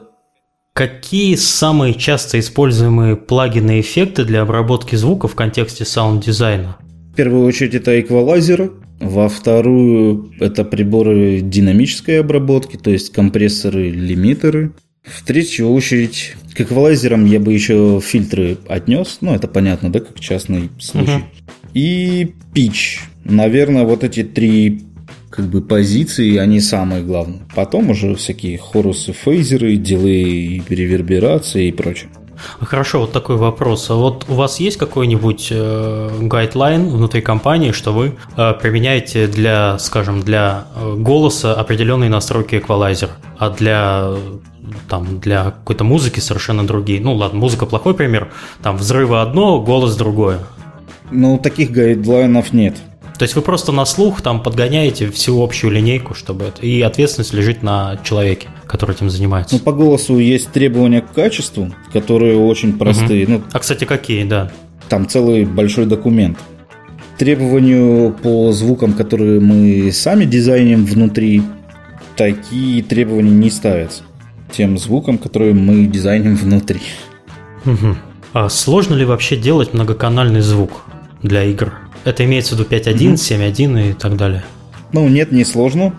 [0.74, 6.78] Какие самые часто используемые плагины и эффекты для обработки звука в контексте саунд-дизайна?
[7.12, 14.72] В первую очередь это эквалайзеры, во вторую это приборы динамической обработки, то есть компрессоры, лимитеры.
[15.14, 20.20] В третью очередь к эквалайзерам я бы еще фильтры отнес, ну это понятно, да, как
[20.20, 21.12] частный случай.
[21.12, 21.26] Мгм.
[21.74, 23.02] И пич.
[23.24, 24.84] Наверное, вот эти три
[25.30, 27.42] как бы позиции, они самые главные.
[27.56, 32.10] Потом уже всякие хорусы, фейзеры, дилей, реверберации и прочее.
[32.62, 33.90] Хорошо, вот такой вопрос.
[33.90, 39.78] А вот у вас есть какой-нибудь э, гайдлайн внутри компании, что вы э, применяете для,
[39.78, 44.14] скажем, для э, голоса определенные настройки эквалайзера, а для
[44.88, 47.02] там для какой-то музыки совершенно другие.
[47.02, 48.32] Ну ладно, музыка плохой пример.
[48.62, 50.40] Там взрывы одно, голос другое.
[51.12, 52.78] Но таких гайдлайнов нет.
[53.18, 56.62] То есть вы просто на слух там подгоняете всю общую линейку, чтобы это...
[56.66, 59.56] И ответственность лежит на человеке, который этим занимается.
[59.56, 63.28] Ну, по голосу есть требования к качеству, которые очень простые.
[63.28, 64.52] Ну, А, кстати, какие, да?
[64.90, 66.38] там целый большой документ.
[67.18, 71.44] Требованию по звукам, которые мы сами дизайним внутри,
[72.16, 74.04] такие требования не ставятся.
[74.52, 76.82] Тем звукам, которые мы дизайним внутри.
[77.66, 77.98] Мгм.
[78.34, 80.84] А сложно ли вообще делать многоканальный звук
[81.24, 81.74] для игр?
[82.04, 84.44] Это имеется в виду 5.1, 7.1 и так далее.
[84.94, 85.94] Ну, нет, не сложно.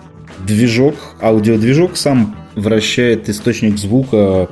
[0.47, 4.49] Движок, аудиодвижок сам вращает источник звука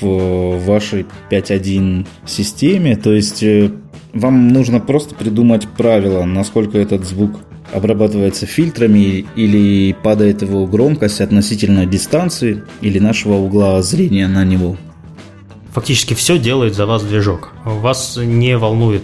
[0.00, 2.96] в вашей 5.1 системе.
[2.96, 3.70] То есть э,
[4.12, 7.40] вам нужно просто придумать правила, насколько этот звук
[7.72, 14.76] обрабатывается фильтрами или падает его громкость относительно дистанции или нашего угла зрения на него.
[15.72, 17.52] Фактически все делает за вас движок.
[17.64, 19.02] Вас не волнует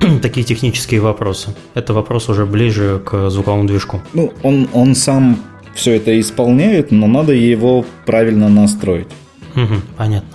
[0.22, 1.54] такие технические вопросы.
[1.74, 4.00] Это вопрос уже ближе к звуковому движку.
[4.12, 5.38] Ну, он, он сам
[5.74, 9.08] все это исполняет, но надо его правильно настроить.
[9.54, 10.30] Мгм, понятно.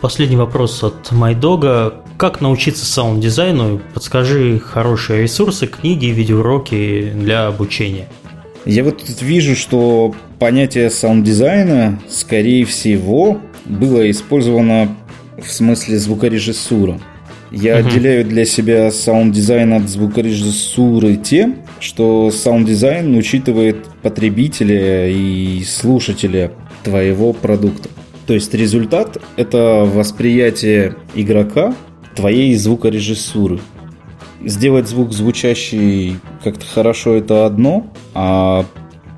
[0.00, 2.01] Последний вопрос от Майдога.
[2.16, 3.80] Как научиться саунд-дизайну?
[3.94, 8.06] Подскажи хорошие ресурсы, книги, видеоуроки для обучения.
[8.64, 14.94] Я вот тут вижу, что понятие саунд-дизайна, скорее всего, было использовано
[15.36, 17.00] в смысле звукорежиссура.
[17.50, 17.88] Я Мгм.
[17.88, 26.52] отделяю для себя саунд-дизайн от звукорежиссуры тем, что саунд-дизайн учитывает потребителя и слушателя
[26.84, 27.88] твоего продукта.
[28.26, 31.74] То есть результат– это восприятие игрока
[32.14, 33.60] твоей звукорежиссуры.
[34.44, 38.64] Сделать звук звучащий как-то хорошо– это одно, а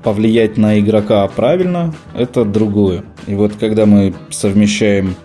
[0.03, 3.03] повлиять на игрока правильно– это другое.
[3.25, 5.15] И вот когда мы совмещаем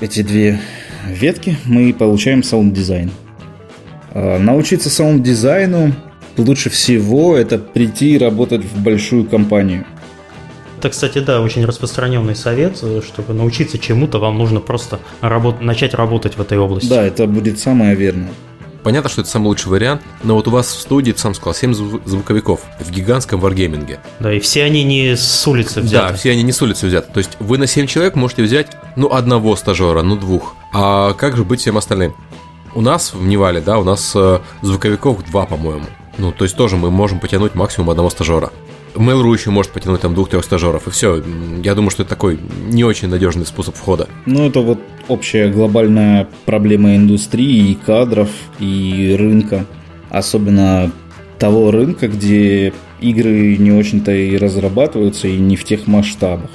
[0.00, 0.60] эти две
[1.06, 3.10] ветки, мы получаем саунд-дизайн.
[4.12, 5.92] А, Научиться саунд-дизайну
[6.36, 9.84] лучше всего это прийти и работать в большую компанию.
[10.80, 12.78] Это, кстати, да, очень распространенный совет.
[12.80, 16.88] э, Чтобы научиться чему-то, вам нужно просто работ- начать работать в этой области.
[16.88, 18.30] Да, это будет самое верное.
[18.82, 21.52] Понятно, что это самый лучший вариант, но вот у вас в студии, ты сам сказал,
[21.52, 24.00] 7 зву- звуковиков в гигантском варгейминге.
[24.20, 26.08] Да, и все они не с улицы взяты.
[26.08, 27.12] Да, все они не с улицы взяты.
[27.12, 30.56] То есть вы на 7 человек можете взять, ну, одного стажера, ну, двух.
[30.72, 32.14] А как же быть всем остальным?
[32.74, 35.84] У нас в Невале, да, у нас э, звуковиков два, по-моему.
[36.16, 38.50] Ну, то есть тоже мы можем потянуть максимум одного стажера.
[38.94, 41.22] Mail.ru еще может потянуть там двух-трех стажеров, и все.
[41.62, 42.38] Я думаю, что это такой
[42.68, 44.08] не очень надежный способ входа.
[44.26, 49.66] Ну, это вот общая глобальная проблема индустрии и кадров, и рынка.
[50.10, 50.90] Особенно
[51.38, 56.50] того рынка, где игры не очень-то и разрабатываются, и не в тех масштабах.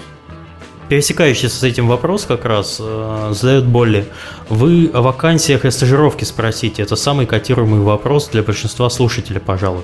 [0.90, 4.06] Пересекающийся с этим вопрос как раз э, задает Болли.
[4.50, 6.84] Вы о вакансиях и стажировке спросите.
[6.84, 9.82] Это самый котируемый вопрос для большинства слушателей, пожалуй.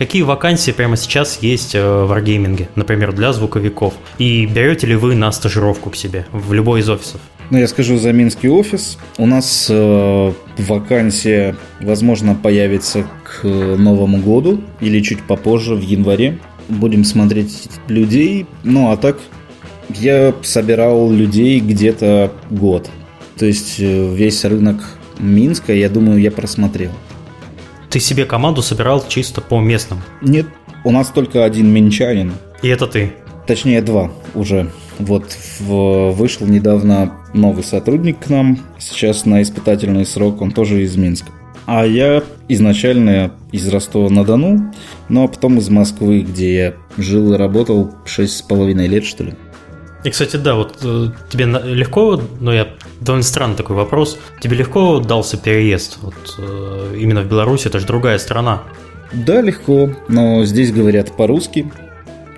[0.00, 3.92] Какие вакансии прямо сейчас есть э, в Wargaming, например, для звуковиков?
[4.16, 7.20] И берете ли вы на стажировку к себе в любой из офисов?
[7.50, 8.96] Ну, я скажу за Минский офис.
[9.18, 16.38] У нас э, вакансия, возможно, появится к Новому году или чуть попозже, в январе.
[16.70, 18.46] Будем смотреть людей.
[18.62, 19.18] Ну, а так,
[19.90, 22.88] я собирал людей где-то год.
[23.36, 24.82] То есть э, весь рынок
[25.18, 26.92] Минска, я думаю, я просмотрел.
[27.90, 30.00] Ты себе команду собирал чисто по местным.
[30.22, 30.46] Нет,
[30.84, 32.32] у нас только один минчанин.
[32.62, 33.12] И это ты.
[33.48, 34.70] точнее два уже.
[35.00, 40.96] Вот в, вышел недавно новый сотрудник к нам, сейчас на испытательный срок, он тоже из
[40.96, 41.32] Минска.
[41.66, 44.72] А я изначально из Ростова-на-Дону,
[45.08, 49.24] ну а потом из Москвы, где я жил и работал шесть с половиной лет, что
[49.24, 49.34] ли.
[50.02, 52.68] И, кстати, да, вот э, тебе легко, но я
[53.00, 55.98] довольно странный такой вопрос, тебе легко дался переезд?
[56.00, 58.62] Вот э, именно в Беларусь, это же другая страна.
[59.12, 61.70] Да, легко, но здесь говорят по-русски,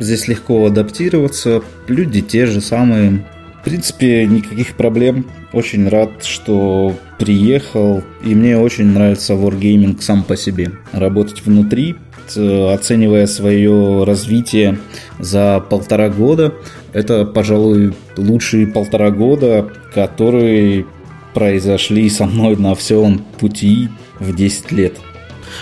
[0.00, 3.26] здесь легко адаптироваться, люди те же самые.
[3.60, 5.26] В принципе, никаких проблем.
[5.52, 10.72] Очень рад, что приехал, и мне очень нравится Wargaming сам по себе.
[10.90, 11.94] Работать внутри,
[12.26, 14.78] оценивая свое развитие
[15.20, 16.54] за полтора года,
[16.92, 20.86] это, пожалуй, лучшие полтора года, которые
[21.34, 23.88] произошли со мной на всем пути
[24.18, 24.94] в 10 лет.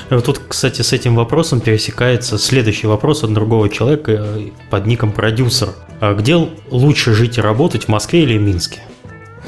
[0.09, 5.71] Тут, кстати, с этим вопросом пересекается следующий вопрос от другого человека э, под ником продюсер.
[6.01, 6.37] А где
[6.71, 8.81] лучше жить и работать, в Москве или в Минске?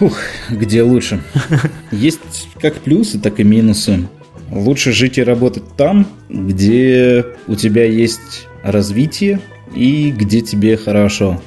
[0.01, 0.19] Ух,
[0.51, 1.23] где лучше?
[1.93, 4.09] Есть как плюсы, так и минусы.
[4.51, 9.41] Лучше жить и работать там, где у тебя есть развитие
[9.75, 11.41] и где тебе хорошо.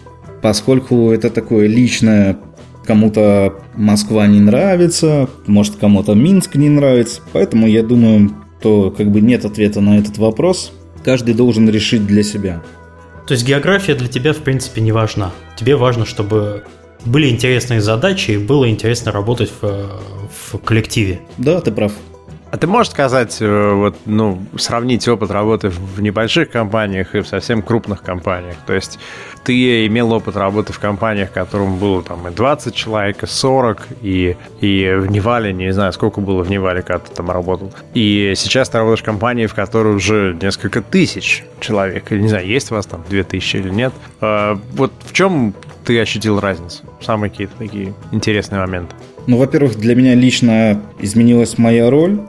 [0.45, 2.37] Поскольку это такое личное,
[2.85, 8.29] кому-то Москва не нравится, может кому-то Минск не нравится, поэтому я думаю,
[8.61, 10.71] то как бы нет ответа на этот вопрос.
[11.03, 12.61] Каждый должен решить для себя.
[13.25, 15.31] То есть география для тебя в принципе не важна.
[15.57, 16.63] Тебе важно, чтобы
[17.05, 19.99] были интересные задачи и было интересно работать в,
[20.51, 21.21] в коллективе.
[21.39, 21.91] Да, ты прав.
[22.51, 27.27] А ты можешь сказать, э, вот, ну, сравнить опыт работы в небольших компаниях и в
[27.27, 28.55] совсем крупных компаниях?
[28.65, 28.99] То есть
[29.43, 33.87] ты имел опыт работы в компаниях, в котором было там и 20 человек, и 40,
[34.01, 37.73] и, и в Невале, не знаю, сколько было в Невале, когда ты там работал.
[37.93, 42.11] И сейчас ты работаешь в компании, в которой уже несколько тысяч человек.
[42.11, 43.93] Или, не знаю, есть у вас там 2000 или нет.
[44.21, 45.53] А, вот в чем
[45.85, 46.83] ты ощутил разницу?
[47.01, 48.95] Самые какие-то такие интересные моменты.
[49.27, 52.19] Ну, во-первых, для меня лично изменилась моя роль.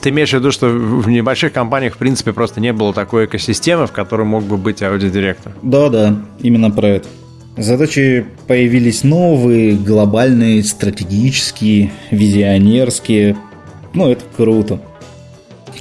[0.00, 3.86] Ты имеешь в виду, что в небольших компаниях, в принципе, просто не было такой экосистемы,
[3.86, 5.52] в которой мог бы быть аудиодиректор?
[5.62, 7.08] Да, да, именно про это.
[7.56, 13.36] Задачи появились новые, глобальные, стратегические, визионерские.
[13.94, 14.80] Ну, это круто.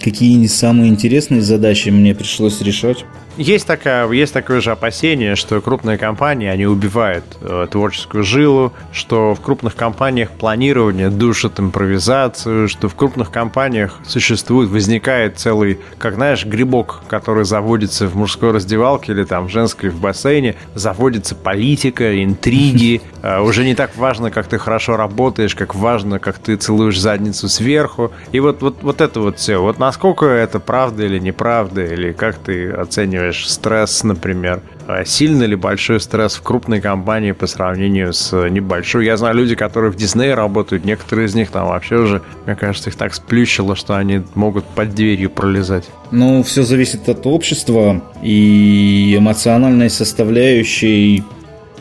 [0.04, 3.06] Какие самые интересные задачи мне пришлось решать?
[3.38, 9.36] Есть, такая, есть такое же опасение, что крупные компании, они убивают э, творческую жилу, что
[9.36, 16.46] в крупных компаниях планирование душит импровизацию, что в крупных компаниях существует, возникает целый, как знаешь,
[16.46, 23.02] грибок, который заводится в мужской раздевалке или там в женской в бассейне, заводится политика, интриги.
[23.24, 27.50] Э, уже не так важно, как ты хорошо работаешь, как важно, как ты целуешь задницу
[27.50, 28.12] сверху.
[28.32, 29.58] И вот, вот, вот это вот все.
[29.58, 34.62] Вот насколько это правда или неправда, или как ты оцениваешь оцениваешь стресс, например?
[34.88, 39.06] А сильно ли большой стресс в крупной компании по сравнению с небольшой?
[39.06, 42.90] Я знаю люди, которые в Дисней работают, некоторые из них там вообще уже, мне кажется,
[42.90, 45.90] их так сплющило, что они могут под дверью пролезать.
[46.12, 51.24] Ну, все зависит от общества и эмоциональной составляющей.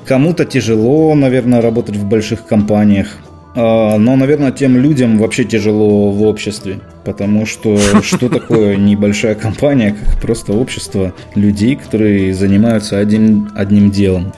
[0.07, 3.09] Кому-то тяжело, наверное, работать в больших компаниях,
[3.55, 9.97] а, но, наверное, тем людям вообще тяжело в обществе, потому что что такое небольшая компания,
[9.99, 14.35] как просто общество людей, которые занимаются один, одним делом.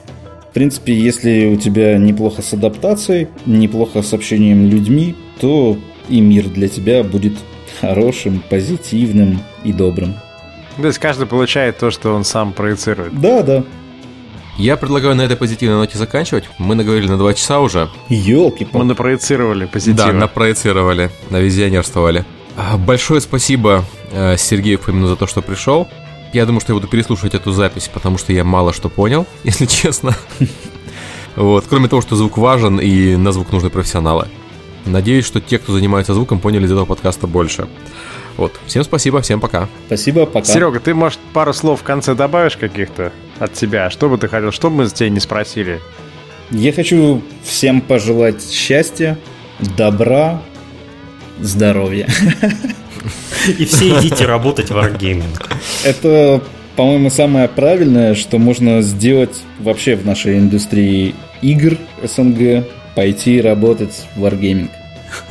[0.49, 5.77] В принципе, если у тебя неплохо с адаптацией, неплохо с общением с людьми, то
[6.07, 7.33] и мир для тебя будет
[7.81, 10.15] хорошим, позитивным и добрым.
[10.77, 13.19] То есть каждый получает то, что он сам проецирует.
[13.19, 13.63] Да, да.
[14.57, 16.43] Я предлагаю на этой позитивной ноте заканчивать.
[16.57, 17.89] Мы наговорили на два часа уже.
[18.09, 20.05] Елки, мы напроецировали позитивно.
[20.05, 22.25] Да, напроецировали, навизионерствовали.
[22.57, 25.87] А, большое спасибо э, Сергею Фомину за то, что пришел.
[26.33, 29.65] Я думаю, что я буду переслушивать эту запись, потому что я мало что понял, если
[29.65, 30.15] честно.
[31.35, 31.65] Вот.
[31.69, 34.27] Кроме того, что звук важен и на звук нужны профессионалы.
[34.85, 37.67] Надеюсь, что те, кто занимается звуком, поняли из этого подкаста больше.
[38.37, 38.53] Вот.
[38.65, 39.67] Всем спасибо, всем пока.
[39.87, 40.45] Спасибо, пока.
[40.45, 43.89] Серега, ты, может, пару слов в конце добавишь каких-то от тебя?
[43.89, 45.79] Что бы ты хотел, что бы мы тебя не спросили?
[46.51, 49.19] Я хочу всем пожелать счастья,
[49.59, 50.41] добра,
[51.39, 52.07] здоровья.
[53.57, 55.39] И все идите работать в Wargaming.
[55.83, 56.41] Это,
[56.75, 64.25] по-моему, самое правильное, что можно сделать вообще в нашей индустрии игр СНГ, пойти работать в
[64.25, 64.69] Wargaming.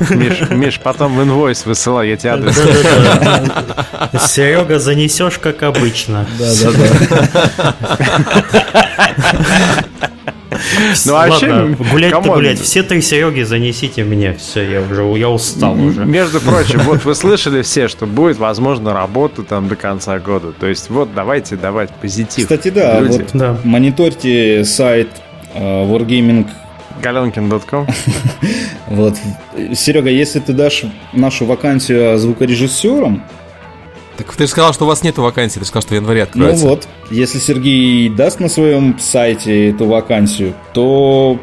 [0.09, 2.55] Миш, Миш, потом в инвойс высылай, я тебе адрес.
[4.27, 6.27] Серега, занесешь, как обычно.
[6.37, 6.71] Да, да,
[7.57, 7.75] да.
[11.05, 12.59] Ну, вообще, Ладно, гулять-то гулять.
[12.59, 14.33] Все три Сереги занесите мне.
[14.33, 16.05] Все, я уже я устал уже.
[16.05, 20.51] Между прочим, вот вы слышали все, что будет, возможно, работа там до конца года.
[20.51, 22.43] То есть вот давайте давать позитив.
[22.43, 23.57] Кстати, да, вот Да.
[23.63, 25.09] мониторьте сайт
[25.53, 26.47] э, Wargaming.
[27.01, 27.87] Галенкин.ком.
[28.87, 29.15] Вот.
[29.75, 30.83] Серега, если ты дашь
[31.13, 33.23] нашу вакансию звукорежиссером,
[34.19, 36.27] Так ты же сказал, что у вас нету вакансии, ты же сказал, что в январе
[36.33, 36.65] ну откроется.
[36.65, 41.39] вот, если Сергей даст на своем сайте эту вакансию, то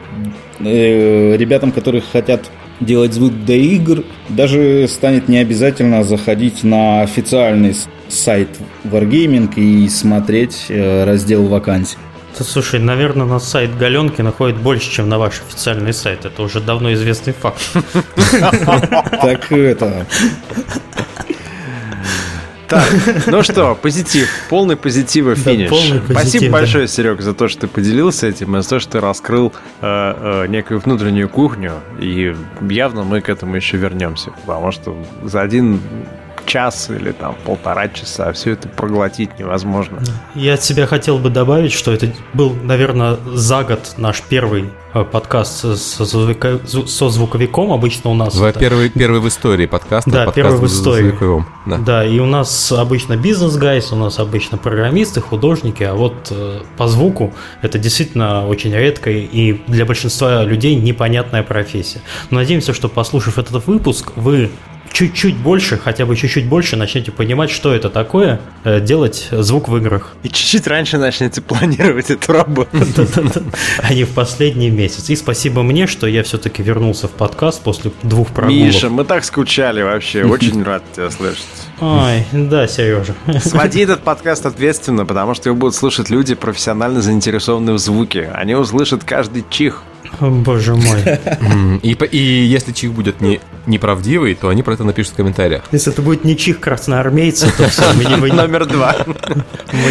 [0.58, 2.50] э, ребятам, которые хотят
[2.80, 7.74] делать звук для игр, даже станет не обязательно заходить на официальный
[8.08, 8.50] сайт
[8.84, 11.96] Wargaming и смотреть э, раздел вакансий.
[12.38, 16.26] Слушай, наверное, на сайт Галенки находит больше, чем на ваш официальный сайт.
[16.26, 17.62] Это уже давно известный факт.
[19.22, 20.06] Так это...
[22.68, 22.84] Так,
[23.26, 25.70] ну что, позитив, полный позитив и Да, финиш.
[25.70, 26.52] полный позитив, Спасибо да.
[26.52, 30.42] большое, Серег, за то, что ты поделился этим, и за то, что ты раскрыл э,
[30.44, 31.72] э, некую внутреннюю кухню.
[32.00, 32.34] И
[32.68, 35.80] явно мы к этому еще вернемся, потому что за один
[36.46, 39.98] час или там полтора часа все это проглотить невозможно.
[40.34, 45.04] Я от себя хотел бы добавить, что это был, наверное, за год наш первый э,
[45.04, 47.72] подкаст со, звука- со звуковиком.
[47.72, 48.34] Обычно у нас...
[48.34, 50.10] Вы это- первый, первый в истории подкаста.
[50.10, 51.10] Да, подкаст первый в истории.
[51.10, 51.46] звуковым.
[51.66, 51.78] Да.
[51.78, 56.86] Да, и у нас обычно бизнес-гайс, у нас обычно программисты, художники, а вот э, по
[56.88, 62.00] звуку это действительно очень редкая и для большинства людей непонятная профессия.
[62.30, 64.50] Но надеемся, что послушав этот выпуск, вы
[64.96, 69.76] чуть-чуть больше, хотя бы чуть-чуть больше начнете понимать, что это такое, э, делать звук в
[69.76, 72.70] играх, И чуть-чуть раньше начнете планировать эту работу.
[73.82, 75.10] а не в последний месяц.
[75.10, 78.58] И спасибо мне, что я все-таки вернулся в подкаст после двух прогулок.
[78.58, 81.44] Миша, мы так скучали вообще, очень рад тебя слышать.
[81.80, 83.14] Ой, да, Сережа.
[83.44, 88.30] Своди этот подкаст ответственно, потому что его будут слушать люди, профессионально заинтересованные в звуке.
[88.34, 89.82] Они услышат каждый чих.
[90.20, 91.02] О, Боже мой.
[91.82, 95.64] И, и если чих будет не, неправдивый, то они про это напишут в комментариях.
[95.72, 98.96] Если это будет не чих красноармейца, то все, мне, мне- Номер два.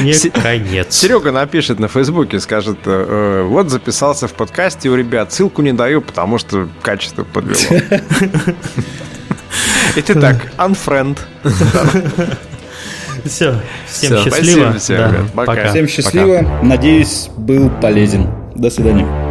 [0.02, 0.96] мне Се- конец.
[0.96, 5.74] Серега напишет на Фейсбуке, скажет, э, э, вот записался в подкасте у ребят, ссылку не
[5.74, 7.82] даю, потому что качество подвело.
[9.96, 11.18] И ты так, unfriend.
[13.24, 13.56] Все,
[13.88, 14.30] всем счастливо.
[14.30, 15.32] спасибо всем, Да, ребят.
[15.34, 15.70] Пока.
[15.70, 16.60] Всем счастливо.
[16.62, 18.30] Надеюсь, был полезен.
[18.56, 19.25] До свидания.